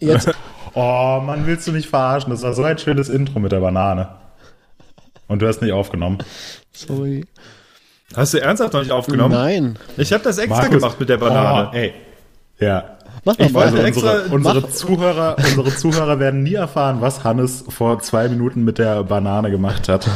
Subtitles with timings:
[0.00, 0.30] Jetzt.
[0.74, 2.30] Oh, Mann, willst du mich verarschen?
[2.30, 4.10] Das war so ein schönes Intro mit der Banane.
[5.26, 6.18] Und du hast nicht aufgenommen.
[6.72, 7.24] Sorry.
[8.14, 9.34] Hast du ernsthaft noch nicht aufgenommen?
[9.34, 9.78] Nein.
[9.96, 10.76] Ich habe das extra Markus.
[10.76, 11.70] gemacht mit der Banane.
[11.72, 11.94] Oh, ey.
[12.60, 12.98] Ja.
[13.24, 13.72] Mach Ich mal.
[13.72, 17.98] wollte Also extra- unsere, unsere, mach- Zuhörer, unsere Zuhörer werden nie erfahren, was Hannes vor
[18.00, 20.06] zwei Minuten mit der Banane gemacht hat.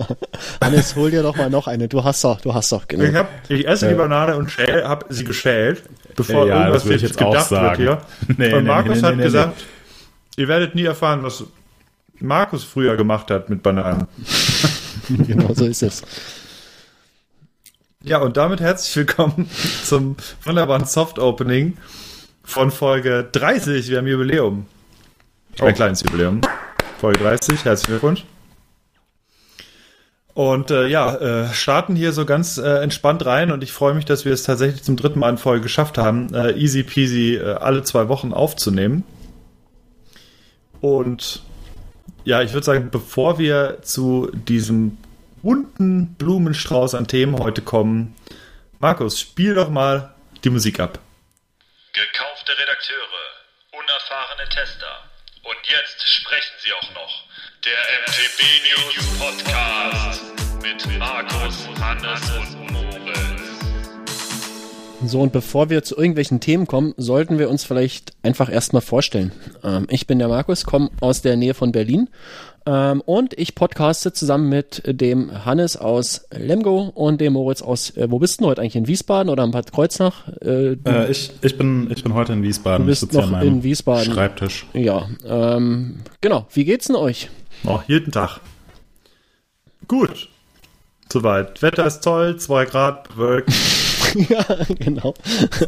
[0.62, 1.88] Hannes, hol dir doch mal noch eine.
[1.88, 3.04] Du hast doch, du hast doch, genau.
[3.04, 5.82] Ich, hab, ich esse die Banane und schäl, habe sie geschält,
[6.16, 7.78] bevor Ja, irgendwas das würde ich jetzt jetzt auch gedacht sagen.
[7.78, 8.34] wird hier.
[8.38, 9.64] Nee, und nee, Markus nee, hat nee, nee, gesagt,
[10.36, 11.44] ihr werdet nie erfahren, was
[12.20, 14.06] Markus früher gemacht hat mit Bananen.
[15.08, 16.02] genau so ist es.
[18.04, 19.48] Ja, und damit herzlich willkommen
[19.84, 21.76] zum wunderbaren Soft Opening
[22.42, 23.88] von Folge 30.
[23.88, 24.66] Wir haben Jubiläum.
[25.60, 26.40] Ein kleines Jubiläum.
[27.00, 27.64] Folge 30.
[27.64, 28.24] Herzlichen Glückwunsch.
[30.34, 34.06] Und äh, ja, äh, starten hier so ganz äh, entspannt rein und ich freue mich,
[34.06, 37.54] dass wir es tatsächlich zum dritten Mal in Folge geschafft haben, äh, easy peasy äh,
[37.54, 39.04] alle zwei Wochen aufzunehmen.
[40.80, 41.42] Und
[42.24, 44.96] ja, ich würde sagen, bevor wir zu diesem
[45.42, 48.14] bunten Blumenstrauß an Themen heute kommen,
[48.78, 50.98] Markus, spiel doch mal die Musik ab.
[51.92, 55.10] Gekaufte Redakteure, unerfahrene Tester.
[55.42, 57.31] Und jetzt sprechen sie auch noch.
[57.64, 60.22] Der MTB News Podcast
[60.64, 63.40] mit Markus, Hannes und Moritz.
[65.06, 69.30] So, und bevor wir zu irgendwelchen Themen kommen, sollten wir uns vielleicht einfach erstmal vorstellen.
[69.62, 72.08] Ähm, ich bin der Markus, komme aus der Nähe von Berlin
[72.66, 78.10] ähm, und ich podcaste zusammen mit dem Hannes aus Lemgo und dem Moritz aus, äh,
[78.10, 80.26] wo bist du denn heute eigentlich, in Wiesbaden oder in Bad Kreuznach?
[80.40, 82.86] Äh, du, Äh, ich, ich, bin, ich bin heute in Wiesbaden.
[82.86, 84.12] Du bist ich sitze hier noch an meinem in Wiesbaden.
[84.12, 84.66] Schreibtisch.
[84.72, 86.46] ja, ähm, genau.
[86.52, 87.28] Wie geht's denn euch?
[87.64, 88.40] Oh, jeden Tag.
[89.88, 90.28] Gut.
[91.12, 91.60] Soweit.
[91.62, 93.50] Wetter ist toll, 2 Grad, bewölkt,
[94.30, 94.44] ja,
[94.78, 95.14] genau.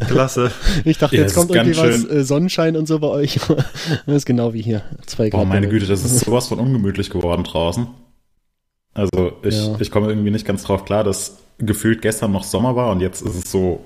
[0.09, 0.51] klasse.
[0.85, 3.39] Ich dachte, Ja, jetzt kommt irgendwie was, schön- äh, Sonnenschein und so bei euch.
[4.07, 4.83] das ist genau wie hier.
[5.07, 5.43] Zwei Grad.
[5.43, 7.87] Oh, meine Güte, das ist sowas von ungemütlich geworden draußen.
[8.95, 9.77] Also, ich, Ja.
[9.81, 13.21] ich komme irgendwie nicht ganz drauf klar, dass gefühlt gestern noch Sommer war und jetzt
[13.23, 13.85] ist es so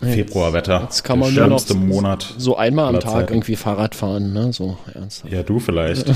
[0.00, 0.82] Februarwetter.
[0.82, 2.34] jetzt kann man der nur noch Monat.
[2.36, 3.32] So einmal am Tag Zeiten.
[3.34, 4.52] irgendwie Fahrrad fahren, ne?
[4.52, 5.32] So ernsthaft.
[5.32, 6.06] Ja, du vielleicht.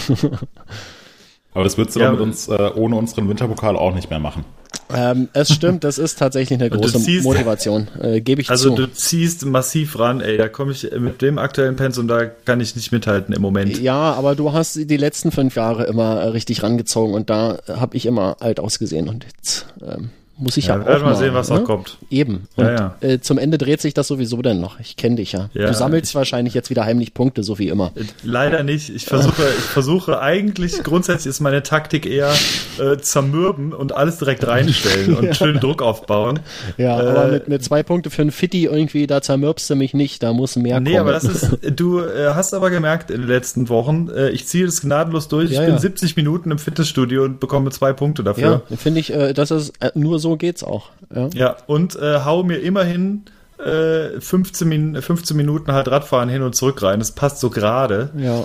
[1.54, 4.18] Aber das würdest du Ja, doch mit uns äh, ohne unseren Winterpokal auch nicht mehr
[4.20, 4.44] machen.
[4.92, 8.74] Ähm, es stimmt, das ist tatsächlich eine große ziehst- Motivation, äh, gebe ich Also zu.
[8.76, 10.36] du ziehst massiv ran, ey.
[10.36, 13.78] Da komme ich mit dem aktuellen Pensum, da kann ich nicht mithalten im Moment.
[13.80, 17.96] ja, aber du hast die letzten fünf Jahre immer äh, richtig rangezogen und da habe
[17.96, 21.34] ich immer alt ausgesehen und jetzt ähm, muss ich ja, Ja, auch werden mal, sehen,
[21.34, 21.56] was ne?
[21.60, 21.98] noch kommt.
[22.10, 22.48] Eben.
[22.56, 22.96] Und Ja, ja.
[23.00, 24.80] Äh, zum Ende dreht sich das sowieso dann noch.
[24.80, 25.50] Ich kenne dich ja.
[25.54, 27.92] Ja, Du sammelst wahrscheinlich jetzt wieder heimlich Punkte, so wie immer.
[28.24, 28.90] Leider nicht.
[28.90, 32.32] Ich versuche, ich versuche eigentlich, grundsätzlich ist meine Taktik eher
[32.78, 36.40] äh, zermürben und alles direkt reinstellen und schön Druck aufbauen.
[36.76, 39.94] Ja, Äh, aber mit, mit zwei Punkte für ein Fitti irgendwie, da zermürbst du mich
[39.94, 41.00] nicht, da muss mehr Nee, kommen.
[41.00, 44.64] aber das ist, du äh, hast aber gemerkt in den letzten Wochen, äh, ich ziehe
[44.66, 45.50] das gnadenlos durch.
[45.50, 45.80] Ja, ich bin ja.
[45.80, 48.62] 70 Minuten im Fitnessstudio und bekomme zwei Punkte ja, dafür.
[48.76, 50.91] finde ich, äh, das ist, äh, nur so geht's auch.
[51.14, 51.28] Ja.
[51.34, 53.24] Ja, und äh, hau mir immerhin
[53.58, 56.98] äh, 15, Min 15 Minuten halt Radfahren hin und zurück rein.
[56.98, 58.10] Das passt so gerade.
[58.16, 58.44] Ja,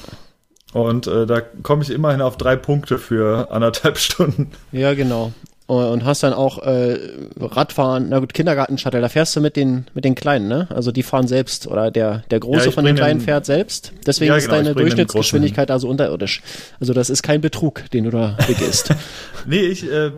[0.73, 4.51] Und äh, da komme ich immerhin auf drei Punkte für anderthalb Stunden.
[4.71, 5.31] ja, genau.
[5.67, 6.95] Und hast dann auch äh,
[7.39, 10.67] Radfahren, na gut, Kindergarten-Shuttle, da fährst du mit den, mit den Kleinen, ne?
[10.69, 13.91] Also die fahren selbst oder der, der Große Ja, von den Kleinen den- fährt selbst.
[14.05, 16.43] Deswegen Ja, ist genau, ich deine Durchschnittsgeschwindigkeit also unterirdisch.
[16.79, 18.93] Also das ist kein Betrug, den du da begehst.
[19.47, 20.11] Nee, ich äh, äh,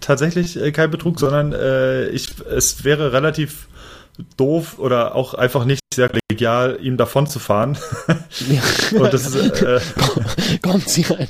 [0.00, 3.68] tatsächlich äh, kein Betrug, sondern äh, ich es wäre relativ
[4.36, 7.76] doof oder auch einfach nicht sehr kollegial, ihm davon zu fahren.
[8.94, 9.80] und das ist, äh,
[10.62, 11.28] Komm, zieh rein.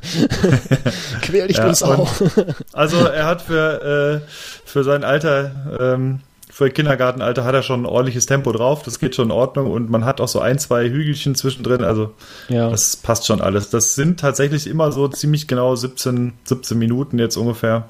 [1.22, 2.10] Quäl dich Ja, uns auch.
[2.72, 4.28] also er hat für, äh,
[4.64, 9.14] für sein Alter, ähm, für Kindergartenalter hat er schon ein ordentliches Tempo drauf, das geht
[9.14, 12.12] schon in Ordnung und man hat auch so ein, zwei Hügelchen zwischendrin, also
[12.48, 12.68] Ja.
[12.68, 13.70] das passt schon alles.
[13.70, 17.88] Das sind tatsächlich immer so ziemlich genau 17, 17 Minuten jetzt ungefähr.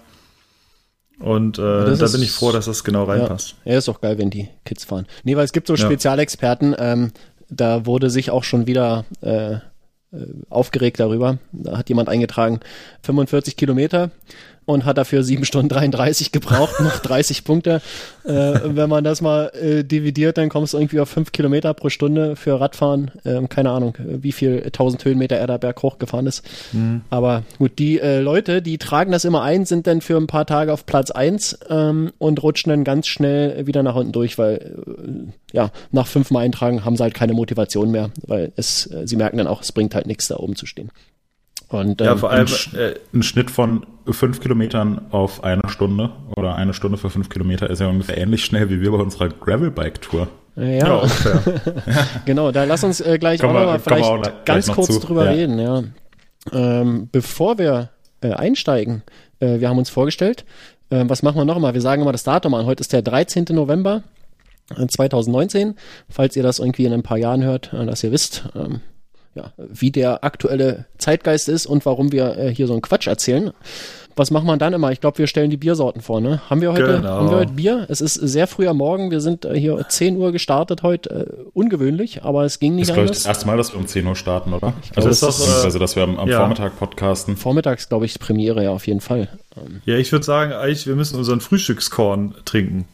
[1.22, 3.54] Und äh, da ist- bin ich froh, dass das genau Ja, reinpasst.
[3.64, 5.06] ja, ist auch geil, wenn die Kids fahren.
[5.24, 5.78] Nee, weil es gibt so Ja.
[5.78, 7.12] Spezialexperten, ähm,
[7.48, 9.58] da wurde sich auch schon wieder äh, äh,
[10.50, 11.38] aufgeregt darüber.
[11.52, 12.60] Da hat jemand eingetragen,
[13.02, 14.10] 45 Kilometer
[14.64, 17.80] und hat dafür 7 Stunden 33 gebraucht, noch 30 Punkte.
[18.24, 18.30] Äh,
[18.64, 22.36] wenn man das mal äh, dividiert, dann kommst du irgendwie auf 5 Kilometer pro Stunde
[22.36, 23.10] für Radfahren.
[23.24, 26.44] Ähm, keine Ahnung, wie viel 1000 Höhenmeter er da berghoch gefahren ist.
[27.10, 30.46] Aber gut, die äh, Leute, die tragen das immer ein, sind dann für ein paar
[30.46, 34.74] Tage auf Platz eins ähm, und rutschen dann ganz schnell wieder nach unten durch, weil
[34.86, 39.16] äh, ja, nach fünfmal eintragen haben sie halt keine Motivation mehr, weil es, äh, sie
[39.16, 40.90] merken dann auch, es bringt halt nichts, da oben zu stehen.
[41.72, 45.62] Und ähm, Ja, vor allem, Ein, Sch äh, ein Schnitt von fünf Kilometern auf eine
[45.68, 48.98] Stunde oder eine Stunde für fünf Kilometer ist ja ungefähr ähnlich schnell wie wir bei
[48.98, 50.28] unserer Gravelbike-Tour.
[50.56, 51.42] Ja, Ja, ungefähr.
[52.26, 54.22] genau, da lass uns äh, gleich Kommen auch wir- noch mal kommen wir vielleicht auch
[54.22, 55.00] gleich ganz noch kurz zu.
[55.00, 55.30] drüber Ja.
[55.32, 55.82] reden, ja.
[56.52, 57.90] Ähm, bevor wir
[58.20, 59.02] äh, einsteigen,
[59.40, 60.44] äh, wir haben uns vorgestellt,
[60.90, 61.72] äh, was machen wir noch mal?
[61.74, 62.66] Wir sagen immer das Datum an.
[62.66, 63.46] Heute ist der 13.
[63.50, 64.02] November
[64.76, 65.74] äh, 2019.
[66.10, 68.80] Falls ihr das irgendwie in ein paar Jahren hört, äh, dass ihr wisst, ähm,
[69.34, 73.52] ja, wie der aktuelle Zeitgeist ist und warum wir äh, hier so einen Quatsch erzählen.
[74.14, 74.92] Was machen wir dann immer?
[74.92, 76.42] Ich glaube, wir stellen die Biersorten vor, ne?
[76.50, 77.08] Haben wir heute, Genau.
[77.08, 77.86] haben wir heute Bier?
[77.88, 79.10] Es ist sehr früh am Morgen.
[79.10, 81.28] Wir sind äh, hier 10 Uhr gestartet heute.
[81.30, 83.22] Äh, ungewöhnlich, aber es ging Das nicht ist, glaube ich, anders.
[83.22, 84.74] das erste Mal, dass wir um 10 Uhr starten, oder?
[84.92, 86.40] glaube, Also, es ist, äh, also dass wir am, am ja.
[86.40, 87.38] Vormittag podcasten.
[87.38, 89.28] Vormittags, glaube ich, Premiere, ja, auf jeden Fall.
[89.56, 92.84] Ähm, Ja, ich würde sagen, eigentlich, wir müssen unseren Frühstückskorn trinken.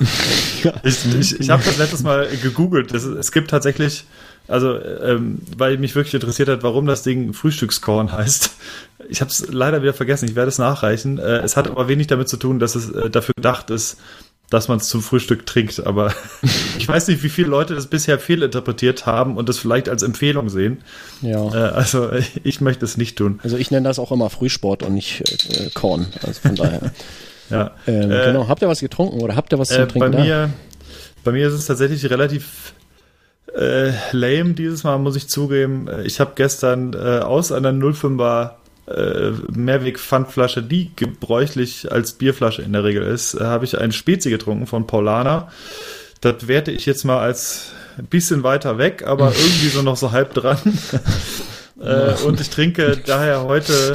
[0.84, 2.92] ich ich, ich habe das letztes Mal gegoogelt.
[2.92, 4.04] Das, es gibt tatsächlich,
[4.50, 8.50] also, ähm, weil mich wirklich interessiert hat, warum das Ding Frühstückskorn heißt.
[9.08, 11.18] Ich habe es leider wieder vergessen, ich werde es nachreichen.
[11.18, 13.98] Äh, es hat aber wenig damit zu tun, dass es äh, dafür gedacht ist,
[14.50, 15.86] dass man es zum Frühstück trinkt.
[15.86, 16.12] Aber
[16.78, 20.48] ich weiß nicht, wie viele Leute das bisher fehlinterpretiert haben und das vielleicht als Empfehlung
[20.48, 20.82] sehen.
[21.22, 21.46] ja.
[21.54, 22.10] Äh, also,
[22.44, 23.40] ich möchte es nicht tun.
[23.42, 26.06] Also ich nenne das auch immer Frühsport und nicht äh, Korn.
[26.26, 26.92] Also von daher.
[27.50, 27.72] Ja.
[27.88, 28.46] Ähm, Äh, genau.
[28.46, 30.18] Habt ihr was getrunken oder habt ihr was zum Äh, bei Trinken da?
[30.22, 30.50] mir,
[31.24, 32.74] bei mir ist es tatsächlich relativ
[33.54, 35.88] äh, lame dieses Mal, muss ich zugeben.
[35.88, 38.52] Äh, Ich habe gestern äh, aus einer 05er
[38.86, 43.92] äh, Mehrweg Pfandflasche, die gebräuchlich als Bierflasche in der Regel ist, äh, habe ich einen
[43.92, 45.50] Spezi getrunken von Paulana.
[46.20, 50.12] Das werte ich jetzt mal als ein bisschen weiter weg, aber irgendwie so noch so
[50.12, 50.58] halb dran.
[51.80, 53.94] äh, und ich trinke daher heute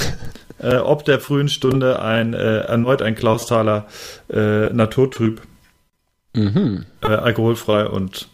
[0.60, 3.88] äh, ob der frühen Stunde ein äh, erneut ein Klausthaler
[4.32, 5.42] äh, Naturtrüb
[6.34, 6.86] Mhm.
[7.02, 8.28] äh, alkoholfrei und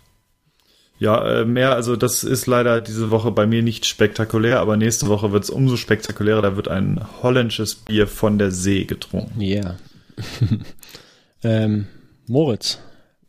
[1.01, 5.07] ja, äh, mehr, also das ist leider diese Woche bei mir nicht spektakulär, aber nächste
[5.07, 6.41] Woche wird es umso spektakulärer.
[6.43, 9.41] Da wird ein holländisches Bier von der See getrunken.
[9.41, 9.77] Yeah.
[11.43, 11.87] ähm,
[12.27, 12.77] Moritz,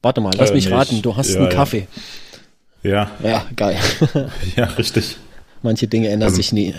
[0.03, 0.75] warte mal, lass Äh, mich nicht.
[0.75, 1.01] raten.
[1.03, 1.51] Du hast Ja, einen ja.
[1.55, 1.89] Kaffee.
[2.83, 3.79] Ja, Ja, geil.
[4.57, 5.17] ja, richtig.
[5.63, 6.75] Manche Dinge ändern Also- sich nie.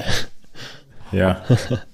[1.11, 1.43] Ja.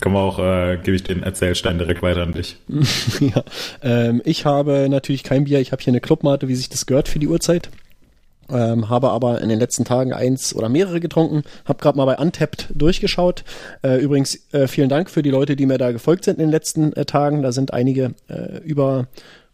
[0.00, 2.56] Komm auch, äh, gebe ich den Erzählstein direkt weiter an dich.
[3.20, 3.44] ja.
[3.82, 5.60] ähm, ich habe natürlich kein Bier.
[5.60, 7.70] Ich habe hier eine Clubmate, wie sich das gehört für die Uhrzeit.
[8.50, 11.44] Ähm, habe aber in den letzten Tagen eins oder mehrere getrunken.
[11.64, 13.44] Habe gerade mal bei Untapped durchgeschaut.
[13.82, 16.50] Äh, übrigens äh, vielen Dank für die Leute, die mir da gefolgt sind in den
[16.50, 17.42] letzten äh, Tagen.
[17.42, 19.06] Da sind einige äh, über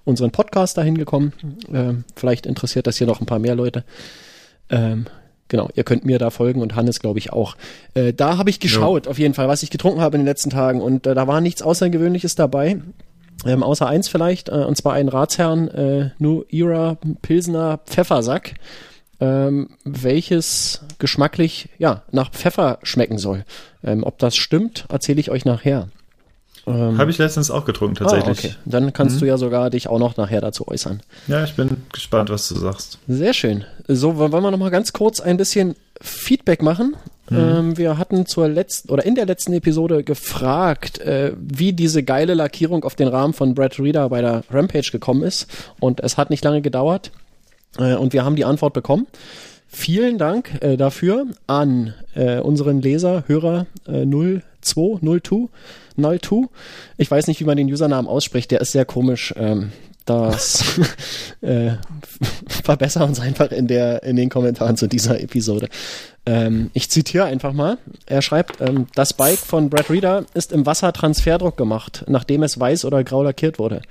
[0.04, 1.32] unseren Podcast dahin gekommen.
[1.72, 3.84] Ähm, vielleicht interessiert das hier noch ein paar mehr Leute.
[4.70, 5.06] Ähm,
[5.50, 7.56] genau, ihr könnt mir da folgen und Hannes, glaube ich, auch.
[7.92, 10.48] Äh, da habe ich geschaut, auf jeden Fall, was ich getrunken habe in den letzten
[10.48, 10.80] Tagen.
[10.80, 12.80] Und äh, da war nichts Außergewöhnliches dabei.
[13.44, 18.54] Ähm, außer eins vielleicht, äh, und zwar ein Ratsherrn äh, New Era Pilsner Pfeffersack,
[19.18, 23.44] ähm, welches geschmacklich ja nach Pfeffer schmecken soll.
[23.82, 25.88] Ähm, ob das stimmt, erzähle ich euch nachher.
[26.70, 28.52] Ähm, Habe ich letztens auch getrunken, ah, tatsächlich.
[28.52, 28.54] okay.
[28.64, 31.00] Dann kannst du ja sogar dich auch noch nachher dazu äußern.
[31.26, 32.98] Ja, ich bin gespannt, was du sagst.
[33.08, 33.64] Sehr schön.
[33.88, 36.96] So, wollen wir noch mal ganz kurz ein bisschen Feedback machen.
[37.30, 42.34] Ähm, wir hatten zur letzten oder in der letzten Episode gefragt, äh, wie diese geile
[42.34, 45.46] Lackierung auf den Rahmen von Brad Reader bei der Rampage gekommen ist.
[45.78, 47.12] Und es hat nicht lange gedauert.
[47.78, 49.06] Äh, und wir haben die Antwort bekommen.
[49.68, 55.48] Vielen Dank äh, dafür an äh, unseren Leser, Hörer äh, 0202,
[56.00, 56.48] 02.
[56.96, 59.34] Ich weiß nicht, wie man den Usernamen ausspricht, der ist sehr komisch.
[59.36, 59.72] Ähm,
[60.06, 60.80] das
[61.40, 61.72] äh,
[62.48, 65.68] verbessern uns einfach in der in den Kommentaren zu dieser Episode.
[66.26, 67.78] Ähm, ich zitiere einfach mal.
[68.06, 72.84] Er schreibt: ähm, Das Bike von Brad Reader ist im Wassertransferdruck gemacht, nachdem es weiß
[72.84, 73.82] oder grau lackiert wurde.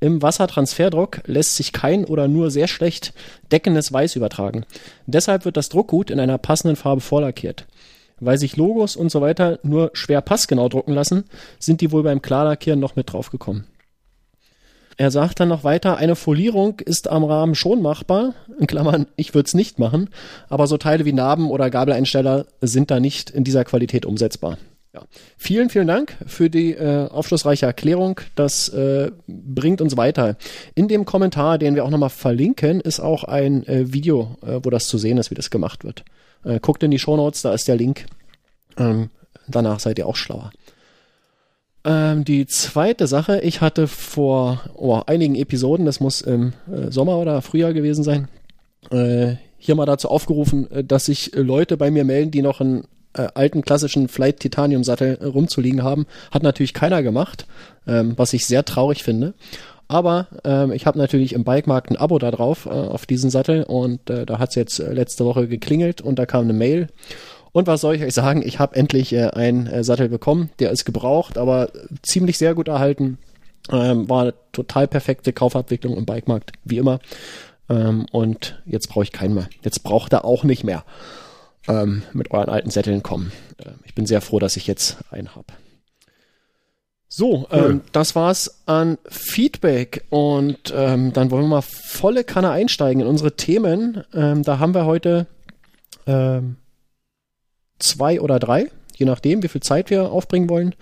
[0.00, 3.12] Im Wassertransferdruck lässt sich kein oder nur sehr schlecht
[3.50, 4.66] deckendes Weiß übertragen.
[5.06, 7.66] Deshalb wird das Druckgut in einer passenden Farbe vorlackiert.
[8.20, 11.24] Weil sich Logos und so weiter nur schwer passgenau drucken lassen,
[11.58, 13.66] sind die wohl beim Klarlackieren noch mit draufgekommen.
[14.98, 19.34] Er sagt dann noch weiter, eine Folierung ist am Rahmen schon machbar, in Klammern, ich
[19.34, 20.08] würde es nicht machen,
[20.48, 24.56] aber so Teile wie Narben oder Gabeleinsteller sind da nicht in dieser Qualität umsetzbar.
[24.94, 25.02] Ja.
[25.36, 28.22] Vielen, vielen Dank für die äh, aufschlussreiche Erklärung.
[28.34, 30.36] Das äh, bringt uns weiter.
[30.74, 34.70] In dem Kommentar, den wir auch nochmal verlinken, ist auch ein äh, Video, äh, wo
[34.70, 36.02] das zu sehen ist, wie das gemacht wird.
[36.46, 38.06] Äh, guckt in die Shownotes, da ist der Link.
[38.78, 39.10] Ähm,
[39.48, 40.52] danach seid ihr auch schlauer.
[41.84, 47.18] Ähm, die zweite Sache, ich hatte vor oh, einigen Episoden, das muss im äh, Sommer
[47.18, 48.28] oder Frühjahr gewesen sein,
[48.90, 52.60] äh, hier mal dazu aufgerufen, äh, dass sich äh, Leute bei mir melden, die noch
[52.60, 52.84] einen
[53.14, 56.06] äh, alten klassischen Flight Titanium Sattel rumzuliegen haben.
[56.30, 57.46] Hat natürlich keiner gemacht,
[57.86, 59.34] ähm, was ich sehr traurig finde.
[59.88, 63.62] Aber ähm, ich habe natürlich im Bikemarkt ein Abo da drauf, äh, auf diesen Sattel
[63.62, 66.88] und äh, da hat es jetzt äh, letzte Woche geklingelt und da kam eine Mail.
[67.52, 68.42] Und was soll ich euch sagen?
[68.44, 70.50] Ich habe endlich äh, einen äh, Sattel bekommen.
[70.58, 71.70] Der ist gebraucht, aber
[72.02, 73.18] ziemlich sehr gut erhalten.
[73.70, 76.98] Ähm, war eine total perfekte Kaufabwicklung im Bikemarkt, wie immer.
[77.68, 79.48] Ähm, und jetzt brauche ich keinen mehr.
[79.62, 80.84] Jetzt braucht er auch nicht mehr
[81.68, 83.32] ähm, mit euren alten Sätteln kommen.
[83.64, 85.46] Ähm, ich bin sehr froh, dass ich jetzt einen habe.
[87.18, 87.70] So, cool.
[87.70, 93.06] ähm, das war's an Feedback und ähm, dann wollen wir mal volle Kanne einsteigen in
[93.08, 94.04] unsere Themen.
[94.12, 95.26] Ähm, da haben wir heute
[96.06, 96.56] ähm,
[97.78, 100.74] zwei oder drei, je nachdem, wie viel Zeit wir aufbringen wollen.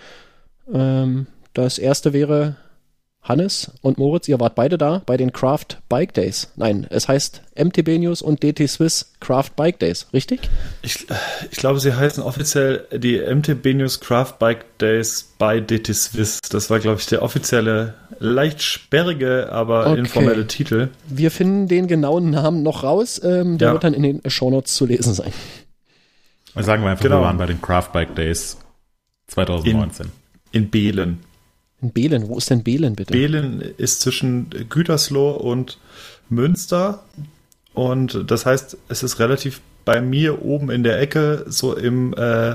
[0.73, 2.57] Ähm, das erste wäre
[3.25, 6.53] Hannes und Moritz, ihr wart beide da bei den Craft Bike Days.
[6.57, 10.51] Nein, es heißt MTB News und DT Swiss Craft Bike Days, richtig?
[10.83, 11.07] Ich,
[11.51, 16.41] ich glaube, sie heißen offiziell die MTB News Craft Bike Days bei DT Swiss.
[16.51, 20.01] Das war, glaube ich, der offizielle, leicht sperrige, aber okay.
[20.01, 20.91] informelle Titel.
[21.09, 23.19] Wir finden den genauen Namen noch raus.
[23.25, 23.73] Ähm, der ja.
[23.73, 25.33] wird dann in den Shownotes zu lesen sein.
[26.57, 27.21] Sagen wir einfach, genau.
[27.21, 28.59] wir waren bei den Craft Bike Days
[29.29, 30.07] 2019.
[30.53, 31.34] In, in Behlen.
[31.85, 33.13] In Behlen, wo ist denn Behlen bitte?
[33.13, 35.79] Behlen ist zwischen Gütersloh und
[36.31, 37.05] Münster.
[37.75, 42.55] Und das heißt, es ist relativ bei mir oben in der Ecke, so im, äh,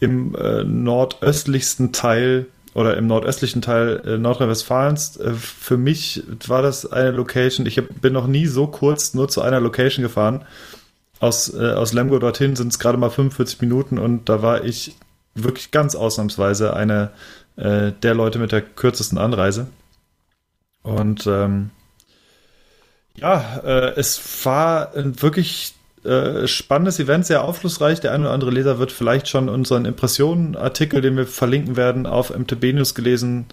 [0.00, 5.18] im äh, nordöstlichsten Teil oder im nordöstlichen Teil äh, Nordrhein-Westfalens.
[5.18, 7.66] Äh, für mich war das eine Location.
[7.66, 10.46] Ich hab, bin noch nie so kurz nur zu einer Location gefahren.
[11.20, 14.96] Aus, äh, aus Lemgo dorthin sind es gerade mal 45 Minuten und da war ich
[15.34, 17.10] wirklich ganz ausnahmsweise eine
[17.56, 19.68] äh, der Leute mit der kürzesten Anreise.
[20.82, 21.70] Und ähm,
[23.16, 28.00] ja, äh, es war ein wirklich äh, spannendes Event, sehr aufschlussreich.
[28.00, 32.36] Der eine oder andere Leser wird vielleicht schon unseren Impressionen-Artikel, den wir verlinken werden, auf
[32.36, 33.46] MTB News gelesen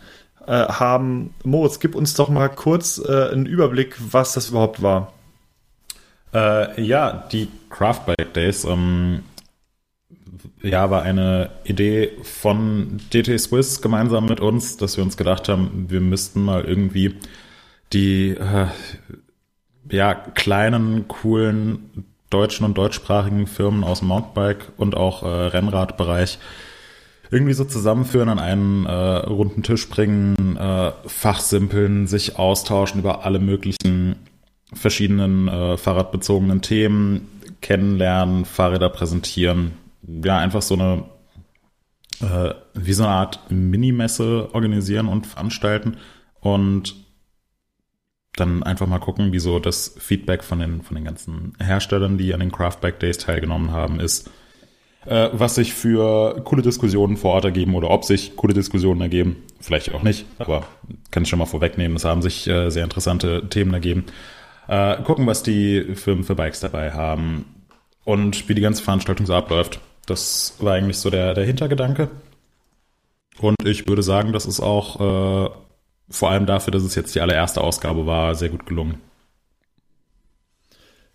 [0.45, 1.33] äh, haben.
[1.43, 5.13] Moritz, gib uns doch mal kurz äh, einen Überblick, was das überhaupt war.
[6.33, 9.23] Äh, ja, die Craft Bike Days ähm,
[10.63, 15.85] ja, war eine Idee von DT Swiss gemeinsam mit uns, dass wir uns gedacht haben,
[15.89, 17.15] wir müssten mal irgendwie
[17.91, 18.67] die äh,
[19.91, 26.39] ja, kleinen, coolen deutschen und deutschsprachigen Firmen aus dem Mountainbike und auch äh, Rennradbereich
[27.29, 33.39] irgendwie so zusammenführen, an einen äh, runden Tisch bringen, äh, fachsimpeln, sich austauschen über alle
[33.39, 34.15] möglichen
[34.73, 37.27] verschiedenen äh, fahrradbezogenen Themen,
[37.61, 39.73] kennenlernen, Fahrräder präsentieren,
[40.07, 41.03] ja, einfach so eine,
[42.21, 45.97] äh, wie so eine Art Minimesse organisieren und veranstalten
[46.39, 46.95] und
[48.35, 52.33] dann einfach mal gucken, wie so das Feedback von den, von den ganzen Herstellern, die
[52.33, 54.29] an den Craftback Days teilgenommen haben, ist,
[55.05, 59.37] äh, was sich für coole Diskussionen vor Ort ergeben oder ob sich coole Diskussionen ergeben.
[59.59, 60.65] Vielleicht auch nicht, aber
[61.11, 64.05] kann ich schon mal vorwegnehmen, es haben sich äh, sehr interessante Themen ergeben.
[64.67, 67.45] Äh, gucken, was die Firmen für Bikes dabei haben
[68.03, 69.79] und wie die ganze Veranstaltung so abläuft.
[70.05, 72.09] Das war eigentlich so der, der Hintergedanke.
[73.39, 75.49] Und ich würde sagen, das ist auch äh,
[76.09, 79.01] vor allem dafür, dass es jetzt die allererste Ausgabe war, sehr gut gelungen.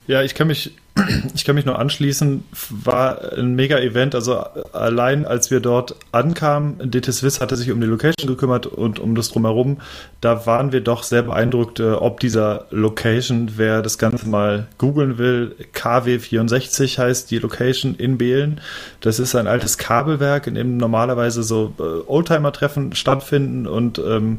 [0.08, 0.72] Ja, ich kann mich
[1.34, 4.14] ich kann mich nur anschließen, war ein Mega-Event.
[4.14, 4.38] Also
[4.72, 9.14] allein als wir dort ankamen, DT Swiss hatte sich um die Location gekümmert und um
[9.14, 9.78] das drumherum.
[10.20, 15.18] Da waren wir doch sehr beeindruckt, äh, ob dieser Location, wer das Ganze mal googeln
[15.18, 18.60] will, KW64 heißt die Location in Behlen.
[19.00, 24.38] Das ist ein altes Kabelwerk, in dem normalerweise so äh, Oldtimer-Treffen stattfinden und ähm,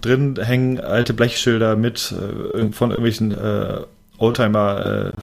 [0.00, 3.82] drin hängen alte Blechschilder mit äh, von irgendwelchen äh,
[4.20, 5.20] Oldtimer äh,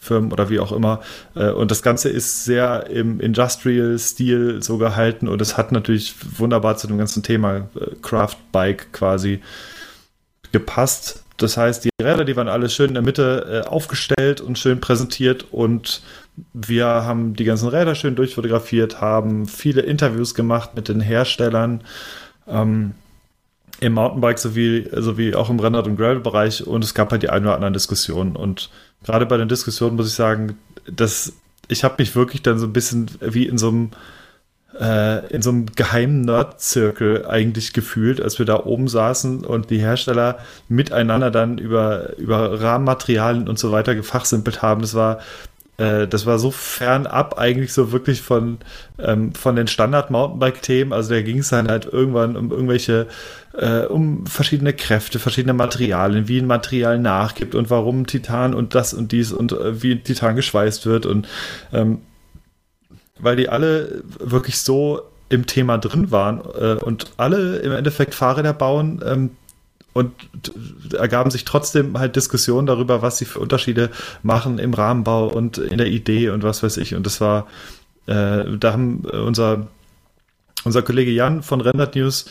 [0.00, 1.00] Firmen oder wie auch immer.
[1.34, 6.76] Äh, und das Ganze ist sehr im Industrial-Stil so gehalten und es hat natürlich wunderbar
[6.76, 9.40] zu dem ganzen Thema äh, Craft Bike quasi
[10.52, 11.22] gepasst.
[11.36, 14.80] Das heißt, die Räder, die waren alle schön in der Mitte äh, aufgestellt und schön
[14.80, 16.02] präsentiert und
[16.52, 21.82] wir haben die ganzen Räder schön durchfotografiert, haben viele Interviews gemacht mit den Herstellern.
[22.48, 22.94] Ähm,
[23.80, 27.44] im Mountainbike sowie, sowie auch im Rennrad- und Gravel-Bereich und es gab halt die ein
[27.44, 28.70] oder anderen Diskussionen und
[29.04, 31.32] gerade bei den Diskussionen muss ich sagen, dass
[31.68, 33.90] ich habe mich wirklich dann so ein bisschen wie in so einem
[34.78, 39.78] äh, in so einem geheimen Nerd-Zirkel eigentlich gefühlt, als wir da oben saßen und die
[39.78, 44.80] Hersteller miteinander dann über, über Rahmenmaterialien und so weiter gefachsimpelt haben.
[44.80, 45.18] Das war
[45.80, 48.58] äh, das war so fernab eigentlich so wirklich von,
[48.98, 50.92] ähm, von den Standard-Mountainbike-Themen.
[50.92, 53.06] Also da ging es dann halt irgendwann um irgendwelche,
[53.52, 58.94] äh, um verschiedene Kräfte, verschiedene Materialien, wie ein Material nachgibt und warum Titan und das
[58.94, 61.28] und dies und äh, wie Titan geschweißt wird und
[61.72, 61.98] ähm,
[63.18, 68.52] weil die alle wirklich so im Thema drin waren äh, und alle im Endeffekt Fahrräder
[68.52, 69.30] bauen, ähm,
[69.92, 70.12] und
[70.92, 73.90] ergaben sich trotzdem halt Diskussionen darüber, was sie für Unterschiede
[74.22, 76.94] machen im Rahmenbau und in der Idee und was weiß ich.
[76.94, 77.48] Und das war,
[78.06, 79.66] äh, da haben unser
[80.64, 82.26] unser Kollege Jan von Rendert News,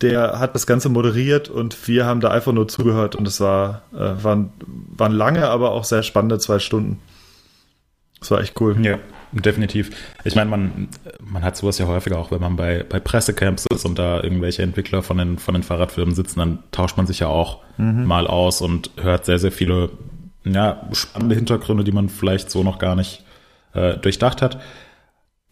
[0.00, 3.82] der hat das Ganze moderiert und wir haben da einfach nur zugehört und es war,
[3.92, 4.52] äh, waren,
[4.96, 7.00] waren lange, aber auch sehr spannende zwei Stunden.
[8.20, 8.76] Das war echt cool.
[8.80, 8.98] Ja,
[9.32, 9.90] definitiv.
[10.24, 10.88] Ich meine, man,
[11.20, 14.62] man hat sowas ja häufiger auch, wenn man bei, bei Pressecamps ist und da irgendwelche
[14.62, 18.06] Entwickler von den, von den Fahrradfirmen sitzen, dann tauscht man sich ja auch mhm.
[18.06, 19.90] mal aus und hört sehr, sehr viele
[20.44, 23.24] ja, spannende Hintergründe, die man vielleicht so noch gar nicht
[23.74, 24.60] äh, durchdacht hat.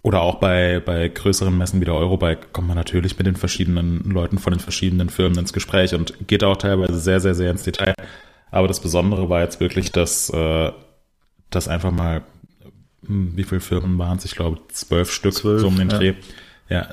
[0.02, 4.10] Oder auch bei, bei größeren Messen wie der Eurobike kommt man natürlich mit den verschiedenen
[4.10, 7.62] Leuten von den verschiedenen Firmen ins Gespräch und geht auch teilweise sehr, sehr, sehr ins
[7.62, 7.94] Detail.
[8.50, 10.72] Aber das Besondere war jetzt wirklich, dass, äh,
[11.50, 12.22] dass einfach mal,
[13.06, 14.24] hm, wie viele Firmen waren es?
[14.24, 15.98] Ich glaube, zwölf Stück zwölf, so um den ja.
[15.98, 16.14] Dreh.
[16.68, 16.88] Ja,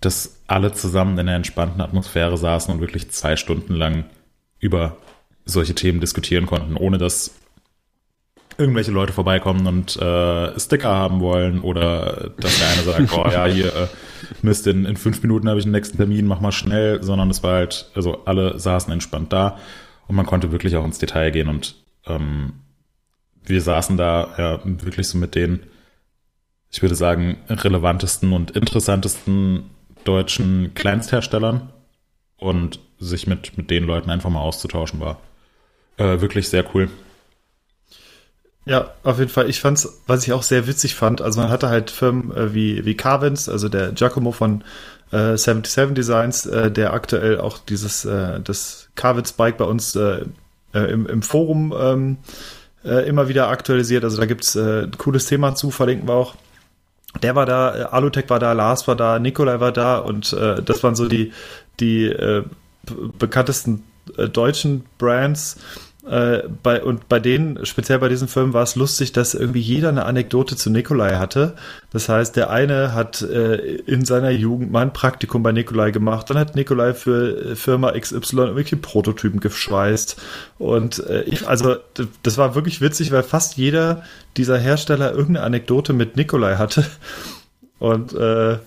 [0.00, 4.04] dass alle zusammen in einer entspannten Atmosphäre saßen und wirklich zwei Stunden lang
[4.58, 4.98] über
[5.46, 7.39] solche Themen diskutieren konnten, ohne dass
[8.60, 13.46] irgendwelche Leute vorbeikommen und äh, Sticker haben wollen oder dass der eine sagt, oh ja,
[13.46, 13.86] hier äh,
[14.42, 17.42] Mist, in, in fünf Minuten habe ich einen nächsten Termin, mach mal schnell, sondern es
[17.42, 19.58] war halt, also alle saßen entspannt da
[20.06, 21.74] und man konnte wirklich auch ins Detail gehen und
[22.06, 22.52] ähm,
[23.42, 25.60] wir saßen da ja wirklich so mit den,
[26.70, 29.64] ich würde sagen, relevantesten und interessantesten
[30.04, 31.72] deutschen Kleinstherstellern
[32.36, 35.18] und sich mit, mit den Leuten einfach mal auszutauschen war
[36.00, 36.88] äh, wirklich sehr cool.
[38.70, 39.50] Ja, auf jeden Fall.
[39.50, 42.84] Ich fand's, was ich auch sehr witzig fand, also man hatte halt Firmen äh, wie,
[42.84, 44.62] wie Carvins, also der Giacomo von
[45.10, 50.24] äh, 77 Designs, äh, der aktuell auch dieses, äh, das Carvins Bike bei uns äh,
[50.72, 52.18] äh, im, im Forum ähm,
[52.84, 54.04] äh, immer wieder aktualisiert.
[54.04, 56.36] Also da gibt's äh, ein cooles Thema zu, verlinken wir auch.
[57.24, 60.62] Der war da, äh, Alutech war da, Lars war da, Nikolai war da und äh,
[60.62, 61.32] das waren so die,
[61.80, 62.44] die äh,
[63.18, 63.82] bekanntesten
[64.16, 65.56] äh, deutschen Brands,
[66.10, 69.90] äh, bei, und bei denen, speziell bei diesen Firmen, war es lustig, dass irgendwie jeder
[69.90, 71.54] eine Anekdote zu Nikolai hatte.
[71.92, 76.28] Das heißt, der eine hat äh, in seiner Jugend mal ein Praktikum bei Nikolai gemacht,
[76.28, 80.20] dann hat Nikolai für äh, Firma XY irgendwelche Prototypen geschweißt.
[80.58, 81.76] Und äh, ich, also,
[82.24, 84.02] das war wirklich witzig, weil fast jeder
[84.36, 86.84] dieser Hersteller irgendeine Anekdote mit Nikolai hatte.
[87.78, 88.58] Und äh,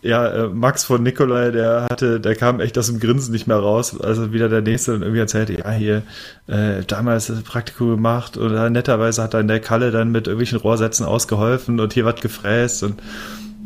[0.00, 3.56] ja, äh, Max von Nikolai, der hatte, der kam echt aus dem Grinsen nicht mehr
[3.56, 4.00] raus.
[4.00, 6.02] Also wieder der nächste dann irgendwie erzählte, ja, hier,
[6.46, 11.04] äh, damals das Praktikum gemacht oder netterweise hat dann der Kalle dann mit irgendwelchen Rohrsätzen
[11.04, 13.02] ausgeholfen und hier was gefräst und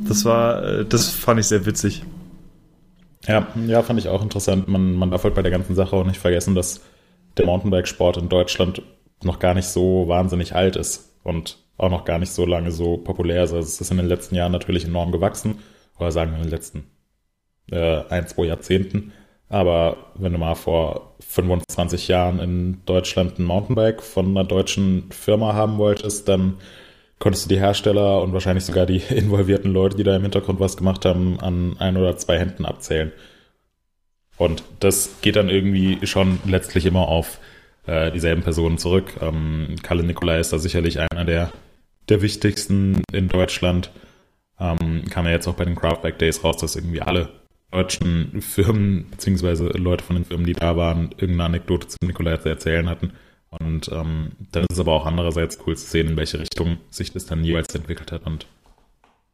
[0.08, 2.02] das war, äh, das fand ich sehr witzig.
[3.26, 4.66] Ja, ja, fand ich auch interessant.
[4.68, 6.80] Man, man darf halt bei der ganzen Sache auch nicht vergessen, dass
[7.36, 8.82] der Mountainbike-Sport in Deutschland
[9.22, 12.96] noch gar nicht so wahnsinnig alt ist und auch noch gar nicht so lange so
[12.96, 13.52] populär ist.
[13.52, 15.58] Also es ist in den letzten Jahren natürlich enorm gewachsen
[16.02, 16.84] oder sagen wir in den letzten
[17.70, 19.12] äh, ein, zwei Jahrzehnten.
[19.48, 25.52] Aber wenn du mal vor 25 Jahren in Deutschland ein Mountainbike von einer deutschen Firma
[25.54, 26.58] haben wolltest, dann
[27.18, 30.76] konntest du die Hersteller und wahrscheinlich sogar die involvierten Leute, die da im Hintergrund was
[30.76, 33.12] gemacht haben, an ein oder zwei Händen abzählen.
[34.38, 37.38] Und das geht dann irgendwie schon letztlich immer auf
[37.86, 39.18] äh, dieselben Personen zurück.
[39.20, 41.52] Ähm, Kalle Nikolai ist da sicherlich einer der,
[42.08, 43.90] der wichtigsten in Deutschland
[44.62, 47.30] ähm, kam ja jetzt auch bei den Craftback Days raus, dass irgendwie alle
[47.72, 52.48] deutschen Firmen, beziehungsweise Leute von den Firmen, die da waren, irgendeine Anekdote zu Nikolai zu
[52.48, 53.12] erzählen hatten.
[53.50, 57.12] Und ähm, dann ist es aber auch andererseits cool zu sehen, in welche Richtung sich
[57.12, 58.46] das dann jeweils entwickelt hat und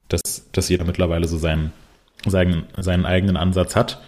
[0.09, 1.73] dass, dass jeder mittlerweile so seinen,
[2.27, 4.01] seinen, seinen eigenen Ansatz hat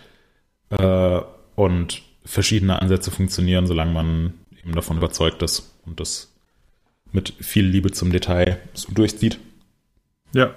[0.71, 1.21] äh,
[1.55, 6.33] und verschiedene Ansätze funktionieren, solange man eben davon überzeugt ist und das
[7.13, 9.39] mit viel Liebe zum Detail so durchzieht.
[10.33, 10.55] Ja,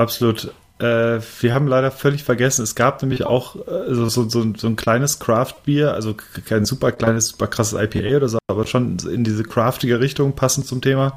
[0.00, 0.50] Absolut.
[0.78, 4.66] Äh, wir haben leider völlig vergessen, es gab nämlich auch äh, so, so, so, so
[4.66, 9.22] ein kleines Craft-Bier, also kein super kleines, super krasses IPA oder so, aber schon in
[9.22, 11.16] diese craftige Richtung passend zum Thema.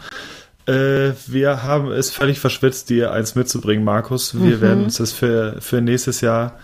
[0.65, 4.34] Äh, wir haben es völlig verschwitzt, dir eins mitzubringen, Markus.
[4.34, 4.62] Wir mhm.
[4.62, 6.60] werden uns das für, für nächstes Jahr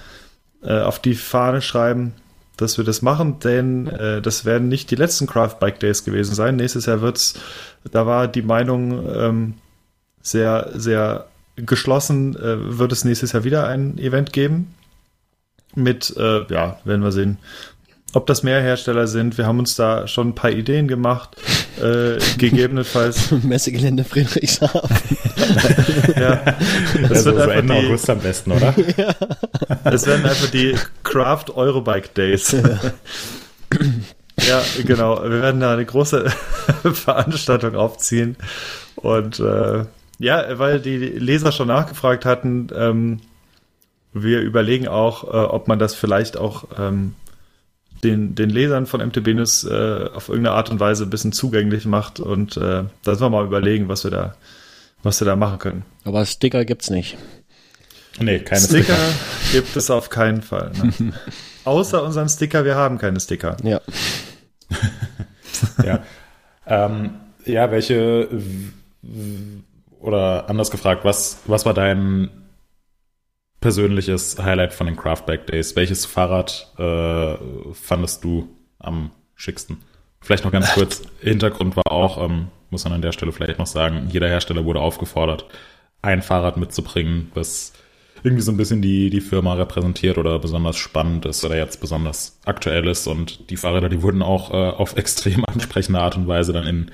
[0.61, 2.15] äh, auf die Fahne schreiben,
[2.57, 6.35] dass wir das machen, denn äh, das werden nicht die letzten Craft Bike Days gewesen
[6.35, 6.57] sein.
[6.57, 7.35] Nächstes Jahr wird's,
[7.89, 9.53] da war die Meinung ähm,
[10.21, 11.29] sehr, sehr
[11.65, 14.75] geschlossen äh, wird es nächstes Jahr wieder ein Event geben.
[15.75, 17.37] Mit, äh, ja, werden wir sehen,
[18.13, 19.37] ob das mehr Hersteller sind.
[19.37, 21.37] Wir haben uns da schon ein paar Ideen gemacht.
[21.79, 23.31] Äh, gegebenenfalls.
[23.43, 24.97] Messegelände Friedrichshafen.
[26.19, 26.41] ja.
[27.01, 28.73] Das also wird so Ende die, August am besten, oder?
[28.97, 29.13] ja.
[29.83, 32.55] Das werden einfach die Craft Eurobike Days.
[34.47, 35.21] ja, genau.
[35.23, 36.31] Wir werden da eine große
[36.93, 38.37] Veranstaltung aufziehen.
[38.95, 39.85] Und äh,
[40.19, 43.21] ja, weil die Leser schon nachgefragt hatten, ähm,
[44.13, 47.15] wir überlegen auch, äh, ob man das vielleicht auch ähm,
[48.03, 51.85] den, den Lesern von MTB News äh, auf irgendeine Art und Weise ein bisschen zugänglich
[51.85, 54.35] macht und äh, da sollen wir mal überlegen, was wir da,
[55.03, 55.85] was wir da machen können.
[56.03, 57.17] Aber Sticker gibt's nicht.
[58.19, 58.97] Nee, keine Sticker,
[59.53, 60.71] gibt es auf keinen Fall.
[60.81, 61.13] Ne?
[61.63, 63.55] Außer unseren Sticker, wir haben keine Sticker.
[63.63, 63.79] Ja.
[65.83, 66.03] ja.
[66.65, 67.11] Ähm,
[67.45, 68.27] ja, welche
[69.99, 72.29] oder anders gefragt, was, was war dein
[73.61, 75.75] persönliches Highlight von den Craftback Days?
[75.75, 77.35] Welches Fahrrad äh,
[77.73, 79.77] fandest du am schicksten?
[80.21, 83.67] Vielleicht noch ganz kurz, Hintergrund war auch, ähm, muss man an der Stelle vielleicht noch
[83.67, 85.45] sagen, jeder Hersteller wurde aufgefordert,
[86.01, 87.73] ein Fahrrad mitzubringen, was
[88.23, 92.39] irgendwie so ein bisschen die, die Firma repräsentiert oder besonders spannend ist oder jetzt besonders
[92.45, 93.07] aktuell ist.
[93.07, 96.91] Und die Fahrräder, die wurden auch äh, auf extrem ansprechende Art und Weise dann in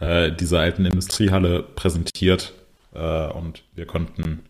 [0.00, 2.52] äh, dieser alten Industriehalle präsentiert.
[2.94, 4.44] Äh, und wir konnten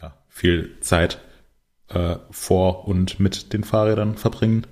[0.00, 1.18] ja viel Zeit
[1.88, 4.66] äh, vor und mit den Fahrrädern verbringen.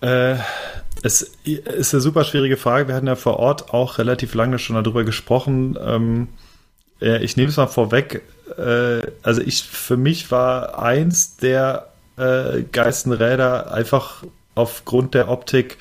[0.00, 0.36] Äh,
[1.02, 2.88] es ist eine super schwierige Frage.
[2.88, 5.78] Wir hatten ja vor Ort auch relativ lange schon darüber gesprochen.
[5.80, 6.28] Ähm,
[7.00, 8.22] ich nehme es mal vorweg
[8.56, 15.78] äh, also ich, für mich war eins der äh, geilsten Räder einfach aufgrund der Optik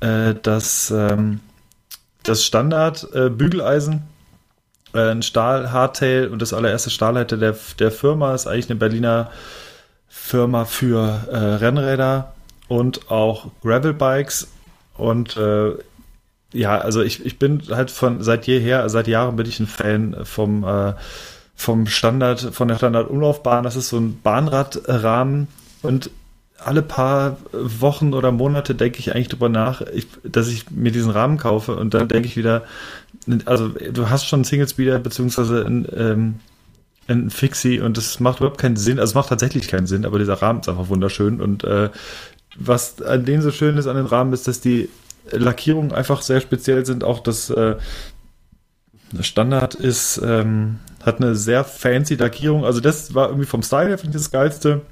[0.00, 1.40] äh, das, ähm,
[2.22, 8.46] das Standard äh, äh, ein Stahl Hardtail und das allererste Stahlleiter der, der Firma ist
[8.46, 9.30] eigentlich eine Berliner
[10.08, 12.34] Firma für äh, Rennräder
[12.68, 14.48] und auch Gravelbikes
[14.94, 15.72] und äh,
[16.52, 20.16] ja, also ich, ich bin halt von seit jeher, seit Jahren bin ich ein Fan
[20.24, 20.94] vom äh,
[21.58, 23.64] vom Standard, von der Standardumlaufbahn.
[23.64, 25.48] Das ist so ein Bahnradrahmen
[25.82, 26.08] und
[26.58, 31.10] alle paar Wochen oder Monate denke ich eigentlich drüber nach, ich, dass ich mir diesen
[31.10, 32.64] Rahmen kaufe und dann denke ich wieder,
[33.44, 38.60] also du hast schon einen Single Speeder beziehungsweise ein, ähm, Fixie und das macht überhaupt
[38.60, 41.64] keinen Sinn, also es macht tatsächlich keinen Sinn, aber dieser Rahmen ist einfach wunderschön und
[41.64, 41.88] äh,
[42.56, 44.90] was an denen so schön ist an den Rahmen ist, dass die
[45.30, 47.76] Lackierungen einfach sehr speziell sind, auch das äh,
[49.20, 52.64] Standard ist, ähm, hat eine sehr fancy Lackierung.
[52.64, 54.82] Also das war irgendwie vom Style her, finde ich das Geilste.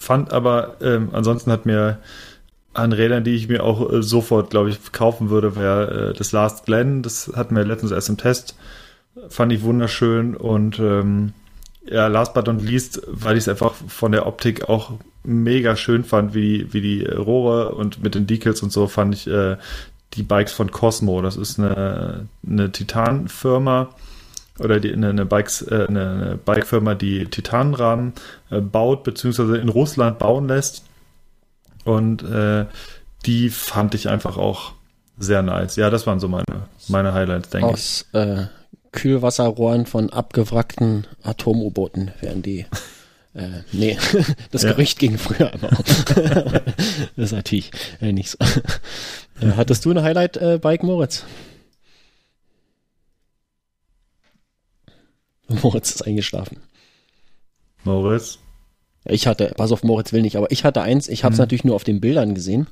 [0.00, 1.98] Fand aber, ähm, ansonsten hat mir
[2.72, 6.32] an Rädern, die ich mir auch äh, sofort, glaube ich, kaufen würde, wäre äh, das
[6.32, 7.02] Last Glen.
[7.02, 8.56] Das hatten wir letztens erst im Test.
[9.28, 11.34] Fand ich wunderschön und ähm,
[11.84, 16.02] ja, last but not least, weil ich es einfach von der Optik auch mega schön
[16.02, 19.58] fand, wie, wie die Rohre und mit den Decals und so, fand ich äh,
[20.14, 21.20] die Bikes von Cosmo.
[21.20, 23.90] Das ist eine, eine Titan-Firma
[24.60, 28.12] oder die, eine, eine, Bikes, äh, eine, Bike-Firma, die Titanrahmen
[28.50, 30.84] äh, baut, beziehungsweise in Russland bauen lässt.
[31.84, 32.66] Und äh,
[33.26, 34.72] die fand ich einfach auch
[35.18, 35.76] sehr nice.
[35.76, 38.18] Ja, das waren so meine, meine Highlights, denke Aus, ich.
[38.18, 38.46] Aus äh,
[38.92, 42.66] Kühlwasserrohren von abgewrackten Atom-U-Booten werden die
[43.32, 43.96] Äh, nee,
[44.50, 44.72] das ja.
[44.72, 45.70] Gerücht ging früher immer.
[47.16, 47.70] das ist natürlich
[48.00, 48.38] äh, nicht so.
[49.40, 51.24] Äh, hattest du ein Highlight-Bike, äh, Moritz?
[55.62, 56.58] Moritz ist eingeschlafen.
[57.84, 58.38] Moritz?
[59.04, 61.42] Ich hatte, pass auf, Moritz will nicht, aber ich hatte eins, ich habe es mhm.
[61.42, 62.66] natürlich nur auf den Bildern gesehen.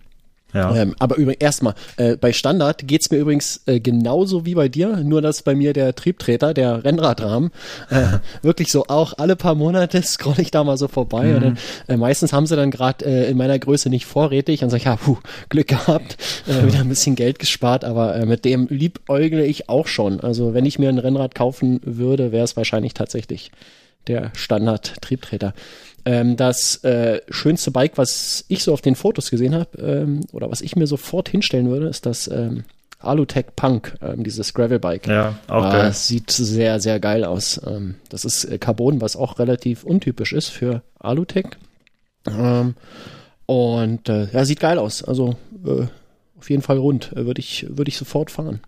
[0.55, 0.75] Ja.
[0.75, 4.97] Ähm, aber übrigens erstmal, äh, bei Standard geht's mir übrigens äh, genauso wie bei dir,
[4.99, 7.51] nur dass bei mir der Triebtreter, der Rennradrahmen,
[7.91, 11.25] äh, wirklich so auch alle paar Monate scroll ich da mal so vorbei.
[11.25, 11.35] Mhm.
[11.35, 11.59] Und dann,
[11.89, 14.85] äh, meistens haben sie dann gerade äh, in meiner Größe nicht vorrätig und sag ich,
[14.85, 15.19] ja, puh,
[15.51, 19.87] Glück gehabt, äh, wieder ein bisschen Geld gespart, aber äh, mit dem liebäugle ich auch
[19.87, 20.21] schon.
[20.21, 23.51] Also wenn ich mir ein Rennrad kaufen würde, wäre es wahrscheinlich tatsächlich
[24.07, 25.53] der Standard-Triebtreter.
[26.05, 30.51] Ähm, das äh, schönste Bike, was ich so auf den Fotos gesehen habe, ähm, oder
[30.51, 32.65] was ich mir sofort hinstellen würde, ist das ähm,
[33.01, 35.07] Alutech Punk, ähm, dieses Gravel-Bike.
[35.07, 35.93] Ja, auch äh, geil.
[35.93, 37.61] Sieht sehr, sehr geil aus.
[37.65, 41.47] Ähm, das ist äh, Carbon, was auch relativ untypisch ist für Alutech.
[42.27, 42.75] Ähm,
[43.47, 45.05] und äh, ja, sieht geil aus.
[45.05, 45.87] Also äh,
[46.39, 47.13] auf jeden Fall rund.
[47.13, 48.61] Äh, würde ich, würde ich sofort fahren.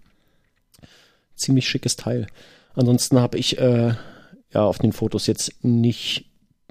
[1.34, 2.26] Ziemlich schickes Teil.
[2.74, 3.94] Ansonsten habe ich äh,
[4.52, 6.29] ja auf den Fotos jetzt nicht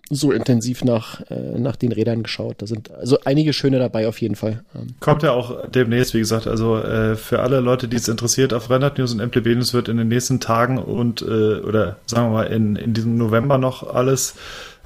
[0.10, 2.56] so intensiv nach, äh, nach den Rädern geschaut.
[2.60, 4.64] Da sind also einige schöne dabei auf jeden Fall.
[4.76, 4.96] Ähm.
[5.00, 8.70] Kommt ja auch demnächst, wie gesagt, also äh, für alle Leute, die es interessiert, auf
[8.70, 11.26] Rennrad News und MTB News wird in den nächsten Tagen und äh,
[11.60, 14.36] oder sagen wir mal in, in diesem November noch alles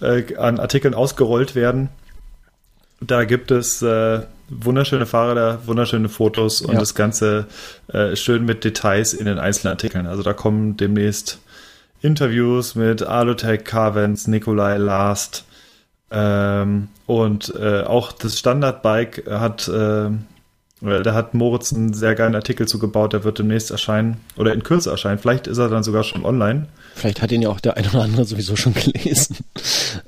[0.02, 1.90] äh, an Artikeln ausgerollt werden.
[3.00, 6.80] Da gibt es äh, wunderschöne Fahrräder, wunderschöne Fotos und ja.
[6.80, 7.48] das Ganze
[7.88, 10.06] äh, schön mit Details in den einzelnen Artikeln.
[10.06, 11.40] Also da kommen demnächst
[12.04, 15.46] Interviews mit Alutech, Carvens, Nikolai Last
[16.12, 20.10] ähm, und äh, auch das Standardbike hat äh,
[20.84, 24.92] da hat Moritz einen sehr geilen Artikel zugebaut, der wird demnächst erscheinen oder in Kürze
[24.92, 25.18] erscheinen.
[25.18, 26.68] Vielleicht ist er dann sogar schon online.
[26.96, 29.38] Vielleicht hat ihn ja auch der ein oder andere sowieso schon gelesen.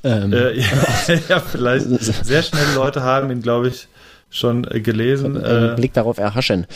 [0.04, 0.34] Ähm.
[0.34, 0.66] Äh, ja,
[1.30, 1.88] ja, vielleicht.
[2.26, 3.88] Sehr schnelle Leute haben ihn, glaube ich,
[4.30, 5.38] schon äh, gelesen.
[5.38, 6.68] Einen äh, Blick darauf erhaschen.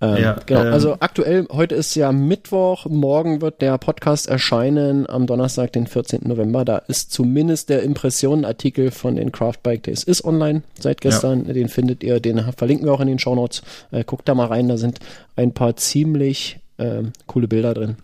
[0.00, 0.64] Ähm, Ja, genau.
[0.64, 5.86] ähm, also aktuell, heute ist ja Mittwoch, morgen wird der Podcast erscheinen am Donnerstag, den
[5.86, 6.22] 14.
[6.24, 6.64] November.
[6.64, 11.44] Da ist zumindest der Impressionenartikel von den Craft Bike Days ist online seit gestern.
[11.44, 13.62] Den findet ihr, den verlinken wir auch in den Shownotes.
[13.90, 15.00] Äh, guckt da mal rein, da sind
[15.36, 17.96] ein paar ziemlich ähm, coole Bilder drin.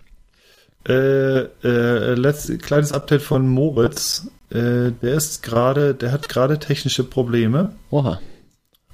[0.88, 4.28] Äh, äh, letzt, kleines Update von Moritz.
[4.50, 7.72] Äh, der ist gerade, der hat gerade technische Probleme.
[7.90, 8.20] Oha.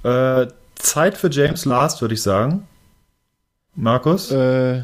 [0.03, 2.67] Äh, Zeit für James Last, würde ich sagen.
[3.75, 4.83] Markus, Äh, äh,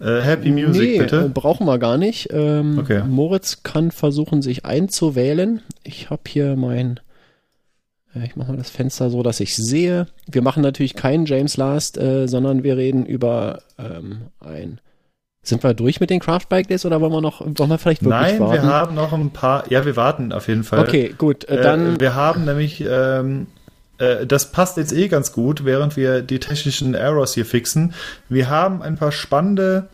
[0.00, 1.28] Happy Music nee, äh, bitte.
[1.32, 2.28] brauchen wir gar nicht.
[2.32, 3.02] Ähm, Okay.
[3.06, 5.62] Moritz kann versuchen, sich einzuwählen.
[5.84, 7.00] Ich habe hier mein,
[8.14, 10.06] äh, ich mache mal das Fenster so, dass ich sehe.
[10.30, 14.80] Wir machen natürlich keinen James Last, äh, sondern wir reden über ähm, ein.
[15.44, 18.04] Sind wir durch mit den Craft Bike Days oder wollen wir noch, wollen wir vielleicht
[18.04, 18.52] wirklich Nein, warten?
[18.54, 19.64] wir haben noch ein paar.
[19.70, 20.78] Ja, wir warten auf jeden Fall.
[20.80, 23.48] okay, gut, äh, Äh, dann wir haben nämlich, ähm,
[24.02, 27.94] äh, das passt jetzt eh ganz gut, während wir die technischen Errors hier fixen.
[28.28, 29.88] Wir haben ein paar spannende,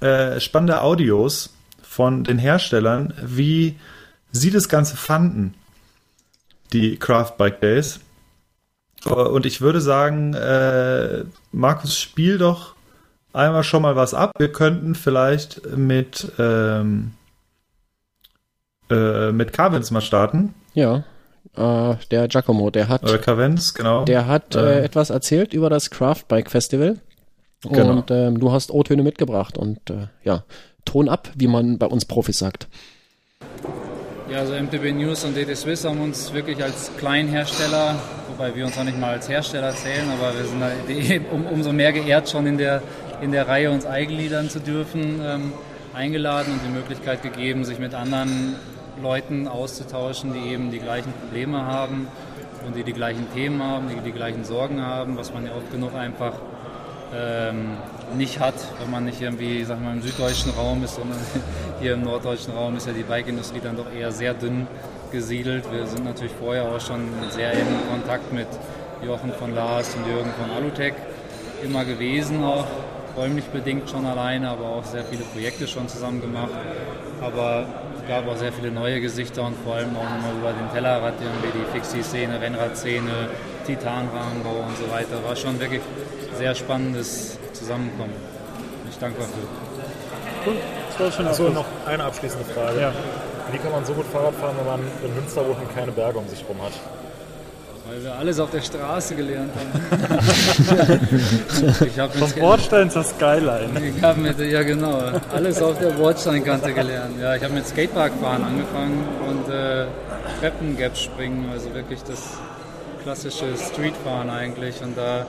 [0.00, 3.76] äh, spannende Audios von den Herstellern, wie
[4.32, 5.54] sie das Ganze fanden,
[6.72, 8.00] die Craft Bike Days.
[9.06, 12.74] Äh, Und ich würde sagen, äh, Markus, spiel doch
[13.32, 14.32] einmal schon mal was ab.
[14.38, 17.12] Wir könnten vielleicht mit, ähm,
[18.90, 20.54] äh, mit Carvins mal starten.
[20.74, 21.04] ja,
[21.56, 24.04] äh, der Giacomo, der hat Oder Cavenz, genau.
[24.04, 24.84] Der hat äh, Äh.
[24.84, 26.96] etwas erzählt über das Craft Bike Festival.
[27.62, 27.90] Genau.
[27.90, 30.44] Und ähm, du hast O-Töne mitgebracht und äh, ja,
[30.84, 32.68] Ton ab, wie man bei uns Profis sagt.
[34.30, 37.94] Ja, also MTB News und DT Swiss haben uns wirklich als Kleinhersteller,
[38.28, 41.72] wobei wir uns auch nicht mal als Hersteller zählen, aber wir sind die, um, umso
[41.72, 42.82] mehr geehrt, schon in der,
[43.20, 45.52] in der Reihe uns Eigenliedern zu dürfen, ähm,
[45.94, 48.56] eingeladen und die Möglichkeit gegeben, sich mit anderen
[49.02, 52.08] Leuten auszutauschen, die eben die gleichen Probleme haben
[52.66, 55.70] und die die gleichen Themen haben, die die gleichen Sorgen haben, was man ja oft
[55.70, 56.34] genug einfach
[57.14, 57.76] ähm,
[58.16, 61.18] nicht hat, wenn man nicht irgendwie, sag mal, im süddeutschen Raum ist, sondern
[61.80, 64.66] hier im norddeutschen Raum ist ja die Bike-Industrie dann doch eher sehr dünn
[65.12, 65.64] gesiedelt.
[65.70, 68.48] Wir sind natürlich vorher auch schon sehr engen Kontakt mit
[69.04, 70.94] Jochen von Lars und Jürgen von Alutech
[71.62, 72.66] immer gewesen, auch
[73.16, 76.50] räumlich bedingt schon alleine, aber auch sehr viele Projekte schon zusammen gemacht.
[77.20, 77.66] Aber
[78.08, 81.58] gab auch sehr viele neue Gesichter und vor allem auch nochmal über den Tellerrad irgendwie
[81.58, 83.28] die Fixie-Szene, Rennradszene,
[83.66, 85.22] Titanrahmenbau und so weiter.
[85.24, 85.82] War schon wirklich
[86.38, 88.14] sehr spannendes Zusammenkommen.
[88.82, 91.24] Bin ich dankbar für.
[91.28, 92.92] Achso, noch eine abschließende Frage.
[93.52, 96.44] Wie kann man so gut Fahrrad fahren, wenn man in Münsterboden keine Berge um sich
[96.48, 96.72] rum hat?
[97.88, 101.00] Weil wir alles auf der Straße gelernt haben.
[101.86, 103.70] ich Vom Bordstein zur Skyline.
[103.96, 107.20] Ich habe mit, ja genau, alles auf der Bordsteinkante gelernt.
[107.20, 109.86] Ja, ich habe mit Skateparkfahren angefangen und äh,
[110.40, 112.22] Treppengaps springen, also wirklich das
[113.04, 114.82] klassische Streetfahren eigentlich.
[114.82, 115.24] Und da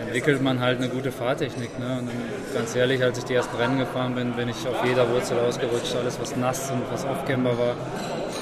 [0.00, 1.78] entwickelt man halt eine gute Fahrtechnik.
[1.78, 1.98] Ne?
[1.98, 2.10] Und
[2.54, 5.94] ganz ehrlich, als ich die ersten Rennen gefahren bin, bin ich auf jeder Wurzel ausgerutscht.
[5.94, 7.74] Alles, was nass und was aufkämmbar war,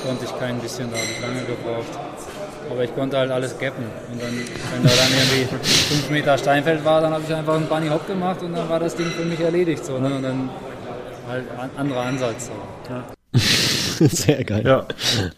[0.06, 1.98] konnte ich kein bisschen, da habe ich lange gebraucht.
[2.70, 3.84] Aber ich konnte halt alles gappen.
[4.12, 7.66] Und dann, wenn da dann irgendwie 5 Meter Steinfeld war, dann habe ich einfach einen
[7.66, 9.84] Bunny Hop gemacht und dann war das Ding für mich erledigt.
[9.84, 10.14] So, ne?
[10.14, 10.50] Und dann
[11.28, 12.50] halt ein anderer Ansatz.
[12.88, 13.38] So.
[14.08, 14.62] sehr geil.
[14.64, 14.86] Ja,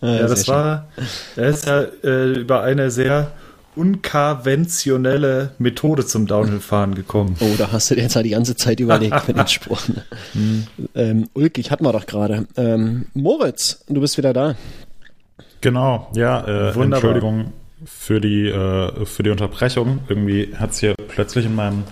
[0.01, 0.55] ja sehr das schön.
[0.55, 0.89] war,
[1.37, 3.33] er ist ja äh, über eine sehr
[3.77, 7.37] unkonventionelle Methode zum Downhill-Fahren gekommen.
[7.41, 9.87] Oh, da hast du dir jetzt halt die ganze Zeit überlegt für den Spruch.
[9.89, 10.03] Ne?
[10.33, 10.67] Hm.
[10.95, 12.47] ähm, ulkig hatten wir doch gerade.
[12.57, 14.57] Ähm, Moritz, du bist wieder da.
[15.67, 17.11] Genau, ja, äh, Wunderbar.
[17.11, 17.53] Entschuldigung
[17.85, 19.99] für die, äh, für die Unterbrechung.
[20.07, 21.83] Irgendwie hat es hier plötzlich in meinem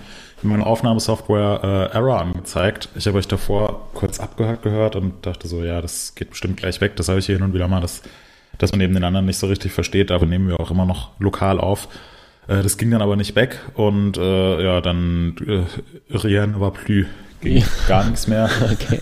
[0.45, 2.89] in meiner Aufnahmesoftware äh, Error angezeigt.
[2.95, 6.81] Ich habe euch davor kurz abgehört gehört und dachte so, ja, das geht bestimmt gleich
[6.81, 6.95] weg.
[6.95, 8.03] Das habe ich hier hin und wieder mal, dass,
[8.59, 11.11] dass man eben den anderen nicht so richtig versteht, aber nehmen wir auch immer noch
[11.19, 11.89] lokal auf.
[12.47, 17.07] Äh, das ging dann aber nicht weg und äh, ja, dann äh, rien war plus.
[17.41, 18.49] Ging gar nichts mehr.
[18.71, 19.01] Okay.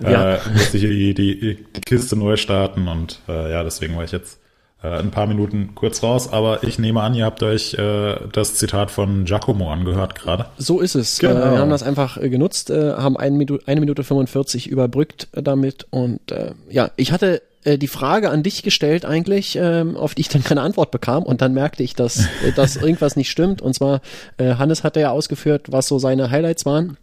[0.00, 0.34] Ja.
[0.34, 4.40] Äh, musste ich die, die, Kiste neu starten und äh, ja, deswegen war ich jetzt
[4.82, 6.32] äh, ein paar Minuten kurz raus.
[6.32, 10.46] Aber ich nehme an, ihr habt euch äh, das Zitat von Giacomo angehört gerade.
[10.58, 11.18] So ist es.
[11.18, 11.34] Genau.
[11.34, 15.28] Äh, wir haben das einfach äh, genutzt, äh, haben eine Minute, eine Minute 45 überbrückt
[15.32, 15.86] äh, damit.
[15.90, 20.22] Und äh, ja, ich hatte äh, die Frage an dich gestellt eigentlich, ähm, auf die
[20.22, 21.22] ich dann keine Antwort bekam.
[21.22, 23.62] Und dann merkte ich, dass, äh, dass irgendwas nicht stimmt.
[23.62, 24.00] Und zwar,
[24.38, 26.96] äh, Hannes hatte ja ausgeführt, was so seine Highlights waren.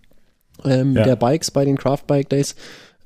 [0.65, 1.04] Ähm, Ja.
[1.04, 2.56] Der Bikes bei den Craft Bike Days.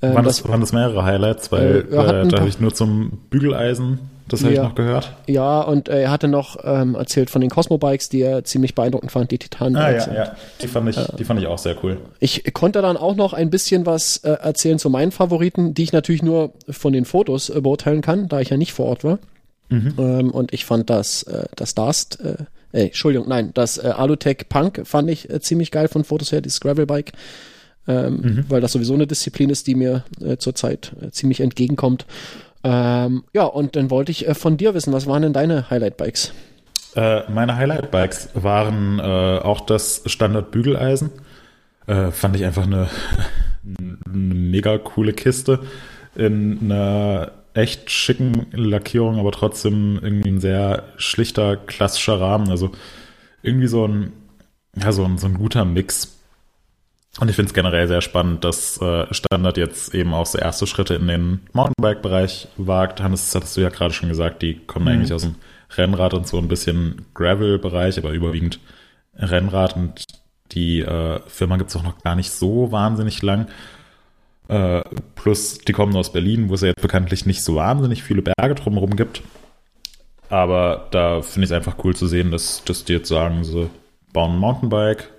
[0.02, 2.74] Ähm, Waren das, das, waren das mehrere Highlights, weil Äh, äh, da habe ich nur
[2.74, 4.64] zum Bügeleisen, das habe Ja.
[4.64, 5.14] ich noch gehört.
[5.28, 8.76] ja, und äh, er hatte noch ähm, erzählt von den Cosmo Bikes, die er ziemlich
[8.76, 10.32] beeindruckend fand, die Titan Ah ja, ja.
[10.62, 11.98] Die fand ich, die fand ich auch sehr cool.
[12.20, 15.94] Ich konnte dann auch noch ein bisschen was äh, erzählen zu meinen Favoriten, die ich
[15.94, 19.20] natürlich nur von den Fotos äh, beurteilen kann, da ich ja nicht vor Ort war.
[19.72, 22.20] Ähm, und ich fand das, äh, das Darst
[22.74, 26.42] äh, Entschuldigung, nein, das äh, Alutech Punk fand ich äh, ziemlich geil von Fotos her,
[26.42, 27.14] dieses Gravelbike.
[27.86, 28.46] Ähm, mhm.
[28.48, 32.06] Weil das sowieso eine Disziplin ist, die mir äh, zurzeit äh, ziemlich entgegenkommt.
[32.64, 36.34] Ähm, ja, und dann wollte ich äh, von dir wissen, was waren denn deine Highlight-Bikes?
[36.96, 41.10] Äh, meine Highlight-Bikes waren auch das Standard-Bügeleisen.
[41.86, 42.88] Fand ich einfach eine,
[44.08, 45.60] eine mega coole Kiste
[46.16, 52.50] in einer echt schicken Lackierung, aber trotzdem irgendwie ein sehr schlichter, klassischer Rahmen.
[52.50, 52.72] Also
[53.42, 54.14] irgendwie so ein,
[54.76, 56.18] ja, so ein, so ein guter Mix.
[57.20, 60.66] Und ich finde es generell sehr spannend, dass äh, Standard jetzt eben auch so erste
[60.66, 63.02] Schritte in den Mountainbike-Bereich wagt.
[63.02, 64.92] Hannes, das hattest du ja gerade schon gesagt, die kommen mhm.
[64.92, 65.36] eigentlich aus dem
[65.78, 68.60] Rennrad und so ein bisschen Gravel-Bereich, aber überwiegend
[69.16, 69.76] Rennrad.
[69.76, 70.06] Und
[70.54, 73.48] die äh, Firma gibt es auch noch gar nicht so wahnsinnig lang.
[74.54, 74.84] Äh,
[75.16, 78.54] plus, die kommen aus Berlin, wo es ja jetzt bekanntlich nicht so wahnsinnig viele Berge
[78.54, 79.24] drumherum gibt.
[80.30, 83.70] Aber da finde ich es einfach cool zu sehen, dass, dass die jetzt sagen, sie
[84.14, 85.10] bauen ein Mountainbike,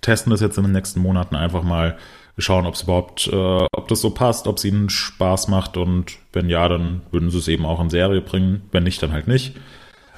[0.00, 1.98] testen das jetzt in den nächsten Monaten einfach mal,
[2.38, 6.18] schauen, ob es überhaupt, äh, ob das so passt, ob es ihnen Spaß macht und
[6.32, 9.28] wenn ja, dann würden sie es eben auch in Serie bringen, wenn nicht, dann halt
[9.28, 9.56] nicht.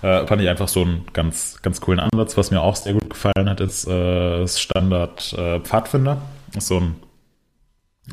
[0.02, 2.36] Äh, fand ich einfach so einen ganz, ganz coolen Ansatz.
[2.36, 6.22] Was mir auch sehr gut gefallen hat, ist äh, das Standard äh, Pfadfinder.
[6.52, 6.96] Das ist so ein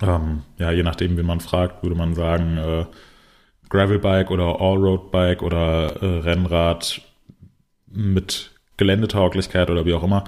[0.02, 2.86] ähm, ja, je nachdem, wie man fragt, würde man sagen, äh,
[3.69, 7.02] Gravelbike oder Allroad-Bike oder äh, Rennrad
[7.88, 10.23] mit Geländetauglichkeit oder wie auch immer.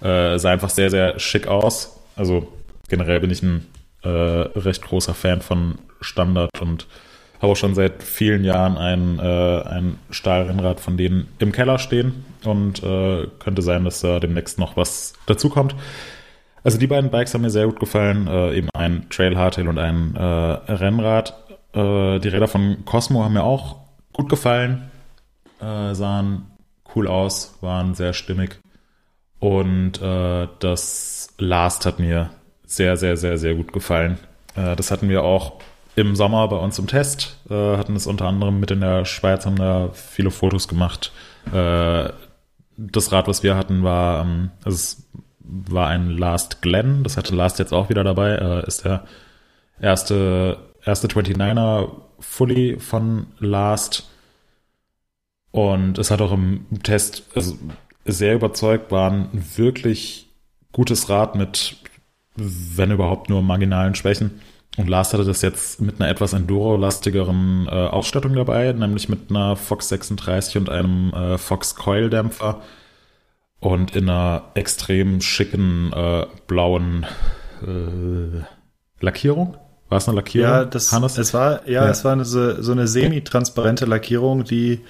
[0.00, 2.00] Äh, sah einfach sehr, sehr schick aus.
[2.16, 2.48] Also
[2.88, 3.66] generell bin ich ein
[4.02, 6.86] äh, recht großer Fan von Standard und
[7.40, 12.24] habe auch schon seit vielen Jahren ein, äh, ein Stahlrennrad von denen im Keller stehen
[12.44, 15.74] und äh, könnte sein, dass da demnächst noch was dazukommt.
[16.64, 18.26] Also die beiden Bikes haben mir sehr gut gefallen.
[18.26, 21.34] Äh, eben ein Trail Hardtail und ein äh, Rennrad.
[21.72, 23.76] Äh, die Räder von Cosmo haben mir auch
[24.12, 24.90] gut gefallen.
[25.60, 26.46] Äh, sahen
[26.94, 28.60] cool aus, waren sehr stimmig.
[29.38, 32.30] Und äh, das Last hat mir
[32.66, 34.18] sehr, sehr, sehr, sehr gut gefallen.
[34.56, 35.54] Äh, das hatten wir auch
[35.94, 37.38] im Sommer bei uns im Test.
[37.50, 41.10] hatten es unter anderem mit in der Schweiz, haben da viele Fotos gemacht.
[41.50, 45.08] das Rad, was wir hatten, war, ähm, also es
[45.48, 49.04] war ein Last Glenn, das hatte Last jetzt auch wieder dabei, äh, ist der
[49.80, 54.08] erste, erste 29er Fully von Last.
[55.50, 57.56] Und es hat auch im Test also
[58.04, 60.28] sehr überzeugt, war ein wirklich
[60.72, 61.76] gutes Rad mit,
[62.36, 64.40] wenn überhaupt nur marginalen Schwächen.
[64.76, 69.56] Und Last hatte das jetzt mit einer etwas Enduro-lastigeren äh, Ausstattung dabei, nämlich mit einer
[69.56, 72.62] Fox 36 und einem äh, Fox Coil-Dämpfer
[73.60, 77.06] und in einer extrem schicken äh, blauen
[77.62, 78.44] äh,
[79.00, 79.56] Lackierung.
[79.88, 80.50] War es eine Lackierung?
[80.50, 81.18] Ja, das, Hannes?
[81.18, 84.80] es war, ja, ja, es war eine, so, eine semi-transparente Lackierung, die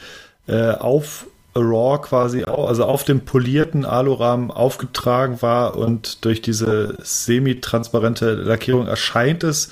[0.48, 8.34] äh, auf Raw quasi, also auf dem polierten Alurahmen aufgetragen war und durch diese semi-transparente
[8.34, 9.70] Lackierung erscheint es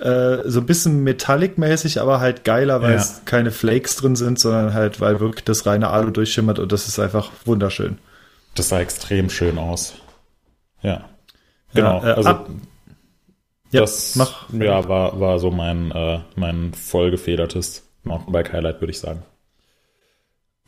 [0.00, 2.96] äh, so ein bisschen metallic-mäßig, aber halt geiler, weil ja.
[2.96, 6.86] es keine Flakes drin sind, sondern halt, weil wirklich das reine Alu durchschimmert und das
[6.86, 7.98] ist einfach wunderschön.
[8.56, 9.94] Das sah extrem schön aus.
[10.82, 11.08] Ja.
[11.74, 12.02] Genau.
[12.02, 12.50] Ja, äh, also ab.
[13.70, 14.50] das mach.
[14.52, 19.22] Ja, war, war so mein, äh, mein vollgefedertes Mountainbike-Highlight, würde ich sagen.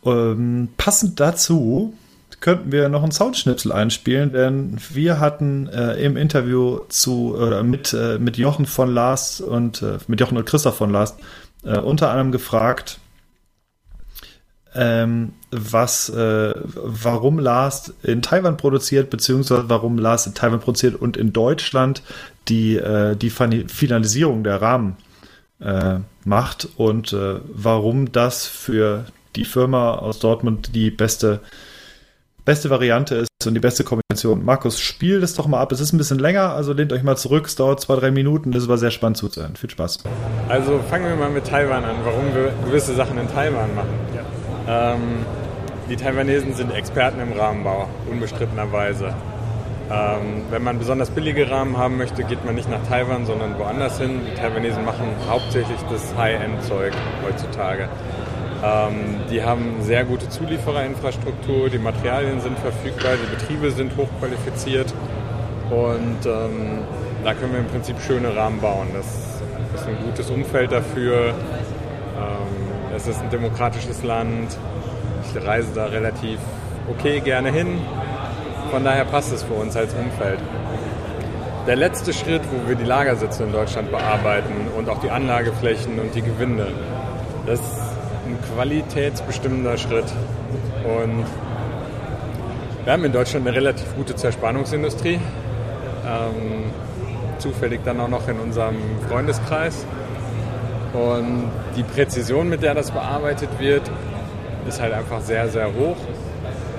[0.04, 1.94] Ähm, passend dazu
[2.40, 7.92] könnten wir noch einen Soundschnipsel einspielen, denn wir hatten äh, im Interview zu oder mit,
[7.92, 11.16] äh, mit Jochen von Lars und äh, mit Jochen und Christoph von Lars
[11.64, 13.00] äh, unter anderem gefragt,
[14.78, 21.16] ähm, was, äh, warum Lars in Taiwan produziert, beziehungsweise warum Lars in Taiwan produziert und
[21.16, 22.02] in Deutschland
[22.46, 24.96] die, äh, die Finalisierung der Rahmen
[25.60, 31.40] äh, macht und äh, warum das für die Firma aus Dortmund die beste,
[32.44, 34.44] beste Variante ist und die beste Kombination.
[34.44, 35.72] Markus, spiel das doch mal ab.
[35.72, 37.46] Es ist ein bisschen länger, also lehnt euch mal zurück.
[37.46, 38.52] Es dauert zwei, drei Minuten.
[38.52, 39.56] Das war sehr spannend zuzuhören.
[39.56, 40.04] Viel Spaß.
[40.48, 43.88] Also fangen wir mal mit Taiwan an, warum wir gewisse Sachen in Taiwan machen.
[44.68, 45.24] Ähm,
[45.88, 49.14] die Taiwanesen sind Experten im Rahmenbau, unbestrittenerweise.
[49.90, 53.98] Ähm, wenn man besonders billige Rahmen haben möchte, geht man nicht nach Taiwan, sondern woanders
[53.98, 54.20] hin.
[54.30, 56.92] Die Taiwanesen machen hauptsächlich das High-End-Zeug
[57.24, 57.88] heutzutage.
[58.62, 64.92] Ähm, die haben sehr gute Zuliefererinfrastruktur, die Materialien sind verfügbar, die Betriebe sind hochqualifiziert
[65.70, 66.80] und ähm,
[67.24, 68.88] da können wir im Prinzip schöne Rahmen bauen.
[68.92, 69.06] Das
[69.80, 71.28] ist ein gutes Umfeld dafür.
[72.18, 72.57] Ähm,
[72.94, 74.56] es ist ein demokratisches Land.
[75.24, 76.38] Ich reise da relativ
[76.90, 77.78] okay gerne hin.
[78.70, 80.40] Von daher passt es für uns als Umfeld.
[81.66, 86.14] Der letzte Schritt, wo wir die Lagersitze in Deutschland bearbeiten und auch die Anlageflächen und
[86.14, 86.68] die Gewinde,
[87.46, 87.80] das ist
[88.26, 90.06] ein qualitätsbestimmender Schritt.
[90.84, 91.24] Und
[92.88, 95.16] Wir haben in Deutschland eine relativ gute Zerspannungsindustrie.
[96.06, 96.72] Ähm,
[97.38, 98.76] zufällig dann auch noch in unserem
[99.06, 99.84] Freundeskreis.
[100.92, 103.82] Und die Präzision, mit der das bearbeitet wird,
[104.66, 105.96] ist halt einfach sehr, sehr hoch.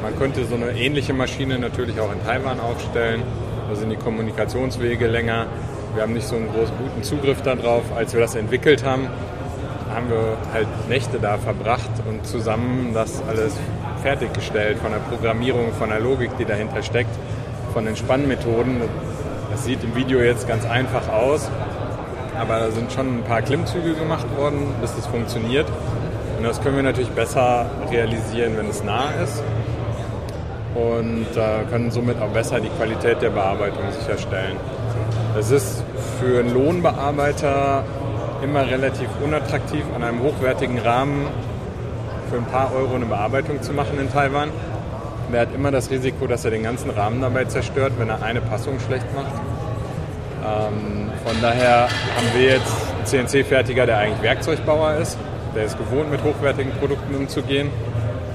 [0.02, 3.22] Man könnte so eine ähnliche Maschine natürlich auch in Taiwan aufstellen.
[3.70, 5.46] Da sind die Kommunikationswege länger.
[5.94, 7.84] Wir haben nicht so einen großen guten Zugriff darauf.
[7.96, 9.08] Als wir das entwickelt haben,
[9.94, 13.56] haben wir halt Nächte da verbracht und zusammen das alles
[14.02, 17.12] fertiggestellt von der Programmierung, von der Logik, die dahinter steckt,
[17.74, 18.82] von den Spannmethoden.
[19.52, 21.50] Das sieht im Video jetzt ganz einfach aus,
[22.40, 25.68] aber da sind schon ein paar Klimmzüge gemacht worden, bis das funktioniert.
[26.38, 29.44] Und das können wir natürlich besser realisieren, wenn es nah ist
[30.76, 34.56] und äh, können somit auch besser die Qualität der Bearbeitung sicherstellen.
[35.38, 35.84] Es ist
[36.20, 37.84] für einen Lohnbearbeiter
[38.44, 41.28] immer relativ unattraktiv, an einem hochwertigen Rahmen
[42.30, 44.50] für ein paar Euro eine Bearbeitung zu machen in Taiwan.
[45.34, 48.42] Der hat immer das Risiko, dass er den ganzen Rahmen dabei zerstört, wenn er eine
[48.42, 49.34] Passung schlecht macht.
[50.46, 55.18] Ähm, von daher haben wir jetzt einen CNC-Fertiger, der eigentlich Werkzeugbauer ist.
[55.56, 57.70] Der ist gewohnt, mit hochwertigen Produkten umzugehen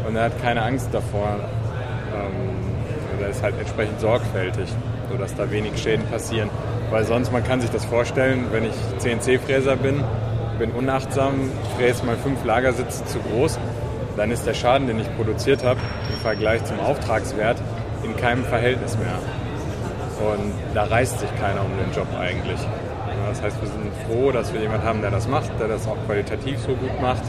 [0.07, 1.39] und er hat keine Angst davor.
[2.15, 4.69] Ähm, er ist halt entsprechend sorgfältig,
[5.11, 6.51] sodass da wenig Schäden passieren.
[6.91, 10.05] Weil sonst, man kann sich das vorstellen, wenn ich CNC-Fräser bin,
[10.59, 13.59] bin unachtsam, fräse mal fünf Lagersitze zu groß,
[14.17, 15.81] dann ist der Schaden, den ich produziert habe,
[16.13, 17.57] im Vergleich zum Auftragswert
[18.05, 19.19] in keinem Verhältnis mehr.
[20.21, 22.61] Und da reißt sich keiner um den Job eigentlich.
[23.29, 25.97] Das heißt, wir sind froh, dass wir jemanden haben, der das macht, der das auch
[26.07, 27.23] qualitativ so gut macht.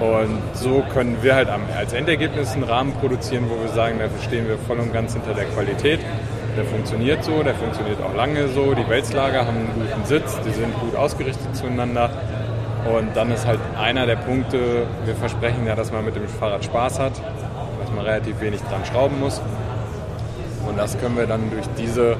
[0.00, 4.46] Und so können wir halt als Endergebnis einen Rahmen produzieren, wo wir sagen, dafür stehen
[4.46, 5.98] wir voll und ganz hinter der Qualität.
[6.56, 8.74] Der funktioniert so, der funktioniert auch lange so.
[8.74, 12.10] Die Wälzlager haben einen guten Sitz, die sind gut ausgerichtet zueinander.
[12.96, 16.64] Und dann ist halt einer der Punkte, wir versprechen ja, dass man mit dem Fahrrad
[16.64, 17.12] Spaß hat,
[17.80, 19.40] dass man relativ wenig dran schrauben muss.
[20.68, 22.16] Und das können wir dann durch diese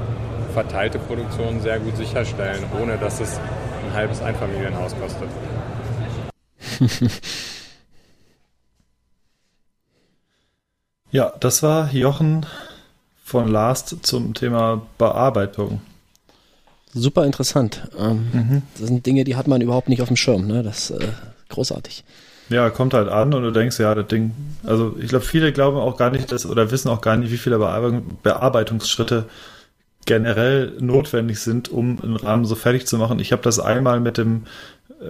[0.54, 5.28] verteilte Produktion sehr gut sicherstellen, ohne dass es ein halbes Einfamilienhaus kostet.
[11.10, 12.46] ja, das war Jochen
[13.22, 15.82] von Last zum Thema Bearbeitung.
[16.94, 17.88] Super interessant.
[17.98, 18.62] Ähm, mhm.
[18.78, 20.46] Das sind Dinge, die hat man überhaupt nicht auf dem Schirm.
[20.46, 20.62] Ne?
[20.62, 21.08] Das ist äh,
[21.50, 22.02] großartig.
[22.48, 24.32] Ja, kommt halt an und du denkst, ja, das Ding.
[24.64, 27.36] Also ich glaube, viele glauben auch gar nicht, dass oder wissen auch gar nicht, wie
[27.36, 29.26] viele Bearbeitungsschritte
[30.06, 33.18] generell notwendig sind, um einen Rahmen so fertig zu machen.
[33.18, 34.44] Ich habe das einmal mit dem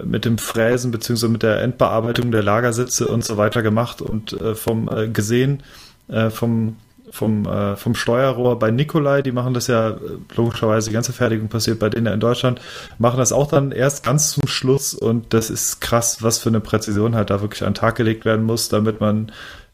[0.03, 4.53] mit dem Fräsen beziehungsweise mit der Endbearbeitung der Lagersitze und so weiter gemacht und äh,
[4.53, 5.63] vom äh, gesehen
[6.09, 6.75] äh, vom
[7.11, 9.97] vom, äh, vom Steuerrohr bei Nikolai, die machen das ja äh,
[10.35, 12.61] logischerweise, die ganze Fertigung passiert bei denen in Deutschland,
[12.97, 16.59] machen das auch dann erst ganz zum Schluss und das ist krass, was für eine
[16.59, 19.31] Präzision halt da wirklich an den Tag gelegt werden muss, damit man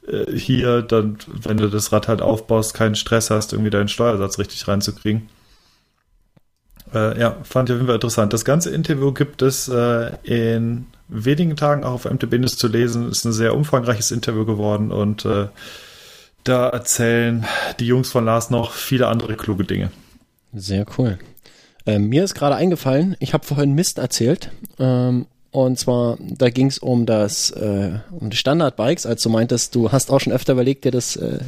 [0.07, 4.39] äh, hier dann, wenn du das Rad halt aufbaust, keinen Stress hast, irgendwie deinen Steuersatz
[4.39, 5.29] richtig reinzukriegen.
[6.93, 8.33] Äh, ja, fand ich auf jeden Fall interessant.
[8.33, 13.09] Das ganze Interview gibt es äh, in wenigen Tagen auch auf MTB zu lesen.
[13.09, 15.47] Ist ein sehr umfangreiches Interview geworden und äh,
[16.45, 17.45] da erzählen
[17.79, 19.91] die Jungs von Lars noch viele andere kluge Dinge.
[20.53, 21.19] Sehr cool.
[21.85, 26.67] Ähm, mir ist gerade eingefallen, ich habe vorhin Mist erzählt ähm, und zwar, da ging
[26.67, 30.51] es um das äh, um die Standardbikes, als du meintest, du hast auch schon öfter
[30.51, 31.39] überlegt, dir das, äh, äh,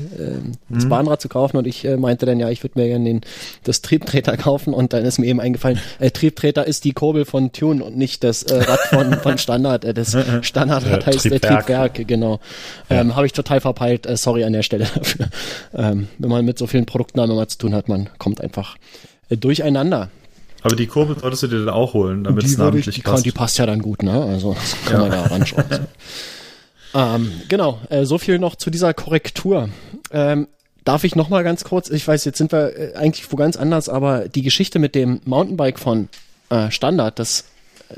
[0.69, 0.89] das mhm.
[0.89, 3.21] Bahnrad zu kaufen und ich äh, meinte dann, ja, ich würde mir gerne den,
[3.65, 7.51] das Triebtreter kaufen und dann ist mir eben eingefallen, äh, Triebtreter ist die Kurbel von
[7.51, 9.83] Tune und nicht das äh, Rad von, von Standard.
[9.83, 11.65] Äh, das Standardrad heißt äh, Triebwerk.
[11.65, 12.39] Triebwerk, genau.
[12.89, 13.13] Ähm.
[13.13, 15.27] Habe ich total verpeilt, äh, sorry an der Stelle dafür.
[15.73, 18.77] Ähm, wenn man mit so vielen Produktnamen mal zu tun hat, man kommt einfach
[19.29, 20.09] äh, durcheinander.
[20.67, 23.25] Aber die Kurve solltest du dir dann auch holen, damit es namentlich ich, die, passt.
[23.25, 24.21] die passt ja dann gut, ne?
[24.21, 24.99] Also das kann ja.
[24.99, 25.65] man da ranschauen.
[26.93, 29.69] ähm, genau, äh, so viel noch zu dieser Korrektur.
[30.11, 30.49] Ähm,
[30.83, 33.55] darf ich noch mal ganz kurz, ich weiß, jetzt sind wir äh, eigentlich wo ganz
[33.55, 36.09] anders, aber die Geschichte mit dem Mountainbike von
[36.49, 37.45] äh, Standard, das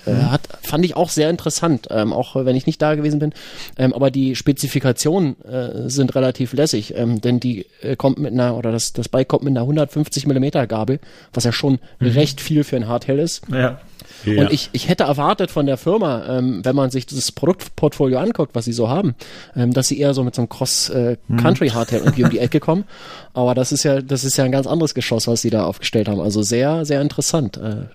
[0.05, 0.31] äh, mhm.
[0.31, 3.33] hat, fand ich auch sehr interessant, ähm, auch wenn ich nicht da gewesen bin.
[3.77, 8.57] Ähm, aber die Spezifikationen äh, sind relativ lässig, ähm, denn die äh, kommt mit einer,
[8.57, 10.99] oder das, das Bike kommt mit einer 150 Millimeter Gabel,
[11.33, 12.07] was ja schon mhm.
[12.07, 13.41] recht viel für ein Hardtail ist.
[13.51, 13.79] Ja.
[14.25, 14.41] Ja.
[14.41, 18.55] Und ich, ich hätte erwartet von der Firma, ähm, wenn man sich das Produktportfolio anguckt,
[18.55, 19.15] was sie so haben,
[19.55, 22.85] ähm, dass sie eher so mit so einem Cross-Country-Hardtail äh, irgendwie um die Ecke kommen.
[23.33, 26.07] Aber das ist ja, das ist ja ein ganz anderes Geschoss, was sie da aufgestellt
[26.07, 26.19] haben.
[26.19, 27.57] Also sehr, sehr interessant.
[27.57, 27.85] Äh,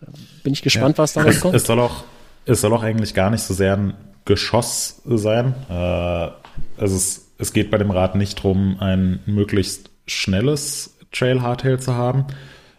[0.42, 1.02] bin ich gespannt, ja.
[1.02, 1.54] was da kommt.
[1.54, 2.04] Es soll auch,
[2.46, 3.94] es soll auch eigentlich gar nicht so sehr ein
[4.24, 5.54] Geschoss sein.
[5.68, 11.94] Äh, also es, es geht bei dem Rad nicht darum, ein möglichst schnelles Trail-Hardtail zu
[11.94, 12.26] haben,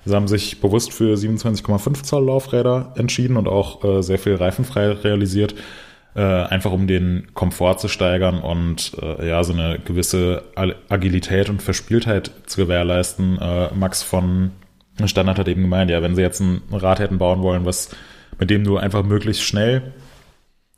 [0.05, 4.91] Sie haben sich bewusst für 27,5 Zoll Laufräder entschieden und auch äh, sehr viel reifenfrei
[4.91, 5.55] realisiert.
[6.15, 11.61] äh, einfach um den Komfort zu steigern und äh, ja, so eine gewisse Agilität und
[11.61, 13.37] Verspieltheit zu gewährleisten.
[13.37, 14.51] Äh, Max von
[15.03, 17.89] Standard hat eben gemeint, ja, wenn sie jetzt ein Rad hätten bauen wollen, was
[18.39, 19.93] mit dem du einfach möglichst schnell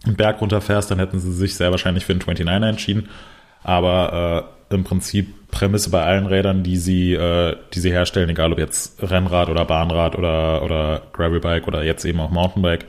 [0.05, 3.09] einen Berg runterfährst, dann hätten sie sich sehr wahrscheinlich für den 29er entschieden.
[3.63, 8.51] Aber äh, im Prinzip Prämisse bei allen Rädern, die sie, äh, die sie herstellen, egal
[8.51, 12.85] ob jetzt Rennrad oder Bahnrad oder, oder Gravelbike oder jetzt eben auch Mountainbike,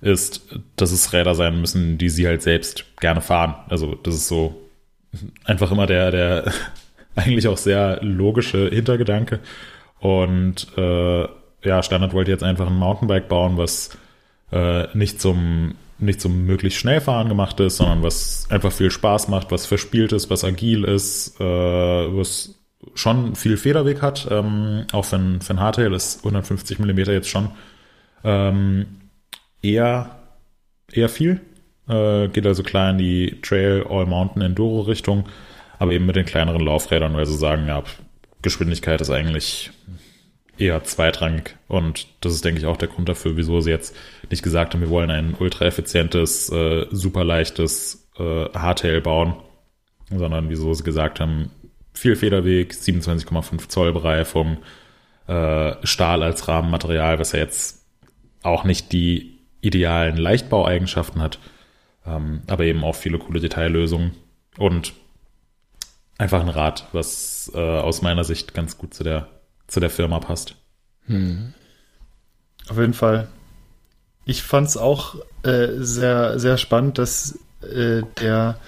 [0.00, 3.54] ist, dass es Räder sein müssen, die sie halt selbst gerne fahren.
[3.68, 4.60] Also das ist so
[5.44, 6.52] einfach immer der, der
[7.14, 9.40] eigentlich auch sehr logische Hintergedanke.
[9.98, 11.28] Und äh,
[11.62, 13.90] ja, Standard wollte jetzt einfach ein Mountainbike bauen, was
[14.52, 19.28] äh, nicht zum nicht zum möglichst schnell fahren gemacht ist, sondern was einfach viel Spaß
[19.28, 22.54] macht, was verspielt ist, was agil ist, äh, was
[22.94, 24.28] schon viel Federweg hat.
[24.30, 27.50] Ähm, auch für ein, Hardtail ist 150 Millimeter jetzt schon
[28.24, 28.86] ähm,
[29.62, 30.18] eher,
[30.92, 31.40] eher viel.
[31.88, 35.28] Äh, geht also klar in die Trail All Mountain Enduro Richtung,
[35.78, 37.82] aber eben mit den kleineren Laufrädern, weil sie sagen, ja,
[38.42, 39.70] Geschwindigkeit ist eigentlich
[40.60, 41.56] eher zweitrangig.
[41.68, 43.96] Und das ist, denke ich, auch der Grund dafür, wieso sie jetzt
[44.30, 49.34] nicht gesagt haben, wir wollen ein ultra effizientes, äh, super leichtes äh, Hardtail bauen,
[50.10, 51.50] sondern wieso sie gesagt haben,
[51.92, 54.58] viel Federweg, 27,5 Zoll Bereifung,
[55.26, 57.86] äh, Stahl als Rahmenmaterial, was ja jetzt
[58.42, 61.38] auch nicht die idealen Leichtbaueigenschaften hat,
[62.06, 64.12] ähm, aber eben auch viele coole Detaillösungen
[64.56, 64.94] und
[66.18, 69.28] einfach ein Rad, was äh, aus meiner Sicht ganz gut zu der
[69.70, 70.56] zu der Firma passt.
[71.06, 71.54] Hm.
[72.68, 73.28] Auf jeden Fall.
[74.26, 78.58] Ich fand es auch äh, sehr, sehr spannend, dass äh, der,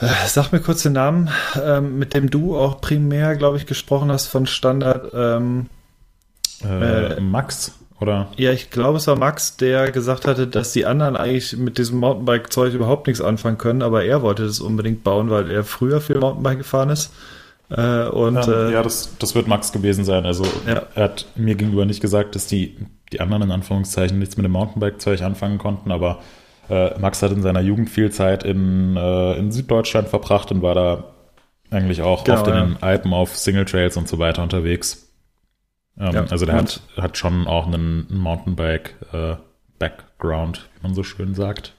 [0.00, 4.12] äh, sag mir kurz den Namen, ähm, mit dem du auch primär, glaube ich, gesprochen
[4.12, 5.12] hast von Standard.
[5.14, 5.66] Ähm,
[6.62, 8.28] äh, Max, oder?
[8.36, 11.98] Ja, ich glaube, es war Max, der gesagt hatte, dass die anderen eigentlich mit diesem
[11.98, 16.18] Mountainbike-Zeug überhaupt nichts anfangen können, aber er wollte das unbedingt bauen, weil er früher viel
[16.18, 17.12] Mountainbike gefahren ist.
[17.72, 20.26] Äh, und, ja, äh, ja das, das wird Max gewesen sein.
[20.26, 20.82] Also ja.
[20.94, 22.76] er hat mir gegenüber nicht gesagt, dass die,
[23.12, 26.20] die anderen in Anführungszeichen nichts mit dem Mountainbike-Zeug anfangen konnten, aber
[26.68, 30.74] äh, Max hat in seiner Jugend viel Zeit in, äh, in Süddeutschland verbracht und war
[30.74, 31.04] da
[31.70, 35.08] eigentlich auch genau, oft in den Alpen auf Single Trails und so weiter unterwegs.
[35.98, 41.34] Ähm, ja, also der hat, hat schon auch einen Mountainbike-Background, äh, wie man so schön
[41.34, 41.72] sagt.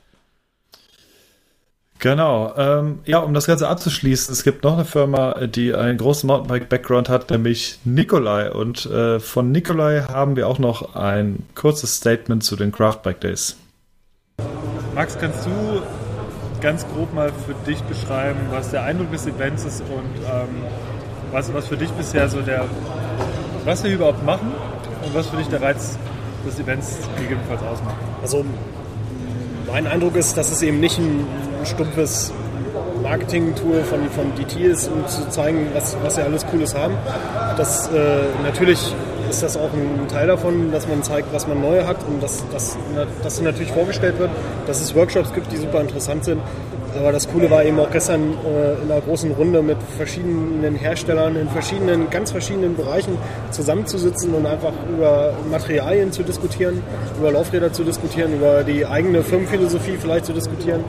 [2.04, 2.54] Genau.
[2.58, 7.08] Ähm, ja, um das Ganze abzuschließen, es gibt noch eine Firma, die einen großen Mountainbike-Background
[7.08, 8.52] hat, nämlich Nikolai.
[8.52, 13.56] Und äh, von Nikolai haben wir auch noch ein kurzes Statement zu den Craftbike Days.
[14.94, 15.82] Max, kannst du
[16.60, 20.50] ganz grob mal für dich beschreiben, was der Eindruck des Events ist und ähm,
[21.32, 22.66] was, was für dich bisher so der,
[23.64, 24.52] was wir überhaupt machen
[25.06, 25.98] und was für dich der Reiz
[26.46, 27.96] des Events gegebenenfalls ausmacht?
[28.22, 28.44] Also
[29.68, 31.26] mein Eindruck ist, dass es eben nicht ein
[31.66, 32.34] stumpfes
[33.04, 36.96] Marketing-Tool von, von DT ist, um zu zeigen, was, was sie alles Cooles haben.
[37.58, 38.94] Das, äh, natürlich
[39.30, 42.44] ist das auch ein Teil davon, dass man zeigt, was man neu hat und dass,
[42.50, 42.78] dass,
[43.22, 44.30] dass natürlich vorgestellt wird,
[44.68, 46.42] dass es Workshops gibt, die super interessant sind.
[46.98, 51.36] Aber das Coole war eben auch gestern äh, in einer großen Runde mit verschiedenen Herstellern
[51.36, 53.18] in verschiedenen, ganz verschiedenen Bereichen
[53.50, 56.84] zusammenzusitzen und einfach über Materialien zu diskutieren,
[57.20, 60.84] über Laufräder zu diskutieren, über die eigene Firmenphilosophie vielleicht zu diskutieren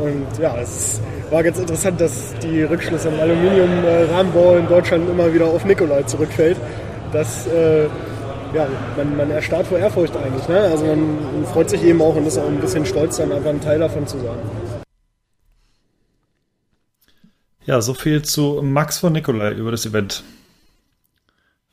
[0.00, 5.46] und ja, es war ganz interessant, dass die Rückschlüsse im Aluminium-Rahmenbau in Deutschland immer wieder
[5.46, 6.56] auf Nikolai zurückfällt.
[7.12, 7.84] Das, äh,
[8.54, 10.48] ja, man, man erstarrt vor Ehrfurcht eigentlich.
[10.48, 10.58] Ne?
[10.58, 13.50] Also man, man freut sich eben auch und ist auch ein bisschen stolz, dann einfach
[13.50, 14.38] ein Teil davon zu sein.
[17.66, 20.24] Ja, so viel zu Max von Nikolai über das Event.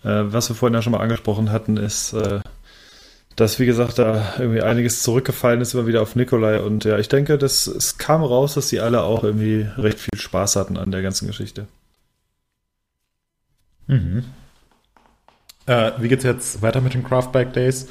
[0.04, 2.42] Äh, was wir vorhin ja schon mal angesprochen hatten, ist äh,
[3.38, 6.60] dass, wie gesagt, da irgendwie einiges zurückgefallen ist immer wieder auf Nikolai.
[6.60, 10.20] Und ja, ich denke, das, es kam raus, dass die alle auch irgendwie recht viel
[10.20, 11.68] Spaß hatten an der ganzen Geschichte.
[13.86, 14.26] Mhm.
[15.68, 17.90] Äh, wie geht's jetzt weiter mit den Craftbike Days?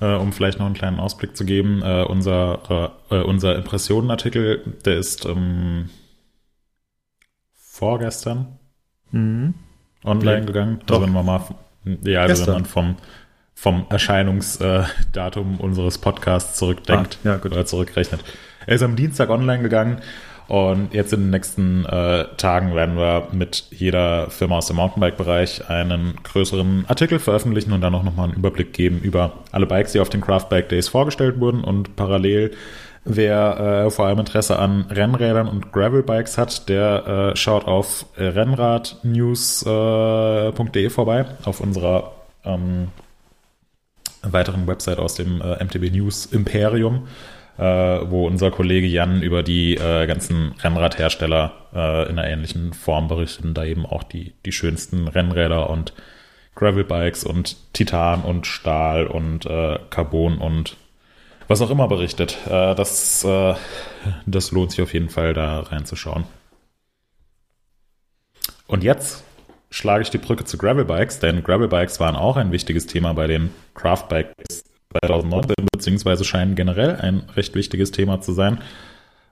[0.00, 4.96] Äh, um vielleicht noch einen kleinen Ausblick zu geben, äh, unser, äh, unser Impressionenartikel, der
[4.96, 5.90] ist ähm,
[7.52, 8.58] vorgestern
[9.10, 9.52] mhm.
[10.02, 10.80] online gegangen.
[10.86, 10.94] Doch.
[10.94, 11.42] Also wenn man mal,
[12.04, 12.96] ja, also wenn man vom
[13.58, 18.22] vom Erscheinungsdatum unseres Podcasts zurückdenkt ah, ja, oder zurückrechnet.
[18.66, 19.98] Er ist am Dienstag online gegangen
[20.46, 25.68] und jetzt in den nächsten äh, Tagen werden wir mit jeder Firma aus dem Mountainbike-Bereich
[25.68, 29.98] einen größeren Artikel veröffentlichen und dann auch nochmal einen Überblick geben über alle Bikes, die
[29.98, 32.52] auf den Craftbike Days vorgestellt wurden und parallel
[33.10, 40.84] Wer äh, vor allem Interesse an Rennrädern und Gravelbikes hat, der äh, schaut auf rennradnews.de
[40.84, 42.12] äh, vorbei, auf unserer
[42.44, 42.88] ähm,
[44.32, 47.06] weiteren Website aus dem äh, MTB News Imperium.
[47.58, 53.08] äh, wo unser Kollege Jan über die äh, ganzen Rennradhersteller äh, in einer ähnlichen Form
[53.08, 55.92] berichten, da eben auch die, die schönsten Rennräder und
[56.54, 60.76] Gravelbikes und Titan und Stahl und äh, Carbon und
[61.48, 62.38] was auch immer berichtet.
[62.46, 63.26] Äh, das,
[64.26, 66.24] das lohnt sich auf jeden Fall, da reinzuschauen.
[68.68, 69.24] Und jetzt
[69.70, 73.50] schlage ich die Brücke zu Gravelbikes, denn Gravelbikes waren auch ein wichtiges Thema bei den
[73.74, 74.64] Craftbikes
[75.00, 78.58] 2019, beziehungsweise scheinen generell ein recht wichtiges Thema zu sein.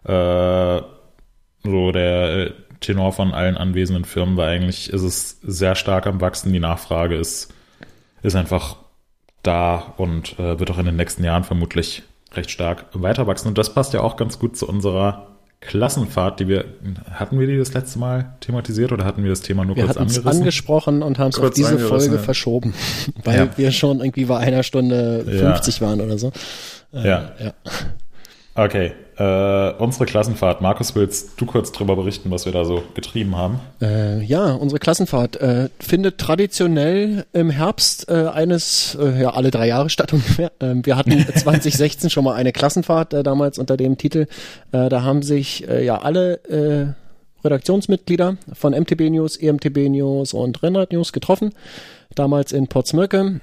[0.04, 0.82] Äh,
[1.62, 6.52] so der Tenor von allen anwesenden Firmen war eigentlich, ist es sehr stark am Wachsen.
[6.52, 7.52] Die Nachfrage ist,
[8.22, 8.76] ist einfach
[9.42, 12.02] da und äh, wird auch in den nächsten Jahren vermutlich
[12.34, 13.48] recht stark weiter wachsen.
[13.48, 16.64] Und das passt ja auch ganz gut zu unserer Klassenfahrt, die wir,
[17.10, 19.96] hatten wir die das letzte Mal thematisiert oder hatten wir das Thema nur wir kurz
[19.96, 20.26] angerissen?
[20.26, 22.22] angesprochen und haben es auf diese Folge ja.
[22.22, 22.74] verschoben,
[23.24, 23.48] weil ja.
[23.56, 25.86] wir schon irgendwie bei einer Stunde 50 ja.
[25.86, 26.32] waren oder so.
[26.92, 27.32] Äh, ja.
[27.40, 27.52] ja.
[28.54, 30.60] Okay, äh, unsere Klassenfahrt.
[30.60, 33.60] Markus, willst du kurz darüber berichten, was wir da so getrieben haben?
[33.80, 39.68] Äh, ja, unsere Klassenfahrt äh, findet traditionell im Herbst äh, eines, äh, ja, alle drei
[39.68, 40.52] Jahre statt ungefähr.
[40.60, 44.26] Ähm, wir hatten 2016 schon mal eine Klassenfahrt, äh, damals unter dem Titel.
[44.70, 46.94] da haben sich ja alle
[47.44, 51.52] Redaktionsmitglieder von MTB News, EMTB News und Rennrad News getroffen.
[52.14, 53.40] Damals in Potsmöcke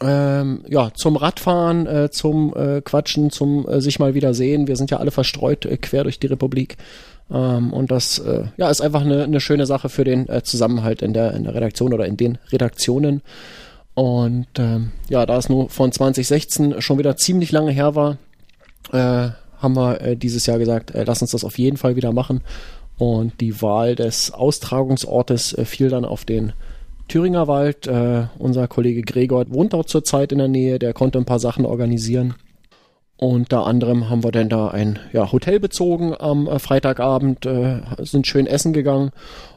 [0.00, 4.68] ähm, ja, zum Radfahren, äh, zum äh, Quatschen, zum äh, sich mal wieder sehen.
[4.68, 6.76] Wir sind ja alle verstreut äh, quer durch die Republik.
[7.30, 11.02] Ähm, und das äh, ja, ist einfach eine, eine schöne Sache für den äh, Zusammenhalt
[11.02, 13.22] in der, in der Redaktion oder in den Redaktionen.
[13.94, 18.18] Und ähm, ja, da es nur von 2016 schon wieder ziemlich lange her war,
[18.92, 22.40] haben wir dieses Jahr gesagt, lass uns das auf jeden Fall wieder machen.
[22.98, 26.54] Und die Wahl des Austragungsortes fiel dann auf den
[27.10, 27.86] Thüringer Wald.
[27.86, 31.66] Äh, unser Kollege Gregor wohnt dort zurzeit in der Nähe, der konnte ein paar Sachen
[31.66, 32.34] organisieren.
[33.16, 38.26] Unter anderem haben wir dann da ein ja, Hotel bezogen am äh, Freitagabend, äh, sind
[38.26, 39.10] schön essen gegangen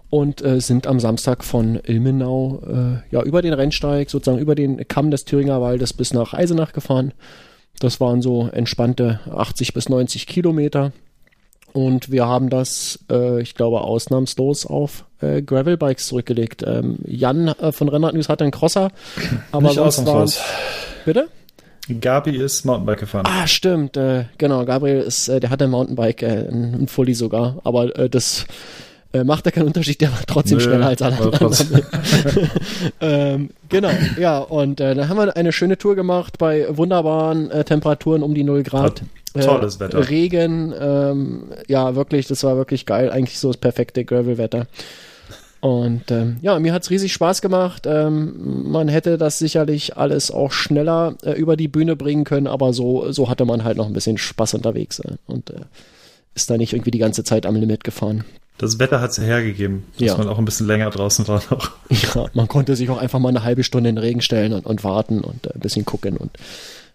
[0.09, 4.87] und äh, sind am Samstag von Ilmenau äh, ja, über den Rennsteig, sozusagen über den
[4.87, 7.13] Kamm des Thüringer Waldes bis nach Eisenach gefahren.
[7.79, 10.91] Das waren so entspannte 80 bis 90 Kilometer.
[11.73, 16.63] Und wir haben das, äh, ich glaube, ausnahmslos auf äh, Gravelbikes zurückgelegt.
[16.65, 18.91] Ähm, Jan äh, von Rennrad News hatte einen Crosser,
[19.51, 20.27] aber Nicht sonst war
[21.05, 21.27] Bitte?
[21.99, 23.25] Gabi ist Mountainbike gefahren.
[23.27, 23.97] Ah, stimmt.
[23.97, 27.59] Äh, genau, Gabriel ist, äh, der hatte ein Mountainbike, äh, ein, Fully sogar.
[27.65, 28.45] Aber äh, das
[29.11, 31.53] äh, macht da keinen Unterschied, der war trotzdem Nö, schneller als alle anderen.
[33.01, 37.65] ähm, genau, ja, und äh, dann haben wir eine schöne Tour gemacht bei wunderbaren äh,
[37.65, 39.01] Temperaturen um die 0 Grad.
[39.41, 39.97] Tolles Wetter.
[39.97, 43.11] Äh, Regen, ähm, ja, wirklich, das war wirklich geil.
[43.11, 44.67] Eigentlich so das perfekte Gravel-Wetter.
[45.63, 47.83] Und ähm, ja, mir hat's riesig Spaß gemacht.
[47.85, 52.73] Ähm, man hätte das sicherlich alles auch schneller äh, über die Bühne bringen können, aber
[52.73, 55.61] so, so hatte man halt noch ein bisschen Spaß unterwegs äh, und äh,
[56.35, 58.25] ist da nicht irgendwie die ganze Zeit am Limit gefahren.
[58.57, 60.17] Das Wetter hat's ja hergegeben, dass ja.
[60.17, 61.71] man auch ein bisschen länger draußen war noch.
[61.89, 64.65] Ja, man konnte sich auch einfach mal eine halbe Stunde in den Regen stellen und,
[64.65, 66.31] und warten und äh, ein bisschen gucken und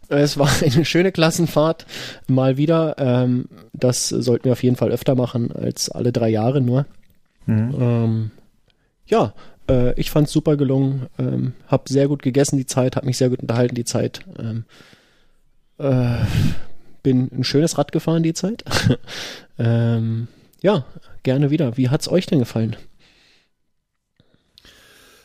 [0.08, 1.86] es war eine schöne Klassenfahrt,
[2.26, 2.96] mal wieder.
[2.98, 6.86] Ähm, das sollten wir auf jeden Fall öfter machen als alle drei Jahre nur.
[7.46, 7.74] Mhm.
[7.78, 8.30] Ähm,
[9.06, 9.34] ja,
[9.68, 11.06] äh, ich fand es super gelungen.
[11.18, 14.20] Ähm, hab sehr gut gegessen die Zeit, hab mich sehr gut unterhalten die Zeit.
[14.38, 14.64] Ähm,
[15.78, 16.24] äh,
[17.02, 18.64] bin ein schönes Rad gefahren die Zeit.
[19.58, 20.28] ähm,
[20.60, 20.84] ja,
[21.22, 21.76] gerne wieder.
[21.76, 22.76] Wie hat's euch denn gefallen?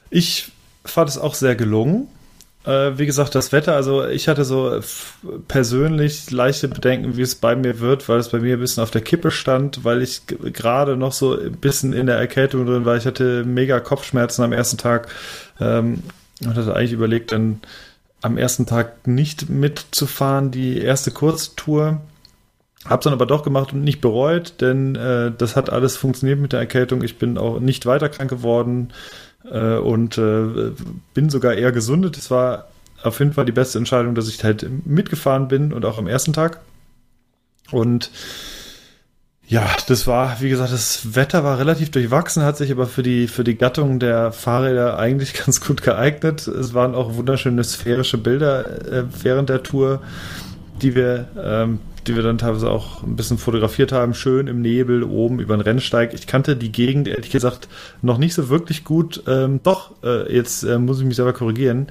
[0.09, 0.51] Ich
[0.86, 2.07] fand es auch sehr gelungen.
[2.66, 4.80] Äh, wie gesagt, das Wetter, also ich hatte so
[5.49, 8.91] persönlich leichte Bedenken, wie es bei mir wird, weil es bei mir ein bisschen auf
[8.91, 12.95] der Kippe stand, weil ich gerade noch so ein bisschen in der Erkältung drin war.
[12.95, 15.09] Ich hatte mega Kopfschmerzen am ersten Tag
[15.59, 16.03] ähm,
[16.41, 17.59] und hatte eigentlich überlegt, dann
[18.22, 21.99] am ersten Tag nicht mitzufahren, die erste Kurztour.
[22.86, 26.53] Hab's dann aber doch gemacht und nicht bereut, denn äh, das hat alles funktioniert mit
[26.53, 27.03] der Erkältung.
[27.03, 28.93] Ich bin auch nicht weiter krank geworden
[29.49, 30.71] äh, und äh,
[31.13, 32.17] bin sogar eher gesundet.
[32.17, 32.67] Es war
[33.03, 36.33] auf jeden Fall die beste Entscheidung, dass ich halt mitgefahren bin und auch am ersten
[36.33, 36.61] Tag.
[37.71, 38.11] Und
[39.45, 43.27] ja, das war, wie gesagt, das Wetter war relativ durchwachsen, hat sich aber für die,
[43.27, 46.47] für die Gattung der Fahrräder eigentlich ganz gut geeignet.
[46.47, 50.01] Es waren auch wunderschöne sphärische Bilder äh, während der Tour,
[50.81, 55.04] die wir ähm, die wir dann teilweise auch ein bisschen fotografiert haben, schön im Nebel
[55.04, 56.14] oben über den Rennsteig.
[56.14, 57.68] Ich kannte die Gegend ehrlich gesagt
[58.01, 59.24] noch nicht so wirklich gut.
[59.28, 61.88] Ähm, doch, äh, jetzt äh, muss ich mich selber korrigieren.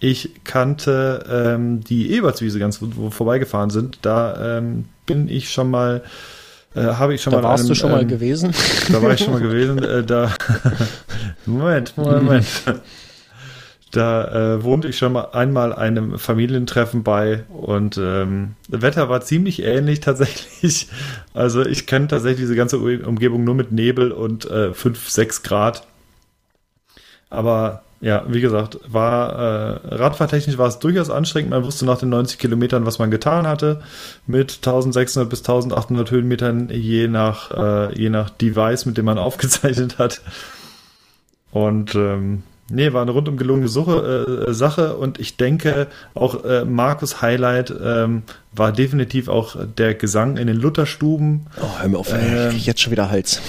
[0.00, 3.98] Ich kannte ähm, die Ebertswiese ganz gut, wo wir vorbeigefahren sind.
[4.02, 6.02] Da ähm, bin ich schon mal,
[6.74, 7.42] äh, habe ich schon da mal.
[7.42, 8.52] Da warst einem, du schon mal ähm, gewesen?
[8.90, 9.82] Da war ich schon mal gewesen.
[9.82, 10.34] Äh, da
[11.46, 12.46] Moment, Moment.
[13.94, 19.20] Da äh, wohnte ich schon mal einmal einem Familientreffen bei und ähm, das Wetter war
[19.20, 20.88] ziemlich ähnlich tatsächlich.
[21.32, 25.86] Also ich kenne tatsächlich diese ganze Umgebung nur mit Nebel und äh, 5, 6 Grad.
[27.30, 31.50] Aber ja, wie gesagt, war äh, radfahrtechnisch war es durchaus anstrengend.
[31.50, 33.80] Man wusste nach den 90 Kilometern, was man getan hatte,
[34.26, 39.98] mit 1600 bis 1800 Höhenmetern je nach äh, je nach Device, mit dem man aufgezeichnet
[39.98, 40.20] hat.
[41.52, 46.64] Und ähm, nee, war eine rundum gelungene Suche, äh, Sache und ich denke auch äh,
[46.64, 51.46] Markus Highlight ähm, war definitiv auch der Gesang in den Lutherstuben.
[51.60, 53.40] Oh, hör mir auf, äh, ich jetzt schon wieder Hals.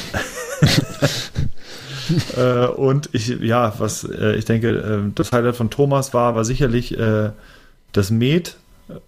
[2.37, 6.45] äh, und ich, ja, was äh, ich denke, äh, das Highlight von Thomas war, war
[6.45, 7.31] sicherlich äh,
[7.91, 8.57] das Met,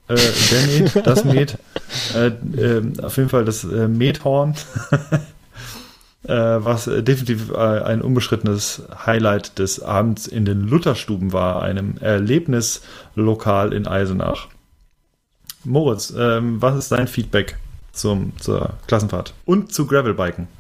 [0.08, 1.58] äh, der Met, das Met,
[2.16, 4.56] äh, äh, auf jeden Fall das äh, Methorn,
[6.34, 13.88] was definitiv äh, ein unbeschrittenes Highlight des Abends in den Lutherstuben war, einem Erlebnislokal in
[13.88, 14.48] Eisenach.
[15.64, 17.58] Moritz, ähm, was ist dein Feedback
[17.92, 20.48] zum, zur Klassenfahrt und zu Gravelbiken?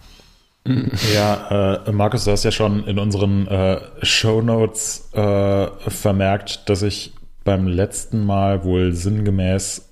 [1.13, 6.81] Ja, äh, Markus, du hast ja schon in unseren äh, Show Notes äh, vermerkt, dass
[6.81, 7.13] ich
[7.45, 9.87] beim letzten Mal wohl sinngemäß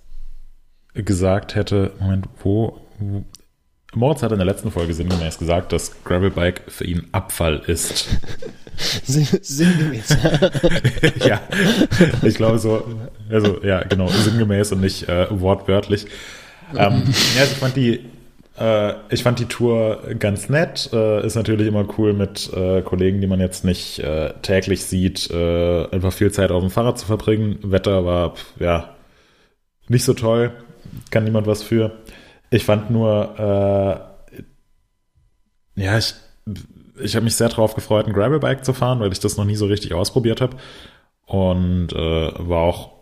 [0.94, 2.82] gesagt hätte, Moment, wo
[3.96, 8.08] Moritz hat in der letzten Folge sinngemäß gesagt, dass Gravelbike für ihn Abfall ist.
[9.06, 10.18] sinngemäß.
[11.26, 11.42] ja,
[12.22, 12.84] ich glaube so,
[13.30, 16.06] also ja, genau, sinngemäß und nicht äh, wortwörtlich.
[16.74, 17.04] Ähm,
[17.36, 18.02] ja, also ich fand die
[18.58, 20.90] äh, ich fand die Tour ganz nett.
[20.94, 25.30] Äh, ist natürlich immer cool mit äh, Kollegen, die man jetzt nicht äh, täglich sieht,
[25.30, 27.60] äh, einfach viel Zeit auf dem Fahrrad zu verbringen.
[27.64, 28.96] Wetter war ja
[29.88, 30.52] nicht so toll,
[31.12, 31.92] kann niemand was für.
[32.50, 33.36] Ich fand nur,
[34.38, 34.42] äh,
[35.82, 36.14] ja, ich,
[37.00, 39.56] ich habe mich sehr darauf gefreut, ein Gravelbike zu fahren, weil ich das noch nie
[39.56, 40.58] so richtig ausprobiert habe.
[41.26, 42.96] Und war auch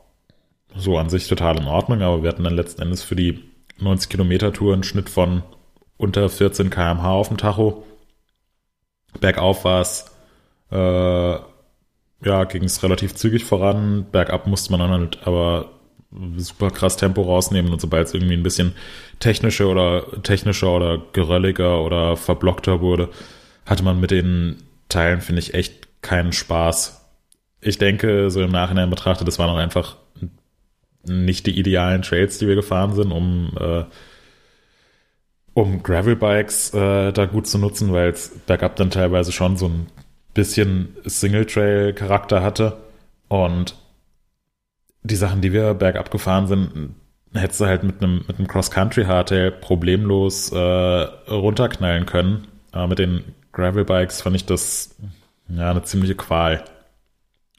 [0.76, 3.44] so an sich total in Ordnung, aber wir hatten dann letzten Endes für die
[3.80, 5.44] 90 Kilometer Tour, einen Schnitt von
[5.98, 7.84] unter 14 kmh auf dem Tacho.
[9.20, 10.12] Bergauf war es,
[10.72, 10.76] äh,
[12.26, 14.08] ja, ging es relativ zügig voran.
[14.12, 15.70] Bergab musste man dann halt aber
[16.38, 18.74] super krass Tempo rausnehmen und sobald es irgendwie ein bisschen
[19.20, 23.10] technischer oder technischer oder gerölliger oder verblockter wurde,
[23.66, 24.58] hatte man mit den
[24.90, 27.02] Teilen, finde ich, echt keinen Spaß.
[27.62, 29.98] Ich denke, so im Nachhinein betrachtet, das waren auch einfach
[31.06, 33.84] nicht die idealen Trails, die wir gefahren sind, um, äh,
[35.54, 39.88] um Gravelbikes äh, da gut zu nutzen, weil es bergab dann teilweise schon so ein
[40.34, 42.78] bisschen Single-Trail-Charakter hatte.
[43.28, 43.76] Und
[45.04, 46.96] die Sachen, die wir bergab gefahren sind,
[47.34, 52.48] hättest du halt mit einem, mit einem Cross-Country-Hardtail problemlos äh, runterknallen können.
[52.72, 54.96] Aber mit den Gravelbikes fand ich das
[55.50, 56.64] ja eine ziemliche Qual.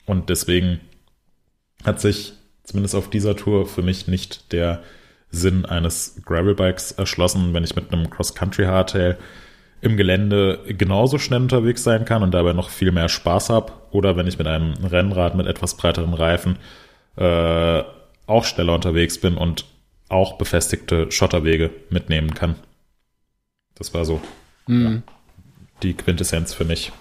[0.06, 0.80] Und deswegen
[1.84, 4.82] hat sich zumindest auf dieser Tour für mich nicht der
[5.30, 9.18] Sinn eines Gravelbikes erschlossen, wenn ich mit einem Cross-Country-Hardtail
[9.80, 14.16] im Gelände genauso schnell unterwegs sein kann und dabei noch viel mehr Spaß habe oder
[14.16, 16.56] wenn ich mit einem Rennrad mit etwas breiteren Reifen
[17.16, 17.82] äh,
[18.26, 19.64] auch schneller unterwegs bin und
[20.08, 22.56] auch befestigte Schotterwege mitnehmen kann.
[23.74, 24.20] Das war so
[24.66, 24.84] mhm.
[24.84, 25.14] ja,
[25.82, 26.92] die Quintessenz für mich.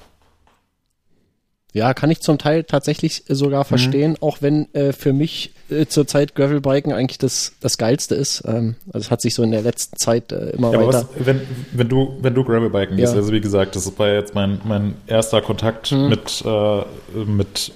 [1.75, 3.67] Ja, kann ich zum Teil tatsächlich sogar mhm.
[3.67, 4.17] verstehen, mhm.
[4.21, 8.43] auch wenn äh, für mich äh, zurzeit Gravelbiken eigentlich das, das Geilste ist.
[8.45, 11.07] Ähm, also es hat sich so in der letzten Zeit äh, immer ja, weiter.
[11.15, 11.41] Was, wenn,
[11.73, 13.05] wenn du, wenn du Gravelbiken ja.
[13.05, 16.09] gehst, also wie gesagt, das war jetzt mein, mein erster Kontakt mhm.
[16.09, 16.83] mit, äh,
[17.25, 17.71] mit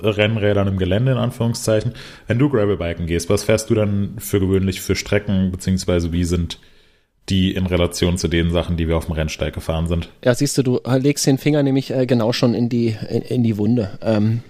[0.00, 1.92] Rennrädern im Gelände, in Anführungszeichen.
[2.26, 6.58] Wenn du Gravelbiken gehst, was fährst du dann für gewöhnlich für Strecken, beziehungsweise wie sind
[7.28, 10.08] die in Relation zu den Sachen, die wir auf dem Rennsteig gefahren sind.
[10.24, 13.42] Ja, siehst du, du legst den Finger nämlich äh, genau schon in die, in, in
[13.42, 13.98] die Wunde.
[14.00, 14.42] Ähm,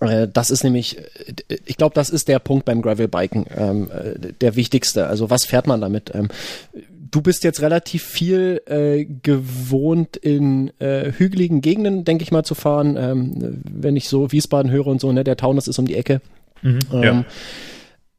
[0.00, 4.32] äh, das ist nämlich, äh, ich glaube, das ist der Punkt beim Gravelbiken, ähm, äh,
[4.40, 5.06] der wichtigste.
[5.06, 6.12] Also was fährt man damit?
[6.14, 6.28] Ähm,
[7.10, 12.54] du bist jetzt relativ viel äh, gewohnt in äh, hügeligen Gegenden, denke ich mal, zu
[12.54, 12.96] fahren.
[12.96, 16.20] Ähm, wenn ich so Wiesbaden höre und so, ne, der Taunus ist um die Ecke.
[16.62, 17.02] Mhm, ja.
[17.02, 17.24] Ähm,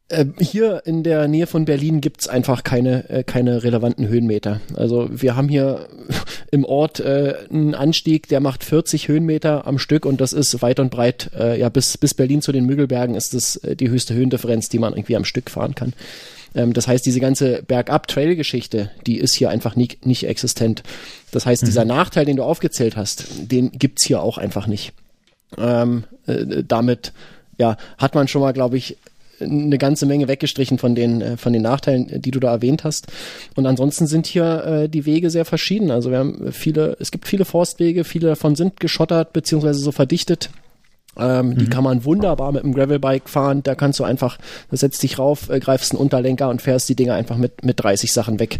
[0.10, 4.62] äh, hier in der Nähe von Berlin gibt's einfach keine, äh, keine relevanten Höhenmeter.
[4.76, 5.88] Also wir haben hier
[6.52, 10.80] im Ort äh, einen Anstieg, der macht 40 Höhenmeter am Stück und das ist weit
[10.80, 14.14] und breit, äh, ja bis, bis Berlin zu den Müggelbergen ist das äh, die höchste
[14.14, 15.94] Höhendifferenz, die man irgendwie am Stück fahren kann.
[16.58, 20.84] Ähm, das heißt, diese ganze Bergab-Trail-Geschichte, die ist hier einfach nie, nicht existent.
[21.32, 21.68] Das heißt, mhm.
[21.68, 24.91] dieser Nachteil, den du aufgezählt hast, den gibt's hier auch einfach nicht.
[25.58, 27.14] Ähm, äh, damit
[27.58, 28.97] ja, hat man schon mal, glaube ich,
[29.39, 33.08] eine ganze Menge weggestrichen von den, äh, von den Nachteilen, die du da erwähnt hast.
[33.55, 35.91] Und ansonsten sind hier äh, die Wege sehr verschieden.
[35.91, 40.49] Also wir haben viele, es gibt viele Forstwege, viele davon sind geschottert beziehungsweise so verdichtet
[41.20, 41.57] Ähm, mhm.
[41.57, 43.63] Die kann man wunderbar mit einem Gravelbike fahren.
[43.63, 44.38] Da kannst du einfach,
[44.70, 47.82] da setzt dich rauf, äh, greifst einen Unterlenker und fährst die Dinger einfach mit, mit
[47.82, 48.59] 30 Sachen weg.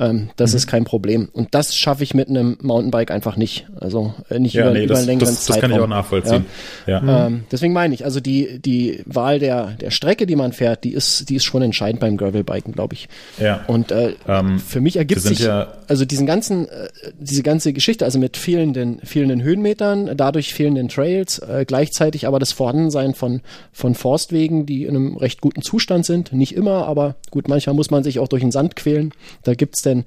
[0.00, 0.56] Ähm, das mhm.
[0.56, 1.28] ist kein Problem.
[1.32, 3.66] Und das schaffe ich mit einem Mountainbike einfach nicht.
[3.78, 5.60] Also äh, nicht ja, über, nee, über einen längeren das, Zeitraum.
[5.60, 6.46] Das kann ich auch nachvollziehen.
[6.86, 7.04] Ja.
[7.04, 7.26] ja.
[7.26, 10.94] Ähm, deswegen meine ich, also die, die Wahl der, der Strecke, die man fährt, die
[10.94, 13.08] ist, die ist schon entscheidend beim Gravelbiken, glaube ich.
[13.38, 13.64] Ja.
[13.66, 16.88] Und äh, ähm, für mich ergibt sich, ja also diesen ganzen, äh,
[17.18, 22.52] diese ganze Geschichte, also mit fehlenden, fehlenden Höhenmetern, dadurch fehlenden Trails, äh, gleichzeitig aber das
[22.52, 23.40] Vorhandensein von,
[23.72, 26.32] von Forstwegen, die in einem recht guten Zustand sind.
[26.32, 29.12] Nicht immer, aber gut, manchmal muss man sich auch durch den Sand quälen.
[29.42, 30.04] Da gibt's denn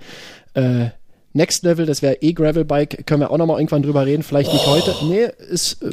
[0.54, 0.90] äh,
[1.34, 4.72] Next Level, das wäre E-Gravel-Bike, können wir auch nochmal irgendwann drüber reden, vielleicht nicht oh.
[4.72, 4.94] heute.
[5.06, 5.90] Nee, ist, äh,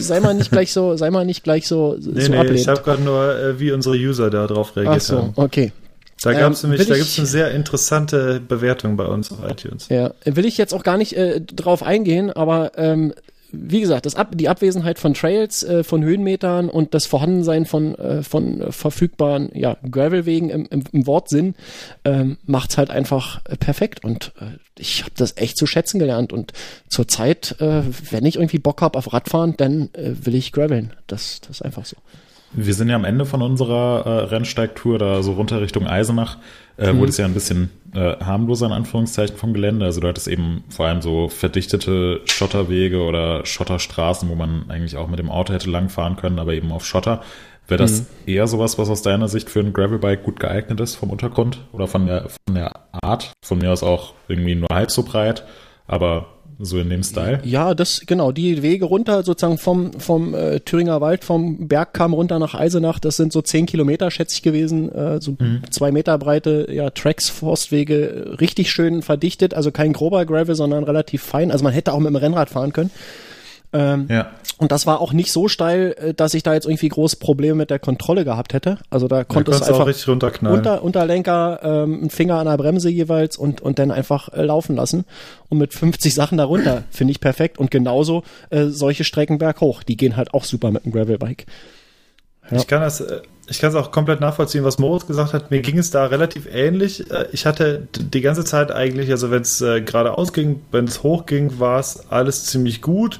[0.00, 2.60] sei mal nicht gleich so, sei mal nicht gleich so, nee, so nee, ablehnend.
[2.60, 5.32] Ich habe gerade nur, äh, wie unsere User da drauf reagiert Ach so, haben.
[5.36, 5.72] okay.
[6.22, 9.38] Da gab es ähm, nämlich, da gibt es eine sehr interessante Bewertung bei uns auf
[9.48, 9.88] iTunes.
[9.90, 13.12] Ja, will ich jetzt auch gar nicht äh, drauf eingehen, aber ähm,
[13.56, 17.94] wie gesagt, das Ab die Abwesenheit von Trails, äh, von Höhenmetern und das Vorhandensein von,
[17.94, 21.54] äh, von verfügbaren ja, Gravelwegen im, im, im Wortsinn
[22.04, 24.04] ähm, macht's halt einfach äh, perfekt.
[24.04, 26.32] Und äh, ich habe das echt zu schätzen gelernt.
[26.32, 26.52] Und
[26.88, 30.92] zurzeit, äh, wenn ich irgendwie Bock hab auf Radfahren, dann äh, will ich graveln.
[31.06, 31.96] Das, das ist einfach so.
[32.52, 36.38] Wir sind ja am Ende von unserer äh, Rennsteigtour, da so runter Richtung Eisenach,
[36.78, 36.98] äh, mhm.
[36.98, 39.84] wurde es ja ein bisschen äh, harmloser in Anführungszeichen vom Gelände.
[39.84, 45.08] Also du hattest eben vor allem so verdichtete Schotterwege oder Schotterstraßen, wo man eigentlich auch
[45.08, 47.22] mit dem Auto hätte langfahren können, aber eben auf Schotter.
[47.66, 48.06] Wäre das mhm.
[48.26, 51.86] eher sowas, was aus deiner Sicht für ein Gravelbike gut geeignet ist vom Untergrund oder
[51.86, 53.32] von der, von der Art?
[53.44, 55.44] Von mir aus auch irgendwie nur halb so breit,
[55.86, 57.40] aber so in dem Style?
[57.44, 62.38] Ja, das, genau, die Wege runter, sozusagen vom, vom äh, Thüringer Wald, vom Bergkamm runter
[62.38, 65.62] nach Eisenach, das sind so zehn Kilometer, schätze ich gewesen, äh, so mhm.
[65.70, 71.22] zwei Meter breite, ja, Tracks, Forstwege, richtig schön verdichtet, also kein grober Gravel, sondern relativ
[71.22, 72.90] fein, also man hätte auch mit dem Rennrad fahren können.
[73.74, 74.30] Ähm, ja.
[74.58, 77.56] Und das war auch nicht so steil, äh, dass ich da jetzt irgendwie große Probleme
[77.56, 78.78] mit der Kontrolle gehabt hätte.
[78.88, 80.58] Also da konnte es einfach richtig runterknallen.
[80.58, 84.76] Unter, Unterlenker, ähm, ein Finger an der Bremse jeweils und, und dann einfach äh, laufen
[84.76, 85.04] lassen.
[85.48, 87.58] Und mit 50 Sachen darunter finde ich perfekt.
[87.58, 91.46] Und genauso äh, solche Strecken berghoch, die gehen halt auch super mit einem Gravelbike.
[92.48, 92.58] Ja.
[92.58, 95.50] Ich kann das, äh, ich kann es auch komplett nachvollziehen, was Moritz gesagt hat.
[95.50, 97.10] Mir ging es da relativ ähnlich.
[97.10, 101.26] Äh, ich hatte die ganze Zeit eigentlich, also wenn es geradeaus ging, wenn es hoch
[101.26, 103.18] ging, war es alles ziemlich gut.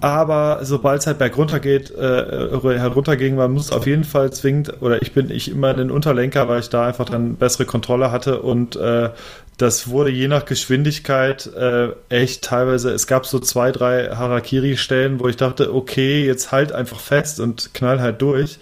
[0.00, 5.02] Aber sobald es halt bergunter geht, äh, herunterging, man muss auf jeden Fall zwingend, oder
[5.02, 8.76] ich bin ich immer den Unterlenker, weil ich da einfach dann bessere Kontrolle hatte und
[8.76, 9.10] äh,
[9.58, 15.28] das wurde je nach Geschwindigkeit äh, echt teilweise, es gab so zwei, drei Harakiri-Stellen, wo
[15.28, 18.58] ich dachte, okay, jetzt halt einfach fest und knall halt durch,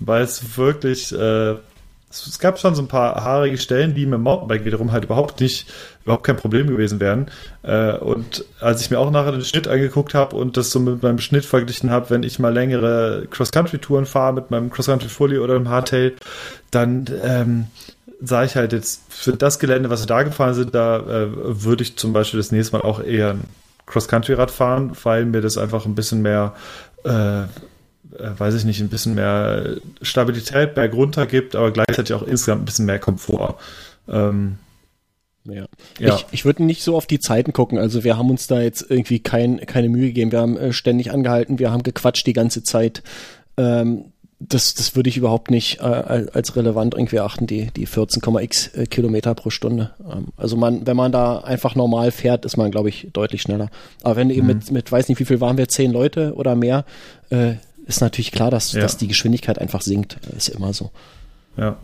[0.00, 1.54] weil es wirklich, äh,
[2.14, 5.40] es gab schon so ein paar haarige Stellen, die mit dem Mountainbike wiederum halt überhaupt
[5.40, 5.66] nicht,
[6.04, 7.26] überhaupt kein Problem gewesen wären.
[7.62, 11.02] Äh, und als ich mir auch nachher den Schnitt angeguckt habe und das so mit
[11.02, 15.68] meinem Schnitt verglichen habe, wenn ich mal längere Cross-Country-Touren fahre mit meinem Cross-Country-Fully oder einem
[15.68, 16.14] Hardtail,
[16.70, 17.66] dann ähm,
[18.20, 21.82] sah ich halt jetzt für das Gelände, was wir da gefahren sind, da äh, würde
[21.82, 23.44] ich zum Beispiel das nächste Mal auch eher ein
[23.86, 26.54] Cross-Country-Rad fahren, weil mir das einfach ein bisschen mehr
[27.04, 27.44] äh,
[28.18, 32.86] weiß ich nicht, ein bisschen mehr Stabilität bergunter gibt, aber gleichzeitig auch insgesamt ein bisschen
[32.86, 33.56] mehr Komfort.
[34.08, 34.58] Ähm,
[35.44, 35.66] ja.
[35.98, 36.16] ja.
[36.16, 37.78] Ich, ich würde nicht so auf die Zeiten gucken.
[37.78, 40.32] Also wir haben uns da jetzt irgendwie kein, keine Mühe gegeben.
[40.32, 43.02] Wir haben äh, ständig angehalten, wir haben gequatscht die ganze Zeit.
[43.56, 44.06] Ähm,
[44.40, 45.82] das, das würde ich überhaupt nicht äh,
[46.32, 49.94] als relevant irgendwie achten, die, die 14,x äh, Kilometer pro Stunde.
[50.00, 53.70] Ähm, also man, wenn man da einfach normal fährt, ist man, glaube ich, deutlich schneller.
[54.02, 54.54] Aber wenn du eben mhm.
[54.54, 56.84] mit, mit, weiß nicht, wie viel waren wir, zehn Leute oder mehr,
[57.30, 57.54] äh,
[57.86, 58.80] ist natürlich klar, dass, ja.
[58.80, 60.18] dass die Geschwindigkeit einfach sinkt.
[60.36, 60.90] Ist immer so.
[61.56, 61.76] Ja.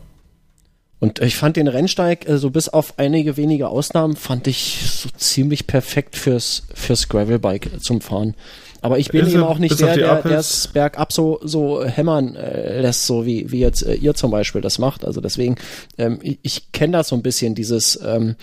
[0.98, 5.08] Und ich fand den Rennsteig, so also bis auf einige wenige Ausnahmen, fand ich so
[5.16, 8.34] ziemlich perfekt fürs, fürs Gravelbike zum Fahren.
[8.82, 12.80] Aber ich bin eben auch nicht der, der, der es bergab so, so hämmern äh,
[12.80, 15.04] lässt, so wie, wie jetzt äh, ihr zum Beispiel das macht.
[15.04, 15.56] Also deswegen,
[15.98, 18.36] ähm, ich, ich kenne das so ein bisschen, dieses, ähm,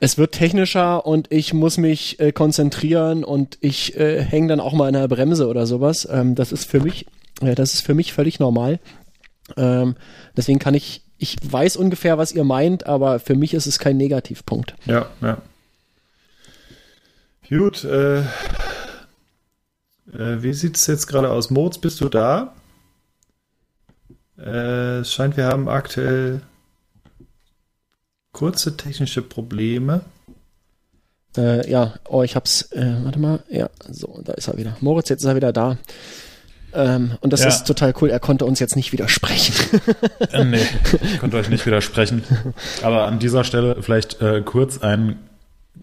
[0.00, 4.72] es wird technischer und ich muss mich äh, konzentrieren und ich äh, hänge dann auch
[4.72, 6.06] mal an der Bremse oder sowas.
[6.10, 7.06] Ähm, das ist für mich,
[7.40, 8.78] äh, das ist für mich völlig normal.
[9.56, 9.96] Ähm,
[10.36, 13.96] deswegen kann ich, ich weiß ungefähr, was ihr meint, aber für mich ist es kein
[13.96, 14.74] Negativpunkt.
[14.86, 15.42] Ja, ja.
[17.48, 18.24] Gut, äh, äh,
[20.12, 21.50] wie sieht es jetzt gerade aus?
[21.50, 22.54] Mods, bist du da?
[24.38, 26.42] Äh, es scheint, wir haben aktuell
[28.38, 30.02] kurze technische Probleme.
[31.36, 34.76] Äh, ja, oh, ich hab's, äh, warte mal, ja, so, da ist er wieder.
[34.80, 35.76] Moritz, jetzt ist er wieder da.
[36.72, 37.48] Ähm, und das ja.
[37.48, 39.80] ist total cool, er konnte uns jetzt nicht widersprechen.
[40.32, 40.60] äh, nee,
[41.02, 42.22] ich konnte euch nicht widersprechen.
[42.82, 45.18] Aber an dieser Stelle vielleicht äh, kurz ein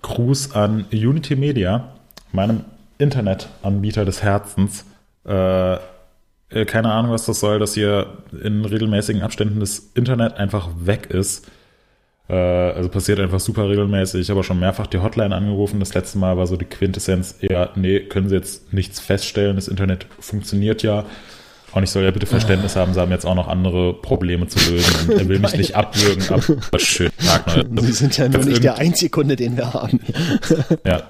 [0.02, 1.94] Gruß an Unity Media,
[2.32, 2.64] meinem
[2.98, 4.86] Internetanbieter des Herzens.
[5.28, 10.70] Äh, äh, keine Ahnung, was das soll, dass hier in regelmäßigen Abständen das Internet einfach
[10.78, 11.52] weg ist.
[12.28, 14.22] Äh, also passiert einfach super regelmäßig.
[14.22, 15.80] Ich habe schon mehrfach die Hotline angerufen.
[15.80, 19.56] Das letzte Mal war so die Quintessenz eher, nee, können Sie jetzt nichts feststellen.
[19.56, 21.06] Das Internet funktioniert ja.
[21.76, 24.72] Und ich soll ja bitte Verständnis haben, sie haben jetzt auch noch andere Probleme zu
[24.72, 25.10] lösen.
[25.10, 27.10] Und er will mich nicht abwürgen, aber schön.
[27.28, 30.00] Tag, Sie sind ja nur nicht der einzige Kunde, den wir haben.
[30.86, 31.04] Ja.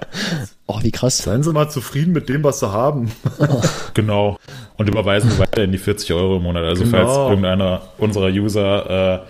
[0.66, 1.18] Oh, wie krass.
[1.18, 3.12] Seien Sie mal zufrieden mit dem, was Sie haben.
[3.94, 4.38] Genau.
[4.76, 6.64] Und überweisen wir weiter in die 40 Euro im Monat.
[6.64, 6.96] Also Genau.
[6.98, 9.26] falls irgendeiner unserer User äh,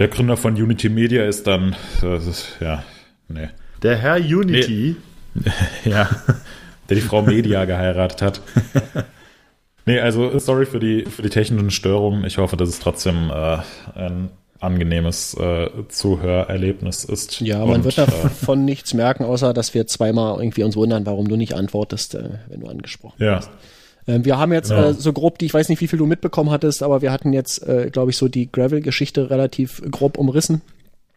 [0.00, 2.82] der Gründer von Unity Media ist, dann äh, das ist, ja,
[3.28, 3.48] nee.
[3.82, 4.96] Der Herr Unity.
[5.84, 6.10] Ja,
[6.88, 8.40] der die Frau Media geheiratet hat.
[9.86, 12.24] Nee, also sorry für die, für die technischen Störungen.
[12.24, 13.58] Ich hoffe, dass es trotzdem äh,
[13.94, 17.40] ein angenehmes äh, Zuhörerlebnis ist.
[17.40, 21.06] Ja, man Und, wird äh, davon nichts merken, außer dass wir zweimal irgendwie uns wundern,
[21.06, 23.48] warum du nicht antwortest, äh, wenn du angesprochen ja, wirst.
[23.48, 23.54] Ähm,
[24.06, 24.88] wir haben jetzt Genau.
[24.90, 27.32] äh, so grob, die, ich weiß nicht, wie viel du mitbekommen hattest, aber wir hatten
[27.32, 30.62] jetzt, äh, glaube ich, so die Gravel-Geschichte relativ grob umrissen.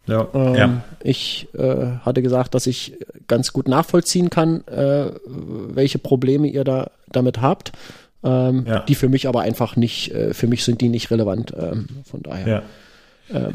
[0.06, 0.28] Ja.
[0.34, 0.84] Ähm, Ja.
[1.02, 2.94] Ich äh, hatte gesagt, dass ich
[3.28, 7.72] ganz gut nachvollziehen kann, äh, welche Probleme ihr da damit habt.
[8.24, 8.80] Ähm, Ja.
[8.82, 11.54] Die für mich aber einfach nicht, äh, für mich sind die nicht relevant.
[11.58, 12.48] Ähm, von daher.
[12.48, 12.62] ja.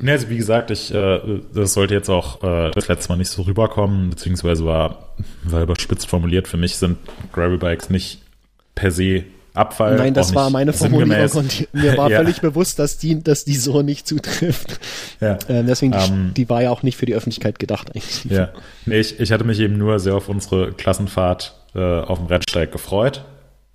[0.00, 1.20] Nee, also wie gesagt, ich, äh,
[1.54, 5.10] das sollte jetzt auch das letzte Mal nicht so rüberkommen, beziehungsweise war,
[5.44, 6.96] war überspitzt formuliert, für mich sind
[7.32, 8.22] Gravelbikes nicht
[8.78, 9.24] per se
[9.54, 9.96] Abfall.
[9.96, 12.18] Nein, das war meine Formulierung und mir war Ja.
[12.18, 14.78] völlig bewusst, dass die, dass die so nicht zutrifft.
[15.20, 15.36] Ja.
[15.48, 18.24] Ähm, deswegen, die, Ähm, die war ja auch nicht für die Öffentlichkeit gedacht eigentlich.
[18.26, 18.50] Ja,
[18.86, 22.70] nee, ich, ich hatte mich eben nur sehr auf unsere Klassenfahrt äh, auf dem Rennsteig
[22.70, 23.24] gefreut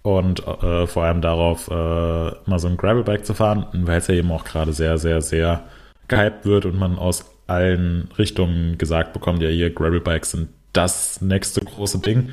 [0.04, 4.16] und äh, vor allem darauf, äh, mal so ein Gravelbike zu fahren, weil es ja
[4.16, 5.64] eben auch gerade sehr, sehr, sehr
[6.08, 11.60] gehypt wird und man aus allen Richtungen gesagt bekommt, ja hier, Gravelbikes sind das nächste
[11.60, 12.30] große Ding.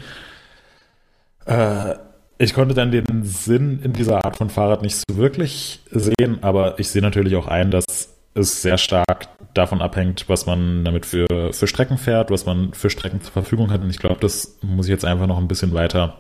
[1.47, 1.95] Äh,
[2.41, 6.79] ich konnte dann den Sinn in dieser Art von Fahrrad nicht so wirklich sehen, aber
[6.79, 7.85] ich sehe natürlich auch ein, dass
[8.33, 12.89] es sehr stark davon abhängt, was man damit für, für Strecken fährt, was man für
[12.89, 13.83] Strecken zur Verfügung hat.
[13.83, 16.17] Und ich glaube, das muss ich jetzt einfach noch ein bisschen weiter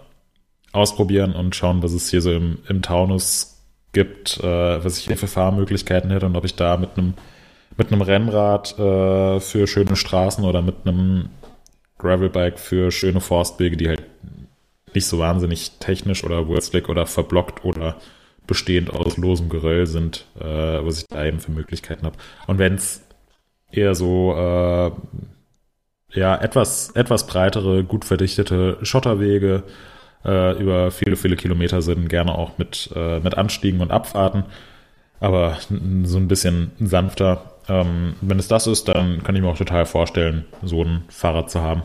[0.72, 5.16] ausprobieren und schauen, was es hier so im, im Taunus gibt, äh, was ich hier
[5.16, 7.14] für Fahrmöglichkeiten hätte und ob ich da mit einem
[7.78, 11.30] mit Rennrad äh, für schöne Straßen oder mit einem
[11.96, 14.02] Gravelbike für schöne Forstwege, die halt
[14.94, 17.96] nicht so wahnsinnig technisch oder wurstlig oder verblockt oder
[18.46, 22.16] bestehend aus losem Geröll sind, äh, was ich da eben für Möglichkeiten habe.
[22.46, 23.02] Und wenn es
[23.70, 24.90] eher so äh,
[26.12, 29.62] ja etwas etwas breitere, gut verdichtete Schotterwege
[30.24, 34.44] äh, über viele viele Kilometer sind, gerne auch mit äh, mit Anstiegen und Abfahrten,
[35.20, 37.52] aber so ein bisschen sanfter.
[37.68, 41.50] Ähm, wenn es das ist, dann kann ich mir auch total vorstellen, so ein Fahrrad
[41.50, 41.82] zu haben.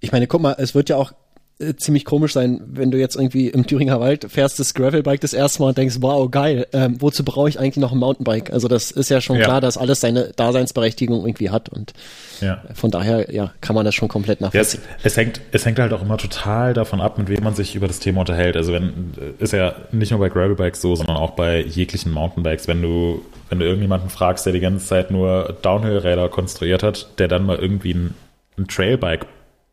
[0.00, 1.12] Ich meine, guck mal, es wird ja auch
[1.60, 5.32] äh, ziemlich komisch sein, wenn du jetzt irgendwie im Thüringer Wald fährst das Gravelbike das
[5.32, 8.52] erste Mal und denkst, wow, geil, ähm, wozu brauche ich eigentlich noch ein Mountainbike?
[8.52, 9.44] Also das ist ja schon Ja.
[9.44, 11.92] klar, dass alles seine Daseinsberechtigung irgendwie hat und
[12.40, 12.62] Ja.
[12.74, 14.80] von daher, ja, kann man das schon komplett Ja, es, nachvollziehen.
[15.02, 17.88] es, hängt, es hängt halt auch immer total davon ab, mit wem man sich über
[17.88, 18.56] das Thema unterhält.
[18.56, 22.68] Also wenn, ist ja nicht nur bei Gravelbikes so, sondern auch bei jeglichen Mountainbikes.
[22.68, 27.26] Wenn du, wenn du irgendjemanden fragst, der die ganze Zeit nur Downhill-Räder konstruiert hat, der
[27.28, 28.14] dann mal irgendwie ein,
[28.56, 29.26] ein Trailbike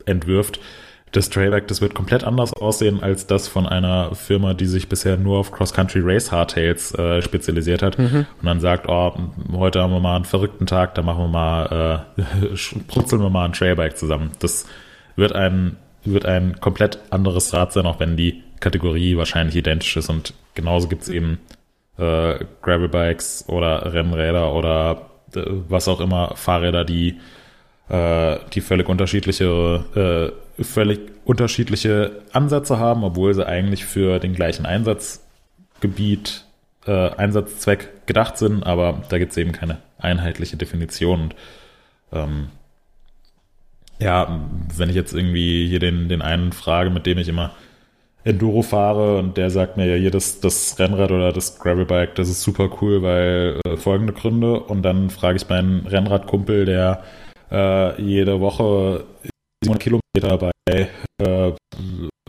[0.06, 0.60] entwirft,
[1.16, 5.18] das Trailbike, das wird komplett anders aussehen als das von einer Firma, die sich bisher
[5.18, 7.98] nur auf Cross-Country Race Hardtails äh, spezialisiert hat.
[7.98, 9.14] Und dann sagt, oh,
[9.54, 13.46] heute haben wir mal einen verrückten Tag, da machen wir mal, äh, brutzeln wir mal
[13.46, 14.32] ein Trailbike zusammen.
[14.40, 14.66] Das
[15.16, 20.10] wird ein, wird ein komplett anderes Rad sein, auch wenn die Kategorie wahrscheinlich identisch ist.
[20.10, 21.40] Und genauso gibt's eben
[21.98, 27.20] äh, Gravelbikes oder Rennräder oder äh, was auch immer, Fahrräder, die
[27.90, 34.66] äh, die völlig unterschiedliche, äh, völlig unterschiedliche Ansätze haben, obwohl sie eigentlich für den gleichen
[34.66, 36.46] Einsatzgebiet,
[36.86, 41.22] äh, Einsatzzweck gedacht sind, aber da gibt es eben keine einheitliche Definition.
[41.22, 41.36] Und,
[42.14, 42.48] ähm,
[44.00, 44.42] ja,
[44.76, 47.52] wenn ich jetzt irgendwie hier den, den einen frage, mit dem ich immer
[48.24, 52.28] Enduro fahre und der sagt mir ja hier, das, das Rennrad oder das Gravelbike, das
[52.28, 54.60] ist super cool, weil äh, folgende Gründe.
[54.60, 57.04] Und dann frage ich meinen Rennradkumpel, der
[57.52, 59.06] äh, jede Woche
[59.66, 61.54] 700 Kilometer bei äh,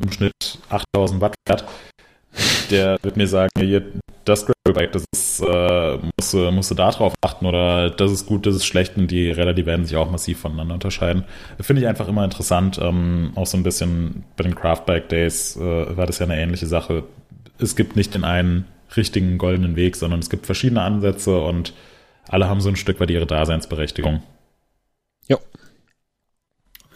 [0.03, 1.65] im Schnitt 8000 Watt fährt,
[2.71, 3.83] der wird mir sagen, hier,
[4.25, 8.27] das Gravelbike, das ist, äh, musst, du, musst du da drauf achten oder das ist
[8.27, 11.25] gut, das ist schlecht und die Räder, die werden sich auch massiv voneinander unterscheiden.
[11.61, 15.97] Finde ich einfach immer interessant, ähm, auch so ein bisschen bei den Craftbike Days äh,
[15.97, 17.05] war das ja eine ähnliche Sache.
[17.59, 18.67] Es gibt nicht den einen
[18.97, 21.73] richtigen goldenen Weg, sondern es gibt verschiedene Ansätze und
[22.29, 24.23] alle haben so ein Stück weit ihre Daseinsberechtigung.
[25.29, 25.39] Jo.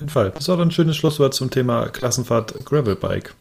[0.01, 0.33] Jeden Fall.
[0.35, 3.35] Das war dann ein schönes Schlusswort zum Thema Klassenfahrt Gravelbike.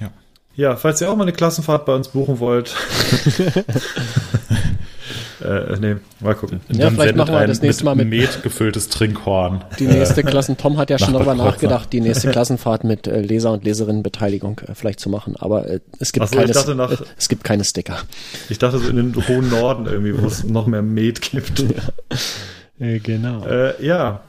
[0.00, 0.10] Ja.
[0.56, 2.74] Ja, falls ihr auch mal eine Klassenfahrt bei uns buchen wollt.
[5.40, 6.60] äh, nee, mal gucken.
[6.68, 9.64] Ja, Dann vielleicht machen wir ein das nächste Mal mit- Met gefülltes Trinkhorn.
[9.78, 13.52] Die nächste Klassen, Tom hat ja schon darüber nachgedacht, die nächste Klassenfahrt mit äh, Leser-
[13.52, 16.90] und Leserinnenbeteiligung äh, vielleicht zu machen, aber äh, es gibt so, ich keine, dachte nach-
[16.90, 17.98] äh, es gibt keine Sticker.
[18.48, 21.64] Ich dachte so in den hohen Norden irgendwie, wo es noch mehr Met gibt.
[22.78, 23.46] genau.
[23.46, 24.20] Äh, ja.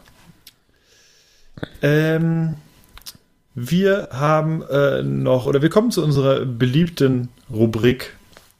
[1.82, 2.55] Ähm,
[3.55, 8.16] wir haben äh, noch, oder wir kommen zu unserer beliebten Rubrik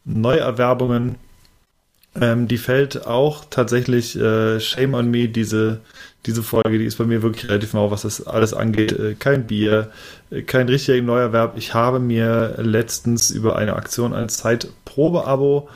[0.06, 1.16] Neuerwerbungen.
[2.20, 5.82] Ähm, die fällt auch tatsächlich, äh, shame on me, diese,
[6.26, 8.92] diese Folge, die ist bei mir wirklich relativ mau, was das alles angeht.
[8.92, 9.92] Äh, kein Bier,
[10.32, 11.54] äh, kein richtiger Neuerwerb.
[11.58, 15.70] Ich habe mir letztens über eine Aktion ein Zeitprobeabo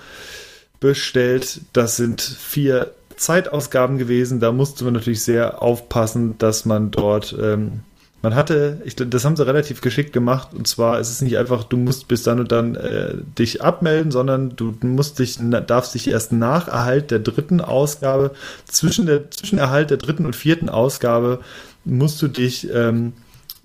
[0.80, 1.62] bestellt.
[1.72, 4.40] Das sind vier Zeitausgaben gewesen.
[4.40, 7.82] Da musste man natürlich sehr aufpassen, dass man dort, ähm,
[8.22, 10.50] man hatte, ich, das haben sie relativ geschickt gemacht.
[10.54, 14.12] Und zwar ist es nicht einfach, du musst bis dann und dann äh, dich abmelden,
[14.12, 15.38] sondern du musst dich,
[15.68, 18.32] darfst dich erst nach Erhalt der dritten Ausgabe,
[18.66, 21.40] zwischen der, zwischen Erhalt der dritten und vierten Ausgabe,
[21.86, 23.14] musst du dich, ähm,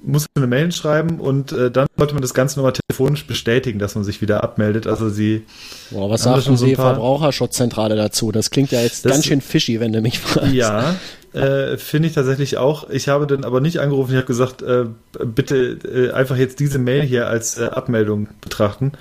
[0.01, 3.79] musst du eine Mail schreiben und äh, dann sollte man das Ganze nochmal telefonisch bestätigen,
[3.79, 4.87] dass man sich wieder abmeldet.
[4.87, 5.45] Also sie,
[5.91, 8.31] Boah, was sagt schon denn so die Verbraucherschutzzentrale dazu?
[8.31, 10.53] Das klingt ja jetzt ganz schön fishy, wenn du mich fragst.
[10.53, 10.95] Ja,
[11.33, 12.89] äh, finde ich tatsächlich auch.
[12.91, 14.13] Ich habe dann aber nicht angerufen.
[14.13, 14.87] Ich habe gesagt, äh,
[15.25, 18.93] bitte äh, einfach jetzt diese Mail hier als äh, Abmeldung betrachten.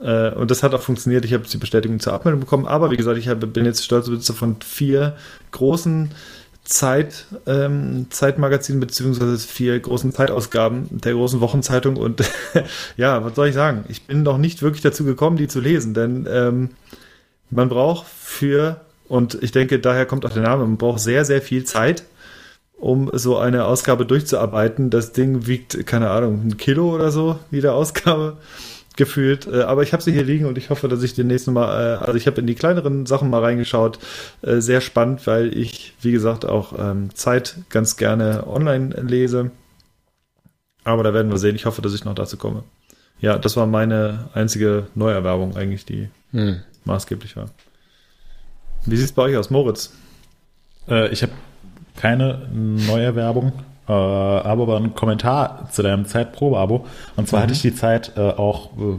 [0.00, 1.24] Äh, und das hat auch funktioniert.
[1.24, 2.66] Ich habe die Bestätigung zur Abmeldung bekommen.
[2.66, 5.16] Aber wie gesagt, ich habe, bin jetzt stolzer Besitzer von vier
[5.50, 6.10] großen
[6.64, 11.96] Zeit, ähm, Zeitmagazinen beziehungsweise vier großen Zeitausgaben der großen Wochenzeitung.
[11.96, 12.22] Und
[12.96, 13.84] ja, was soll ich sagen?
[13.88, 16.70] Ich bin noch nicht wirklich dazu gekommen, die zu lesen, denn ähm,
[17.50, 21.42] man braucht für, und ich denke, daher kommt auch der Name, man braucht sehr, sehr
[21.42, 22.04] viel Zeit,
[22.76, 24.90] um so eine Ausgabe durchzuarbeiten.
[24.90, 28.38] Das Ding wiegt, keine Ahnung, ein Kilo oder so, jede Ausgabe
[29.00, 29.46] gefühlt.
[29.48, 31.96] Äh, Aber ich habe sie hier liegen und ich hoffe, dass ich demnächst mal, äh,
[31.98, 33.98] also ich habe in die kleineren Sachen mal reingeschaut.
[34.42, 39.50] Äh, Sehr spannend, weil ich, wie gesagt, auch ähm, Zeit ganz gerne online lese.
[40.84, 41.56] Aber da werden wir sehen.
[41.56, 42.62] Ich hoffe, dass ich noch dazu komme.
[43.20, 46.60] Ja, das war meine einzige Neuerwerbung eigentlich, die Hm.
[46.84, 47.50] maßgeblich war.
[48.86, 49.92] Wie sieht es bei euch aus, Moritz?
[50.88, 51.32] Äh, ich habe
[51.96, 53.52] keine Neuerwerbung,
[53.90, 56.86] äh, aber aber einen Kommentar zu deinem Zeitprobe-Abo.
[57.16, 58.98] Und zwar hatte ich die Zeit äh, auch, äh,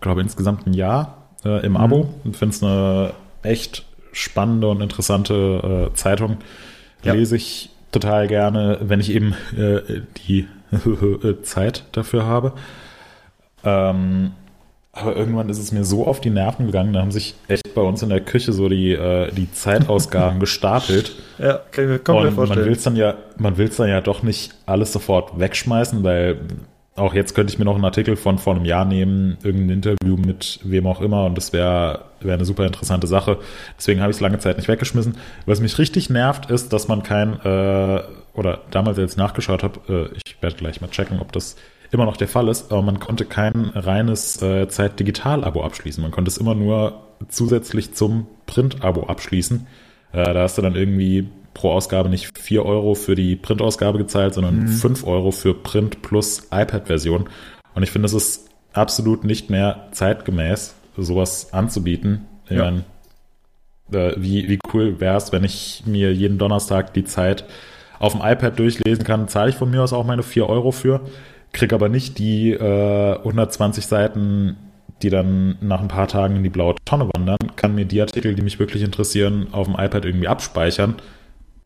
[0.00, 3.12] glaube insgesamt ein Jahr äh, im Abo und finde es eine
[3.44, 6.38] echt spannende und interessante äh, Zeitung.
[7.04, 7.12] Ja.
[7.12, 10.48] Lese ich total gerne, wenn ich eben äh, die
[11.42, 12.52] Zeit dafür habe.
[13.64, 14.32] Ähm,
[14.92, 17.80] aber irgendwann ist es mir so auf die Nerven gegangen, da haben sich echt bei
[17.80, 21.16] uns in der Küche so die, äh, die Zeitausgaben gestapelt.
[21.38, 22.66] Ja, kann ich mir komplett Und man vorstellen.
[22.66, 26.40] will es dann ja, man will es dann ja doch nicht alles sofort wegschmeißen, weil
[26.94, 30.16] auch jetzt könnte ich mir noch einen Artikel von vor einem Jahr nehmen, irgendein Interview
[30.18, 33.38] mit wem auch immer und das wäre wäre eine super interessante Sache.
[33.78, 35.16] Deswegen habe ich es lange Zeit nicht weggeschmissen.
[35.46, 38.02] Was mich richtig nervt, ist, dass man kein äh,
[38.34, 41.56] oder damals als ich nachgeschaut habe, äh, ich werde gleich mal checken, ob das
[41.92, 46.02] immer noch der Fall ist, aber man konnte kein reines äh, Zeit-Digital-Abo abschließen.
[46.02, 49.66] Man konnte es immer nur zusätzlich zum Print-Abo abschließen.
[50.12, 54.32] Äh, da hast du dann irgendwie pro Ausgabe nicht 4 Euro für die Printausgabe gezahlt,
[54.34, 57.28] sondern 5 Euro für Print plus iPad-Version.
[57.74, 62.26] Und ich finde, es ist absolut nicht mehr zeitgemäß, sowas anzubieten.
[62.48, 62.64] Ich Ja.
[62.70, 62.84] meine,
[63.92, 67.44] äh, wie, wie cool wäre es, wenn ich mir jeden Donnerstag die Zeit
[67.98, 71.02] auf dem iPad durchlesen kann, zahle ich von mir aus auch meine 4 Euro für,
[71.52, 74.56] krieg aber nicht die äh, 120 Seiten,
[75.02, 78.34] die dann nach ein paar Tagen in die blaue Tonne wandern, kann mir die Artikel,
[78.34, 80.96] die mich wirklich interessieren, auf dem iPad irgendwie abspeichern.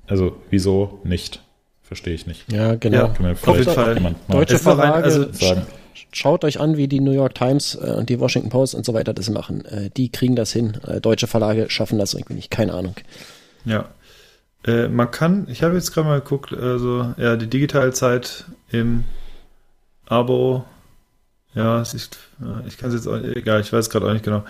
[0.06, 1.42] Also, wieso nicht?
[1.82, 2.50] Verstehe ich nicht.
[2.50, 2.96] Ja, genau.
[2.96, 4.14] Ja, auf jeden Fall.
[4.28, 5.62] Deutsche Verlage, also- sagen.
[6.10, 8.92] schaut euch an, wie die New York Times äh, und die Washington Post und so
[8.92, 9.64] weiter das machen.
[9.66, 10.78] Äh, die kriegen das hin.
[10.86, 12.50] Äh, deutsche Verlage schaffen das irgendwie nicht.
[12.50, 12.96] Keine Ahnung.
[13.64, 13.86] Ja.
[14.66, 19.04] Man kann, ich habe jetzt gerade mal geguckt, also ja, die Digitalzeit im
[20.06, 20.64] Abo,
[21.54, 24.44] ja, ist, ja, ich kann es jetzt auch, egal, ich weiß gerade auch nicht genau.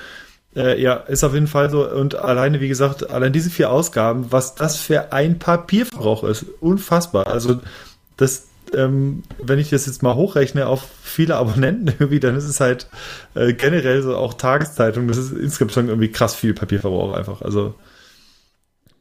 [0.57, 1.89] Äh, ja, ist auf jeden Fall so.
[1.89, 7.27] Und alleine, wie gesagt, allein diese vier Ausgaben, was das für ein Papierverbrauch ist, unfassbar.
[7.27, 7.61] Also
[8.17, 12.59] das, ähm, wenn ich das jetzt mal hochrechne auf viele Abonnenten irgendwie, dann ist es
[12.59, 12.89] halt
[13.35, 15.09] äh, generell so auch Tageszeitung.
[15.09, 17.43] Das ist insgesamt schon irgendwie krass viel Papierverbrauch einfach.
[17.43, 17.75] Also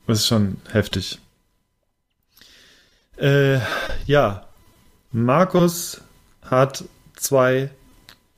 [0.08, 1.20] das ist schon heftig.
[3.18, 3.60] Äh,
[4.06, 4.46] ja,
[5.12, 6.02] Markus
[6.50, 6.84] hat
[7.16, 7.70] zwei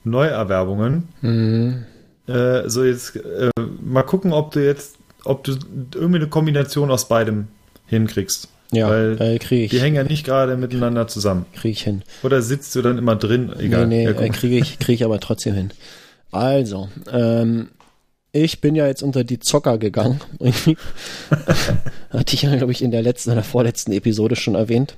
[0.04, 1.08] Neuerwerbungen.
[1.22, 1.86] Mhm.
[2.28, 3.52] Äh, so jetzt äh,
[3.82, 5.58] mal gucken, ob du jetzt, ob du
[5.96, 7.48] irgendwie eine Kombination aus beidem
[7.88, 8.50] hinkriegst.
[8.72, 9.72] Ja, Weil äh, kriege ich.
[9.72, 11.46] Die hängen ja nicht gerade miteinander zusammen.
[11.54, 12.04] Kriege ich hin.
[12.24, 13.54] Oder sitzt du dann immer drin?
[13.58, 13.88] Egal.
[13.88, 15.72] Nee, nee, Ja, äh, kriege ich, krieg ich aber trotzdem hin.
[16.32, 17.70] Also, ähm,
[18.34, 20.20] ich bin ja jetzt unter die Zocker gegangen.
[22.10, 24.96] Hatte ich ja, glaube ich, in der letzten oder vorletzten Episode schon erwähnt.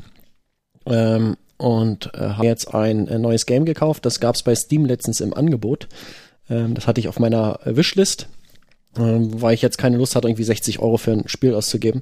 [0.87, 4.05] Ähm, und äh, habe jetzt ein, äh, neues Game gekauft.
[4.05, 5.87] Das gab es bei Steam letztens im Angebot.
[6.49, 8.27] Ähm, das hatte ich auf meiner äh, Wishlist,
[8.97, 12.01] ähm, weil ich jetzt keine Lust hatte, irgendwie 60 Euro für ein Spiel auszugeben.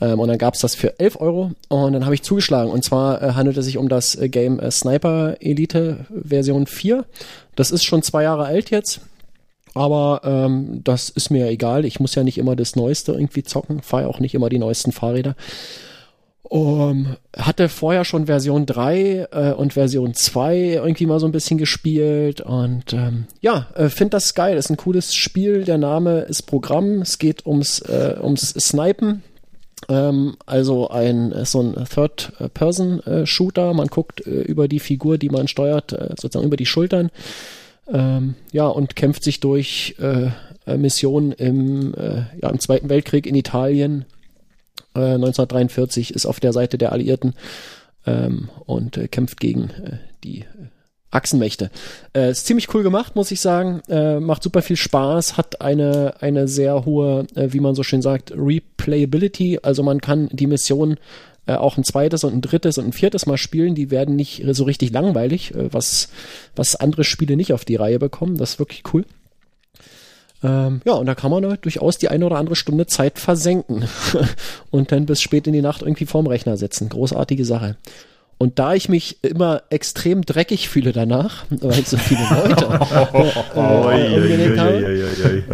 [0.00, 2.70] Ähm, und dann gab's das für 11 Euro und dann habe ich zugeschlagen.
[2.70, 7.04] Und zwar äh, handelt es sich um das äh, Game äh, Sniper Elite Version 4.
[7.56, 9.00] Das ist schon zwei Jahre alt jetzt.
[9.74, 11.84] Aber ähm, das ist mir egal.
[11.84, 13.82] Ich muss ja nicht immer das Neueste irgendwie zocken.
[13.82, 15.34] Fahre auch nicht immer die neuesten Fahrräder.
[16.46, 21.56] Um, hatte vorher schon Version 3 äh, und Version 2 irgendwie mal so ein bisschen
[21.56, 24.58] gespielt und ähm, ja, äh, finde das geil.
[24.58, 25.64] Ist ein cooles Spiel.
[25.64, 27.00] Der Name ist Programm.
[27.00, 29.22] Es geht ums, äh, ums Snipen.
[29.88, 33.72] Ähm, also ein so ein Third-Person-Shooter.
[33.72, 37.10] Man guckt äh, über die Figur, die man steuert, äh, sozusagen über die Schultern.
[37.90, 43.34] Ähm, ja, und kämpft sich durch äh, Missionen im, äh, ja, im Zweiten Weltkrieg in
[43.34, 44.04] Italien.
[44.94, 47.34] Äh, 1943 ist auf der Seite der Alliierten
[48.06, 50.68] ähm, und äh, kämpft gegen äh, die äh,
[51.10, 51.70] Achsenmächte.
[52.14, 53.80] Äh, ist ziemlich cool gemacht, muss ich sagen.
[53.88, 58.02] Äh, macht super viel Spaß, hat eine, eine sehr hohe, äh, wie man so schön
[58.02, 59.60] sagt, Replayability.
[59.62, 60.96] Also man kann die Mission
[61.46, 63.74] äh, auch ein zweites und ein drittes und ein viertes Mal spielen.
[63.74, 66.08] Die werden nicht so richtig langweilig, äh, was,
[66.56, 68.36] was andere Spiele nicht auf die Reihe bekommen.
[68.36, 69.04] Das ist wirklich cool.
[70.44, 73.88] Ähm, ja, und da kann man halt durchaus die eine oder andere Stunde Zeit versenken
[74.70, 76.90] und dann bis spät in die Nacht irgendwie vorm Rechner sitzen.
[76.90, 77.76] Großartige Sache.
[78.36, 82.64] Und da ich mich immer extrem dreckig fühle danach, weil ich so viele Leute
[83.54, 84.74] äh, umgelegt habe,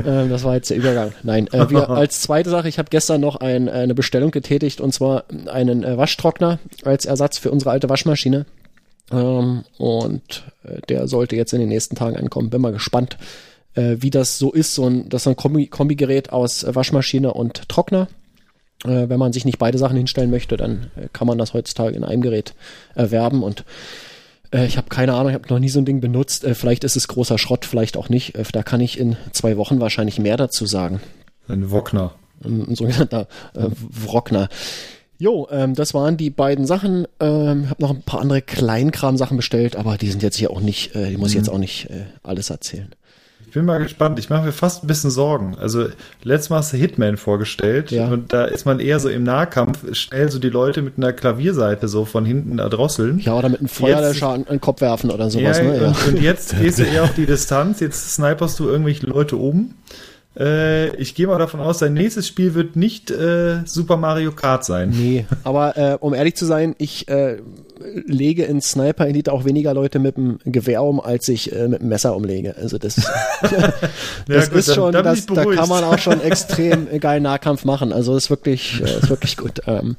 [0.05, 1.13] ähm, das war jetzt der Übergang.
[1.23, 4.81] Nein, äh, wir, als zweite Sache, ich habe gestern noch ein, äh, eine Bestellung getätigt
[4.81, 8.47] und zwar einen äh, Waschtrockner als Ersatz für unsere alte Waschmaschine.
[9.13, 12.51] Ähm, und äh, der sollte jetzt in den nächsten Tagen ankommen.
[12.51, 13.19] Bin mal gespannt,
[13.75, 14.75] äh, wie das so ist.
[14.75, 18.09] So ein, das ist ein Kombi Kombigerät aus Waschmaschine und Trockner.
[18.85, 21.97] Äh, wenn man sich nicht beide Sachen hinstellen möchte, dann äh, kann man das heutzutage
[21.97, 22.55] in einem Gerät
[22.95, 23.65] erwerben und
[24.53, 26.45] äh, ich habe keine Ahnung, ich habe noch nie so ein Ding benutzt.
[26.45, 28.35] Äh, vielleicht ist es großer Schrott, vielleicht auch nicht.
[28.35, 31.01] Äh, da kann ich in zwei Wochen wahrscheinlich mehr dazu sagen.
[31.49, 32.15] Ein Wokner.
[32.45, 34.49] Ein, ein sogenannter äh, Wrockner.
[35.19, 37.07] Jo, ähm, das waren die beiden Sachen.
[37.21, 40.95] Ähm, habe noch ein paar andere Kleinkram-Sachen bestellt, aber die sind jetzt hier auch nicht,
[40.95, 42.95] äh, die muss ich jetzt auch nicht äh, alles erzählen.
[43.51, 44.17] Ich bin mal gespannt.
[44.21, 45.57] Ich mache mir fast ein bisschen Sorgen.
[45.61, 45.89] Also
[46.23, 48.07] letztes Mal hast du Hitman vorgestellt Ja.
[48.07, 51.89] und da ist man eher so im Nahkampf schnell so die Leute mit einer Klavierseite
[51.89, 53.19] so von hinten erdrosseln.
[53.19, 55.59] Ja, oder mit einem Feuerlöscher an, den Kopf werfen oder sowas.
[55.59, 55.83] ja, ne?
[55.83, 55.89] ja.
[55.89, 57.81] und, und jetzt gehst du eher auf die Distanz.
[57.81, 59.75] Jetzt sniperst du irgendwelche Leute um.
[60.39, 64.65] Äh, ich gehe mal davon aus, dein nächstes Spiel wird nicht äh, Super Mario Kart
[64.65, 64.91] sein.
[64.91, 67.39] Nee, aber äh, um ehrlich zu sein, ich äh,
[68.07, 71.81] lege in Sniper Elite auch weniger Leute mit dem Gewehr um, als ich äh, mit
[71.83, 72.55] dem Messer umlege.
[72.57, 72.95] Also das,
[74.29, 77.25] das gut, ist dann- schon, dann bin das, da kann man auch schon extrem geilen
[77.25, 77.93] Nahkampf machen.
[77.93, 79.61] Also das ist wirklich, ist wirklich gut.
[79.67, 79.97] Ähm,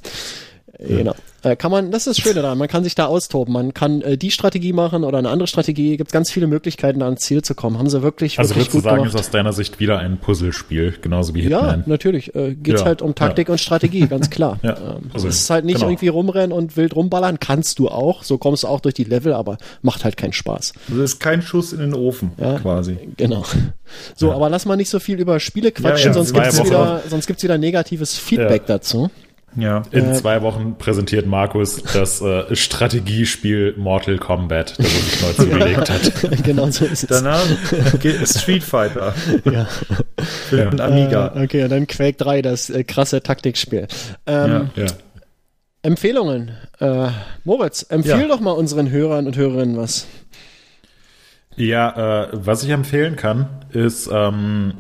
[0.88, 1.14] Genau.
[1.44, 3.52] Äh, kann man, das ist das Schöne daran, man kann sich da austoben.
[3.54, 5.98] Man kann äh, die Strategie machen oder eine andere Strategie.
[5.98, 7.80] Gibt ganz viele Möglichkeiten, da ans Ziel zu kommen.
[7.80, 9.14] Haben sie wirklich, Also wirklich würdest du gut sagen, gemacht.
[9.16, 11.84] ist aus deiner Sicht wieder ein Puzzlespiel, genauso wie Ja, Hitman?
[11.88, 12.36] natürlich.
[12.36, 14.60] Äh, geht's Ja, halt um Taktik und Strategie, ganz klar.
[14.64, 15.88] Ja, ähm, also, es ist halt nicht genau.
[15.90, 17.40] irgendwie rumrennen und wild rumballern.
[17.40, 18.24] Kannst du auch.
[18.24, 20.74] So kommst du auch durch die Level, aber macht halt keinen Spaß.
[20.92, 22.60] Also ist kein Schuss in den Ofen Ja.
[22.60, 22.98] quasi.
[23.18, 23.44] Genau.
[24.16, 27.02] So, aber lass mal nicht so viel über Spiele quatschen, Ja, ja, sonst gibt's wieder,
[27.10, 28.76] sonst gibt's wieder negatives Feedback Ja.
[28.78, 29.10] dazu.
[29.56, 29.84] Ja.
[29.92, 35.34] In Äh, zwei Wochen präsentiert Markus das äh, Strategiespiel Mortal Kombat, das er sich neu
[35.34, 36.44] zugelegt hat.
[36.44, 37.10] genau so ist es.
[37.10, 37.44] Danach
[38.00, 39.14] geht Street Fighter
[39.44, 39.68] ja.
[40.50, 41.34] für den Amiga.
[41.36, 43.88] Äh, okay, und dann Quake 3, das äh, krasse Taktikspiel.
[44.26, 44.86] Ähm, Ja.
[45.84, 46.52] Empfehlungen.
[46.80, 47.08] Äh,
[47.44, 48.28] Moritz, empfehl Ja.
[48.28, 50.06] doch mal unseren Hörern und Hörerinnen was.
[51.56, 54.76] Ja, äh, was ich empfehlen kann, ist ähm,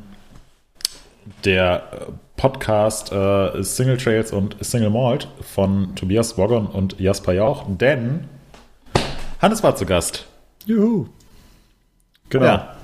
[1.44, 2.12] der äh,
[2.42, 8.22] Podcast äh, Single Trails und Single Malt von Tobias Woggon und Jasper Jauch, denn
[9.40, 10.26] Hannes war zu Gast.
[10.66, 11.06] Juhu.
[12.30, 12.46] Genau.
[12.46, 12.76] Ja.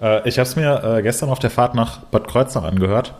[0.00, 3.12] Äh, ich habe es mir äh, gestern auf der Fahrt nach Bad Kreuznach angehört.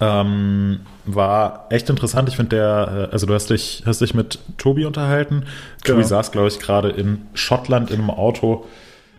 [0.00, 2.30] Ähm, war echt interessant.
[2.30, 5.44] Ich finde der, äh, also du hast dich, hast dich mit Tobi unterhalten.
[5.84, 6.06] Tobi Genau.
[6.06, 8.64] saß, glaube ich, gerade in Schottland in einem Auto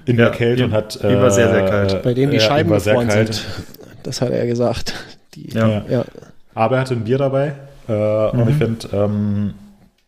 [0.05, 0.95] in der Ja, Kälte ihm- und hat.
[1.03, 2.01] ihm war sehr, sehr kalt.
[2.01, 3.35] Bei dem die ja, ihm Scheiben war sehr kalt.
[3.35, 3.47] sind.
[4.03, 4.93] Das hat er gesagt.
[5.35, 5.83] Die, Ja.
[5.89, 6.05] ja.
[6.53, 7.53] Aber er hatte ein Bier dabei.
[7.87, 9.53] Äh, Und ich finde, ähm,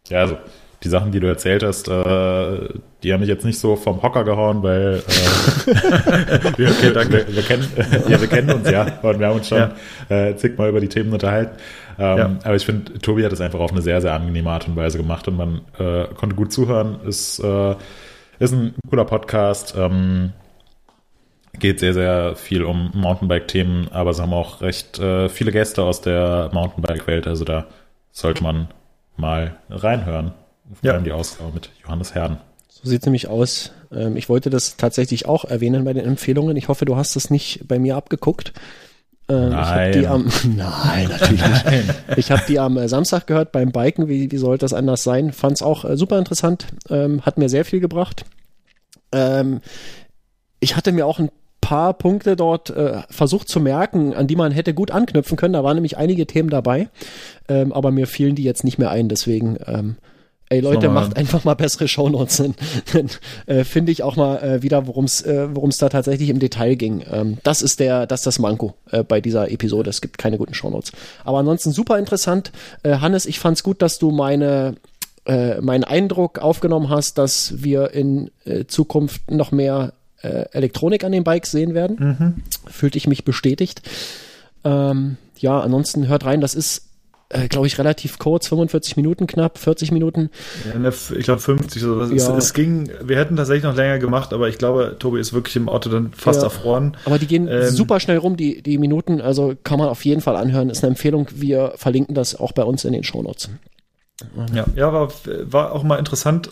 [0.10, 0.38] ja, also
[0.84, 2.70] die Sachen, die du erzählt hast, äh,
[3.04, 5.74] die haben mich jetzt nicht so vom Hocker gehauen, weil äh,
[6.58, 7.66] wir, okay, wir, wir, kennen,
[8.10, 9.72] ja, wir kennen uns ja und wir haben uns schon ja.
[10.10, 11.56] äh, zigmal über die Themen unterhalten.
[11.98, 12.38] Ähm, ja.
[12.44, 14.98] Aber ich finde, Tobi hat es einfach auf eine sehr, sehr angenehme Art und Weise
[14.98, 17.00] gemacht und man äh, konnte gut zuhören.
[17.06, 17.76] Ist, äh,
[18.40, 19.76] ist ein cooler Podcast.
[19.78, 20.34] Ähm,
[21.60, 26.02] geht sehr, sehr viel um Mountainbike-Themen, aber sie haben auch recht äh, viele Gäste aus
[26.02, 27.28] der Mountainbike-Welt.
[27.28, 27.68] Also da
[28.12, 28.68] sollte man
[29.18, 30.34] mal reinhören.
[30.82, 31.06] Vor allem ja.
[31.06, 32.38] die Ausgabe mit Johannes Herden.
[32.68, 33.72] So sieht es nämlich aus.
[33.92, 36.58] Ähm, ich wollte das tatsächlich auch erwähnen bei den Empfehlungen.
[36.58, 38.54] Ich hoffe, du hast das nicht bei mir abgeguckt.
[39.30, 40.00] Ähm, nein.
[40.00, 41.94] Ich am, nein, natürlich nicht.
[42.18, 44.08] Ich habe die am äh, Samstag gehört beim Biken.
[44.08, 45.32] Wie, wie sollte das anders sein?
[45.32, 46.68] Fand es auch äh, super interessant.
[46.90, 48.26] Ähm, hat mir sehr viel gebracht.
[49.12, 49.62] Ähm,
[50.60, 51.30] ich hatte mir auch ein
[51.64, 55.54] paar Punkte dort äh, versucht zu merken, an die man hätte gut anknüpfen können.
[55.54, 56.90] Da waren nämlich einige Themen dabei,
[57.48, 59.08] ähm, aber mir fielen die jetzt nicht mehr ein.
[59.08, 59.96] Deswegen, ähm,
[60.50, 62.38] ey Leute, macht einfach mal bessere Shownotes.
[62.38, 62.56] Dann,
[62.92, 63.10] dann
[63.46, 66.76] äh, finde ich auch mal äh, wieder, worum es äh, worum's da tatsächlich im Detail
[66.76, 67.02] ging.
[67.10, 69.90] Ähm, das ist der, das ist das Manko äh, bei dieser Episode.
[69.90, 70.92] Es gibt keine guten Shownotes.
[71.24, 72.52] Aber ansonsten super interessant.
[72.84, 74.76] Äh, Hannes, ich fand's gut, dass du meine
[75.26, 79.94] äh, meinen Eindruck aufgenommen hast, dass wir in äh, Zukunft noch mehr
[80.24, 81.98] äh, Elektronik an den Bikes sehen werden.
[82.00, 82.44] Mhm.
[82.72, 83.82] Fühlte ich mich bestätigt.
[84.64, 86.90] Ähm, ja, ansonsten hört rein, das ist
[87.34, 90.30] äh, glaube ich, relativ kurz, 45 Minuten knapp, 40 Minuten.
[90.72, 92.00] Ja, ne, ich glaube 50 so.
[92.02, 92.14] Ja.
[92.14, 95.56] Es, es, ging, wir hätten tatsächlich noch länger gemacht, aber ich glaube, Tobi ist wirklich
[95.56, 96.46] im Auto dann fast ja.
[96.46, 96.96] erfroren.
[97.06, 100.22] Aber die gehen ähm, super schnell rum, die, die Minuten, also kann man auf jeden
[100.22, 100.70] Fall anhören.
[100.70, 101.28] Ist eine Empfehlung.
[101.34, 103.50] Wir verlinken das auch bei uns in den Shownotes.
[104.54, 105.12] Ja, ja war,
[105.46, 106.52] war auch mal interessant,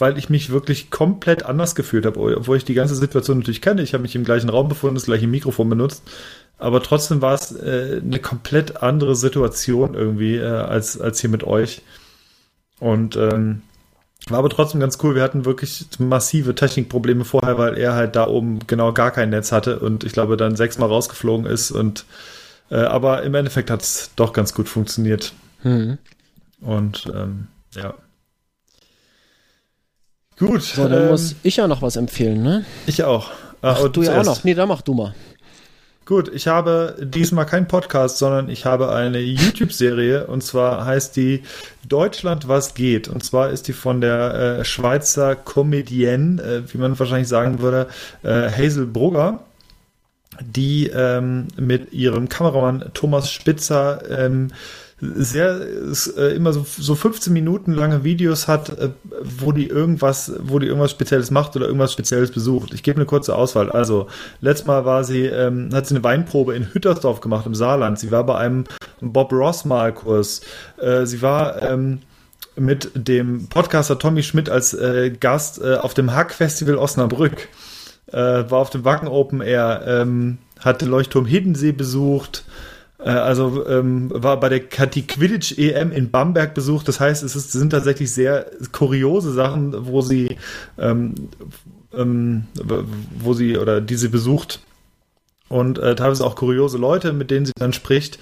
[0.00, 3.82] weil ich mich wirklich komplett anders gefühlt habe, obwohl ich die ganze Situation natürlich kenne.
[3.82, 6.02] Ich habe mich im gleichen Raum befunden, das gleiche Mikrofon benutzt,
[6.58, 11.44] aber trotzdem war es äh, eine komplett andere Situation irgendwie äh, als, als hier mit
[11.44, 11.82] euch.
[12.78, 13.62] Und ähm,
[14.28, 15.14] war aber trotzdem ganz cool.
[15.14, 19.52] Wir hatten wirklich massive Technikprobleme vorher, weil er halt da oben genau gar kein Netz
[19.52, 21.70] hatte und ich glaube dann sechsmal rausgeflogen ist.
[21.70, 22.04] Und
[22.70, 25.32] äh, aber im Endeffekt hat es doch ganz gut funktioniert.
[25.62, 25.98] Mhm.
[26.60, 27.94] Und ähm, ja.
[30.40, 30.62] Gut.
[30.62, 32.64] So, dann ähm, muss ich ja noch was empfehlen, ne?
[32.86, 33.30] Ich auch.
[33.62, 34.42] Ach, Ach du ja auch noch.
[34.42, 35.14] Nee, dann mach du mal.
[36.06, 41.44] Gut, ich habe diesmal keinen Podcast, sondern ich habe eine YouTube-Serie und zwar heißt die
[41.86, 43.06] Deutschland was geht.
[43.06, 47.86] Und zwar ist die von der äh, Schweizer Comedienne, äh, wie man wahrscheinlich sagen würde,
[48.24, 49.40] äh, Hazel Brugger,
[50.40, 54.52] die ähm, mit ihrem Kameramann Thomas Spitzer ähm,
[55.00, 55.60] sehr
[56.16, 58.90] äh, immer so, so 15 Minuten lange Videos hat, äh,
[59.22, 62.74] wo die irgendwas, wo die irgendwas Spezielles macht oder irgendwas Spezielles besucht.
[62.74, 63.70] Ich gebe eine kurze Auswahl.
[63.70, 64.08] Also
[64.40, 67.98] letztes Mal war sie, ähm, hat sie eine Weinprobe in Hüttersdorf gemacht im Saarland.
[67.98, 68.64] Sie war bei einem
[69.00, 70.42] Bob Ross Malkurs.
[70.76, 72.00] Äh, sie war ähm,
[72.56, 77.48] mit dem Podcaster Tommy Schmidt als äh, Gast äh, auf dem Hack Festival Osnabrück.
[78.08, 79.82] Äh, war auf dem Wacken Open Air.
[79.86, 82.44] Ähm, hatte Leuchtturm Hiddensee besucht
[83.04, 86.86] also ähm, war bei der Kati Quidditch EM in Bamberg besucht.
[86.88, 90.36] Das heißt, es ist, sind tatsächlich sehr kuriose Sachen, wo sie,
[90.78, 91.14] ähm,
[91.94, 92.44] ähm,
[93.18, 94.60] wo sie oder die sie besucht
[95.48, 98.18] und äh, teilweise auch kuriose Leute, mit denen sie dann spricht.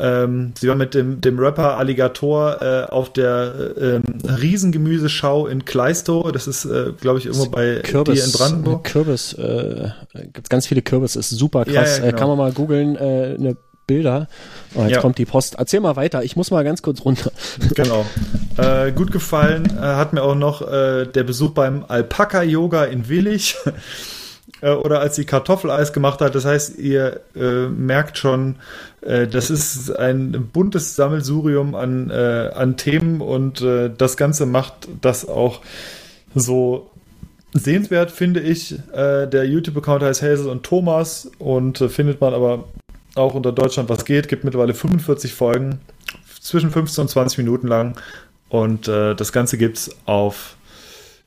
[0.00, 4.00] Ähm, sie war mit dem, dem Rapper Alligator äh, auf der äh,
[4.30, 6.30] Riesengemüseschau in Kleistow.
[6.30, 8.84] Das ist, äh, glaube ich, irgendwo bei Kürbis, dir in Brandenburg.
[8.84, 9.88] Kürbis, äh,
[10.32, 11.74] gibt ganz viele Kürbis, ist super krass.
[11.74, 12.06] Ja, ja, genau.
[12.06, 13.56] äh, kann man mal googeln, äh, eine
[13.88, 14.28] Bilder.
[14.76, 15.00] Oh, jetzt ja.
[15.00, 15.56] kommt die Post.
[15.58, 17.32] Erzähl mal weiter, ich muss mal ganz kurz runter.
[17.74, 18.06] Genau.
[18.56, 23.56] Äh, gut gefallen äh, hat mir auch noch äh, der Besuch beim Alpaka-Yoga in Willig.
[24.60, 26.34] Äh, oder als sie Kartoffeleis gemacht hat.
[26.34, 28.56] Das heißt, ihr äh, merkt schon,
[29.02, 35.60] äh, das ist ein buntes Sammelsurium an, an Themen und das Ganze macht das auch
[36.34, 36.90] so
[37.52, 38.74] sehenswert, finde ich.
[38.94, 42.64] der YouTube-Account heißt Hazel und Thomas und findet man aber
[43.18, 45.80] auch unter Deutschland was geht, gibt mittlerweile 45 Folgen,
[46.40, 47.96] zwischen 15 und 20 Minuten lang.
[48.48, 50.56] Und äh, das Ganze gibt es auf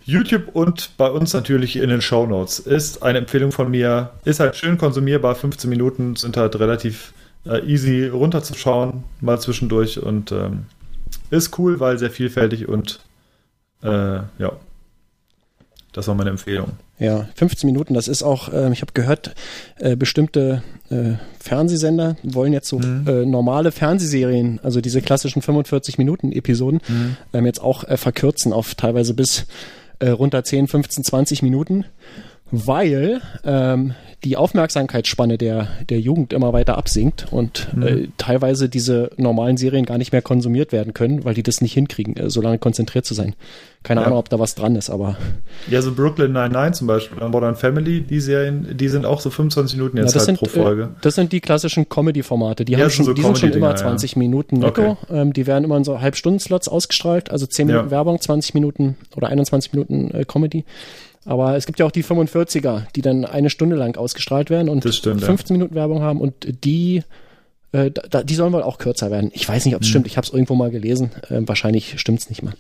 [0.03, 2.59] YouTube und bei uns natürlich in den Show Notes.
[2.59, 7.13] Ist eine Empfehlung von mir, ist halt schön konsumierbar, 15 Minuten sind halt relativ
[7.45, 10.01] äh, easy runterzuschauen, mal zwischendurch.
[10.01, 10.65] Und ähm,
[11.29, 12.99] ist cool, weil sehr vielfältig und
[13.83, 14.51] äh, ja,
[15.93, 16.71] das war meine Empfehlung.
[16.99, 19.33] Ja, 15 Minuten, das ist auch, äh, ich habe gehört,
[19.79, 23.07] äh, bestimmte äh, Fernsehsender wollen jetzt so mhm.
[23.07, 27.17] äh, normale Fernsehserien, also diese klassischen 45 Minuten Episoden, mhm.
[27.33, 29.45] ähm, jetzt auch äh, verkürzen auf teilweise bis
[29.99, 31.85] äh, runter 10, 15, 20 Minuten.
[32.51, 39.57] Weil ähm, die Aufmerksamkeitsspanne der, der Jugend immer weiter absinkt und äh, teilweise diese normalen
[39.57, 42.59] Serien gar nicht mehr konsumiert werden können, weil die das nicht hinkriegen, äh, so lange
[42.59, 43.33] konzentriert zu sein.
[43.81, 44.05] Keine Ja.
[44.07, 45.17] Ahnung, ob da was dran ist, aber
[45.71, 49.31] Ja, so Brooklyn Nine-Nine zum Beispiel, oder Modern Family, die Serien, die sind auch so
[49.31, 50.83] 25 Minuten Ja, jetzt das halt sind, pro Folge.
[50.83, 52.63] Äh, das sind die klassischen Comedy-Formate.
[52.63, 53.95] Die, Ja, haben schon, so die sind schon immer Comedy-Dinger, ja.
[53.97, 54.97] 20 Minuten netto.
[55.09, 57.75] Ähm, die werden immer in so Halbstundenslots ausgestrahlt, also 10 Ja.
[57.77, 60.63] Minuten Werbung, 20 Minuten oder 21 Minuten äh, Comedy.
[61.25, 64.83] Aber es gibt ja auch die 45er, die dann eine Stunde lang ausgestrahlt werden und
[64.93, 65.27] stimmt, ja.
[65.27, 66.33] 15 Minuten Werbung haben und
[66.65, 67.03] die
[67.73, 69.31] äh, da, die sollen wohl auch kürzer werden.
[69.33, 69.77] Ich weiß nicht, Hm.
[69.77, 70.07] ob es stimmt.
[70.07, 71.11] Ich habe es irgendwo mal gelesen.
[71.29, 72.53] Ähm, wahrscheinlich stimmt's nicht mehr.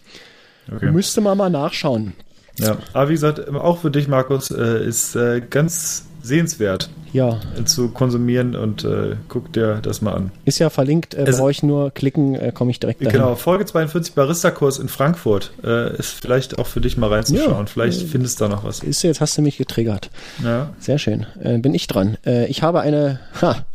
[0.73, 0.91] Okay.
[0.91, 2.13] Müsste man mal nachschauen.
[2.57, 2.77] Ja.
[2.93, 7.89] Aber wie gesagt, auch für dich, Markus, äh, ist äh, ganz sehenswert Ja, äh, zu
[7.89, 10.31] konsumieren und äh, guck dir das mal an.
[10.45, 11.13] ist ja verlinkt.
[11.13, 13.11] Äh, Es- brauche ich nur klicken, äh, komme ich direkt dahin.
[13.13, 17.51] Genau, Folge 42 Barista-Kurs in Frankfurt äh, ist vielleicht auch für dich mal reinzuschauen.
[17.51, 17.65] Ja.
[17.65, 18.79] vielleicht findest du da noch was.
[18.81, 20.09] Ist, jetzt hast du mich getriggert.
[20.43, 20.69] Ja.
[20.79, 21.25] Sehr schön.
[21.43, 22.17] Äh, bin ich dran.
[22.25, 23.65] Äh, ich habe eine, ha,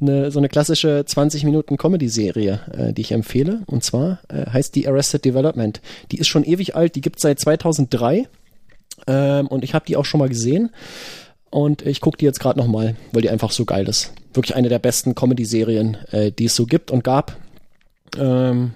[0.00, 3.60] eine, so eine klassische 20 Minuten Comedy-Serie, äh, die ich empfehle.
[3.66, 5.80] Und zwar äh, heißt die Arrested Development.
[6.10, 8.26] Die ist schon ewig alt, die gibt seit 2003.
[9.06, 10.70] Ähm, und ich habe die auch schon mal gesehen.
[11.52, 14.12] Und ich gucke die jetzt gerade nochmal, weil die einfach so geil ist.
[14.32, 17.36] Wirklich eine der besten Comedy-Serien, äh, die es so gibt und gab.
[18.16, 18.72] Ähm,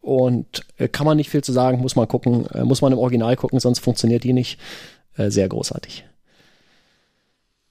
[0.00, 2.98] und äh, kann man nicht viel zu sagen, muss man gucken, äh, muss man im
[2.98, 4.58] Original gucken, sonst funktioniert die nicht.
[5.16, 6.04] Äh, sehr großartig.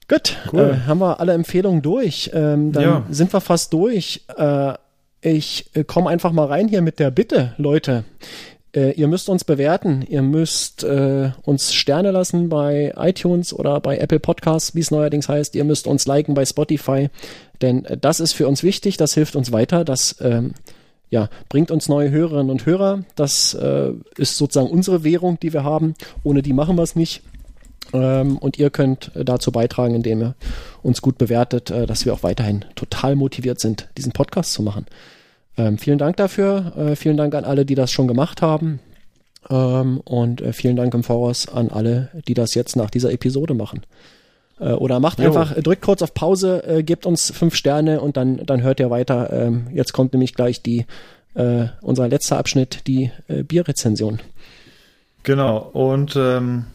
[0.08, 0.78] Gut, Cool.
[0.82, 2.30] äh, haben wir alle Empfehlungen durch.
[2.34, 3.06] Ähm, dann Ja.
[3.10, 4.22] sind wir fast durch.
[4.36, 4.72] Äh,
[5.20, 8.04] ich komme einfach mal rein hier mit der Bitte, Leute.
[8.74, 10.04] Äh, ihr müsst uns bewerten.
[10.08, 15.28] Ihr müsst äh, uns Sterne lassen bei iTunes oder bei Apple Podcasts, wie es neuerdings
[15.28, 15.54] heißt.
[15.54, 17.08] Ihr müsst uns liken bei Spotify,
[17.62, 18.96] denn äh, das ist für uns wichtig.
[18.96, 19.84] Das hilft uns weiter.
[19.84, 20.54] Das ähm,
[21.10, 23.04] ja, bringt uns neue Hörerinnen und Hörer.
[23.14, 25.94] Das äh, ist sozusagen unsere Währung, die wir haben.
[26.24, 27.22] Ohne die machen wir es nicht.
[27.92, 30.34] Ähm, und ihr könnt äh, dazu beitragen, indem ihr
[30.82, 34.86] uns gut bewertet, äh, dass wir auch weiterhin total motiviert sind, diesen Podcast zu machen.
[35.56, 36.72] Ähm, vielen Dank dafür.
[36.76, 38.80] Äh, vielen Dank an alle, die das schon gemacht haben.
[39.50, 43.54] Ähm, und äh, vielen Dank im Voraus an alle, die das jetzt nach dieser Episode
[43.54, 43.82] machen.
[44.58, 45.26] Äh, oder macht Jo.
[45.26, 48.90] einfach, drückt kurz auf Pause, äh, gebt uns fünf Sterne und dann, dann hört ihr
[48.90, 49.32] weiter.
[49.32, 50.86] Ähm, jetzt kommt nämlich gleich die,
[51.34, 54.20] äh, unser letzter Abschnitt, die äh, Bierrezension.
[55.22, 56.66] Genau, und ähm,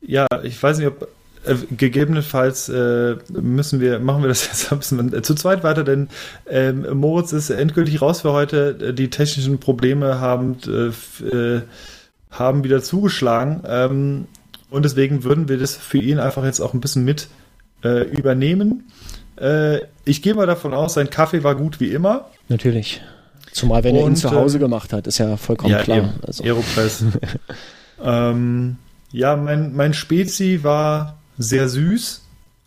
[0.00, 1.08] ja, ich weiß nicht, ob
[1.44, 5.82] äh, gegebenenfalls äh, müssen wir, machen wir das jetzt ein bisschen äh, zu zweit weiter,
[5.82, 6.08] denn
[6.48, 8.94] ähm, Moritz ist endgültig raus für heute.
[8.94, 11.62] Die technischen Probleme haben, äh, äh,
[12.30, 13.62] haben wieder zugeschlagen.
[13.66, 14.26] Ähm,
[14.70, 17.28] und deswegen würden wir das für ihn einfach jetzt auch ein bisschen mit
[17.84, 18.84] übernehmen.
[20.04, 22.26] Ich gehe mal davon aus, sein Kaffee war gut wie immer.
[22.48, 23.02] Natürlich.
[23.50, 25.98] Zumal, wenn er ihn Und, zu Hause gemacht hat, ist ja vollkommen klar.
[25.98, 26.10] Eben.
[26.24, 27.04] Also, Aeropress.
[28.02, 28.76] ähm,
[29.10, 32.22] ja, mein, mein Spezi war sehr süß,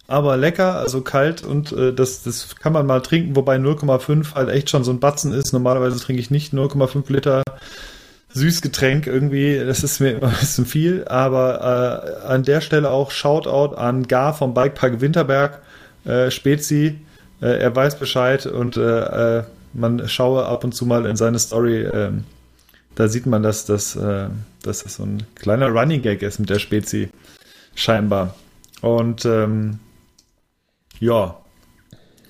[0.08, 4.50] aber lecker, also kalt und äh, das, das kann man mal trinken, wobei 0,5 halt
[4.50, 5.54] echt schon so ein Batzen ist.
[5.54, 7.44] Normalerweise trinke ich nicht 0,5 Liter
[8.36, 13.12] Süßgetränk irgendwie, das ist mir immer ein bisschen viel, aber äh, an der Stelle auch
[13.12, 15.62] Shoutout an Gar vom Bikepark Winterberg,
[16.04, 17.00] äh, Spezi,
[17.42, 19.44] äh, er weiß Bescheid und äh, äh,
[19.74, 22.26] man schaue ab und zu mal in seine Story, ähm,
[22.96, 24.28] da sieht man, dass das, äh,
[24.64, 27.10] dass das so ein kleiner Running Gag ist mit der Spezi,
[27.74, 28.36] scheinbar.
[28.86, 29.80] Und ähm,
[31.00, 31.38] ja,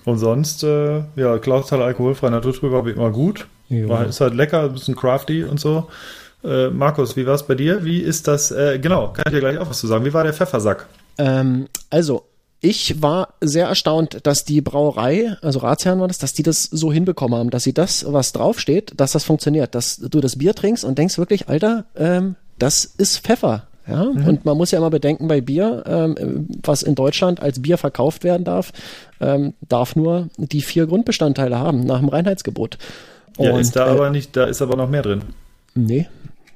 [0.06, 3.46] und sonst, äh, ja, Klausthal alkoholfrei Naturtrübe war immer gut.
[3.68, 5.88] War, ist halt lecker, ein bisschen crafty und so.
[6.42, 7.84] Äh, Markus, wie war es bei dir?
[7.84, 10.04] Wie ist das, äh, genau, kann ich dir gleich auch was zu sagen.
[10.06, 10.86] Wie war der Pfeffersack?
[11.18, 12.22] ähm, also,
[12.60, 16.90] ich war sehr erstaunt, dass die Brauerei, also Ratsherrn war das, dass die das so
[16.90, 20.84] hinbekommen haben, dass sie das, was draufsteht, dass das funktioniert, dass du das Bier trinkst
[20.84, 23.65] und denkst wirklich, Alter, ähm, das ist Pfeffer.
[23.88, 27.78] Ja, und man muss ja immer bedenken, bei Bier, ähm, was in Deutschland als Bier
[27.78, 28.72] verkauft werden darf,
[29.20, 32.78] ähm, darf nur die vier Grundbestandteile haben, nach dem Reinheitsgebot.
[33.38, 35.22] Ja, Und, ist da äh, aber nicht, da ist aber noch mehr drin.
[35.74, 36.08] Nee,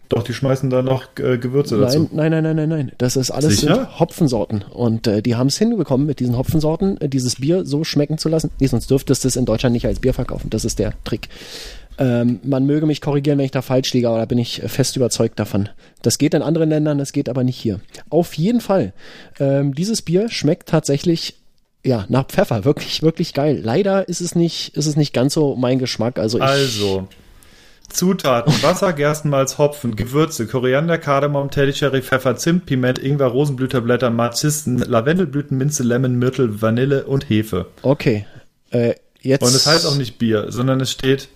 [0.09, 2.09] Doch, die schmeißen da noch äh, Gewürze dazu.
[2.11, 2.93] Nein, nein, nein, nein, nein, nein.
[2.99, 3.65] Das ist alles
[4.01, 4.65] Hopfensorten.
[4.69, 8.29] Und äh, die haben es hinbekommen, mit diesen Hopfensorten äh, dieses Bier so schmecken zu
[8.29, 8.51] lassen.
[8.59, 10.51] Nee, sonst dürftest du es in Deutschland nicht als Bier verkaufen.
[10.51, 11.29] Das ist der Trick.
[12.01, 14.97] Ähm, man möge mich korrigieren, wenn ich da falsch liege, aber da bin ich fest
[14.97, 15.69] überzeugt davon.
[16.01, 17.81] Das geht in anderen Ländern, das geht aber nicht hier.
[18.09, 18.95] Auf jeden Fall.
[19.39, 21.37] Ähm, dieses Bier schmeckt tatsächlich
[21.85, 23.61] ja, nach Pfeffer, wirklich, wirklich geil.
[23.63, 26.19] Leider ist es nicht, ist es nicht ganz so mein Geschmack.
[26.19, 27.09] Also ich, Also,
[27.91, 35.59] Zutaten: Wasser, Gerstenmalz, Hopfen, Gewürze, Koriander, Kardamom, Teddycherry, Pfeffer, Zimt, Piment, Ingwer, Rosenblüterblätter, Marzisten, Lavendelblüten,
[35.59, 37.67] Minze, Lemon, Myrtle, Vanille und Hefe.
[37.83, 38.27] okay.
[38.71, 39.43] Äh, jetzt.
[39.43, 41.29] Und es heißt auch nicht Bier, sondern es steht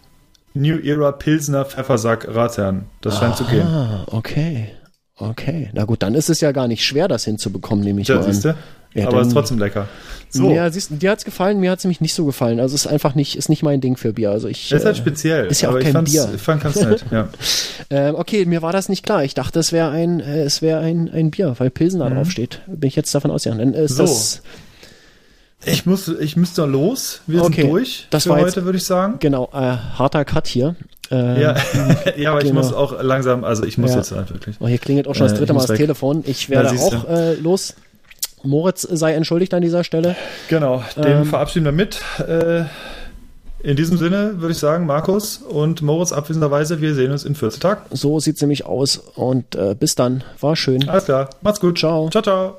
[0.55, 2.85] New Era Pilsner Pfeffersack Ratsherrn.
[3.01, 3.67] Das scheint zu gehen.
[3.67, 4.69] Ah, okay.
[5.17, 8.17] Okay, na gut, dann ist es ja gar nicht schwer, das hinzubekommen, nehme ich Ja,
[8.17, 8.33] mal an.
[8.33, 8.55] siehst du?
[8.95, 9.87] Ja, Aber dann- ist trotzdem lecker.
[10.31, 12.59] So, Ja, siehst, du, dir hat's gefallen, mir hat's nämlich nicht so gefallen.
[12.59, 14.31] Also es ist einfach nicht, ist nicht mein Ding für Bier.
[14.31, 14.69] Also ich.
[14.69, 15.47] das ist halt äh, speziell.
[15.47, 16.29] ist ja auch ich kein fand's, Bier.
[16.35, 17.29] Ich fand ganz nett, ja.
[17.91, 19.23] Ähm, okay, mir war das nicht klar.
[19.25, 22.31] Ich dachte, es wäre ein, äh, es wäre ein, ein Bier, weil Pilsen da drauf
[22.31, 22.61] steht.
[22.67, 23.73] Bin ich jetzt davon ausgegangen.
[23.73, 23.97] Dann ist Mhm.
[23.97, 24.03] So.
[24.05, 24.43] das
[25.67, 27.21] Ich muss, ich müsste los.
[27.27, 29.17] Wir Okay, sind durch das für war heute, würde ich sagen.
[29.21, 30.77] genau äh, harter Cut hier.
[31.11, 31.55] Ähm, Ja,
[32.17, 32.61] ja aber ich genau.
[32.61, 33.99] muss auch langsam, also ich muss Ja.
[33.99, 34.57] jetzt halt wirklich.
[34.61, 35.77] Oh, hier klingelt auch schon das Äh, dritte ich Mal das weg.
[35.79, 36.25] Telefon.
[36.27, 36.81] Ich werde du.
[36.81, 37.75] auch äh, los.
[38.43, 40.17] Moritz sei entschuldigt an dieser Stelle.
[40.49, 41.25] Genau, dem Ähm.
[41.25, 42.01] verabschieden wir mit.
[42.19, 42.65] Äh,
[43.63, 47.61] in diesem Sinne würde ich sagen, Markus und Moritz abwesenderweise, wir sehen uns in 14
[47.61, 47.81] Tagen.
[47.93, 48.99] So sieht's nämlich aus.
[49.15, 50.23] Und äh, bis dann.
[50.41, 50.87] War schön.
[50.91, 51.79] Alles klar, macht's gut.
[51.79, 52.11] Ciao.
[52.11, 52.57] Ciao, ciao.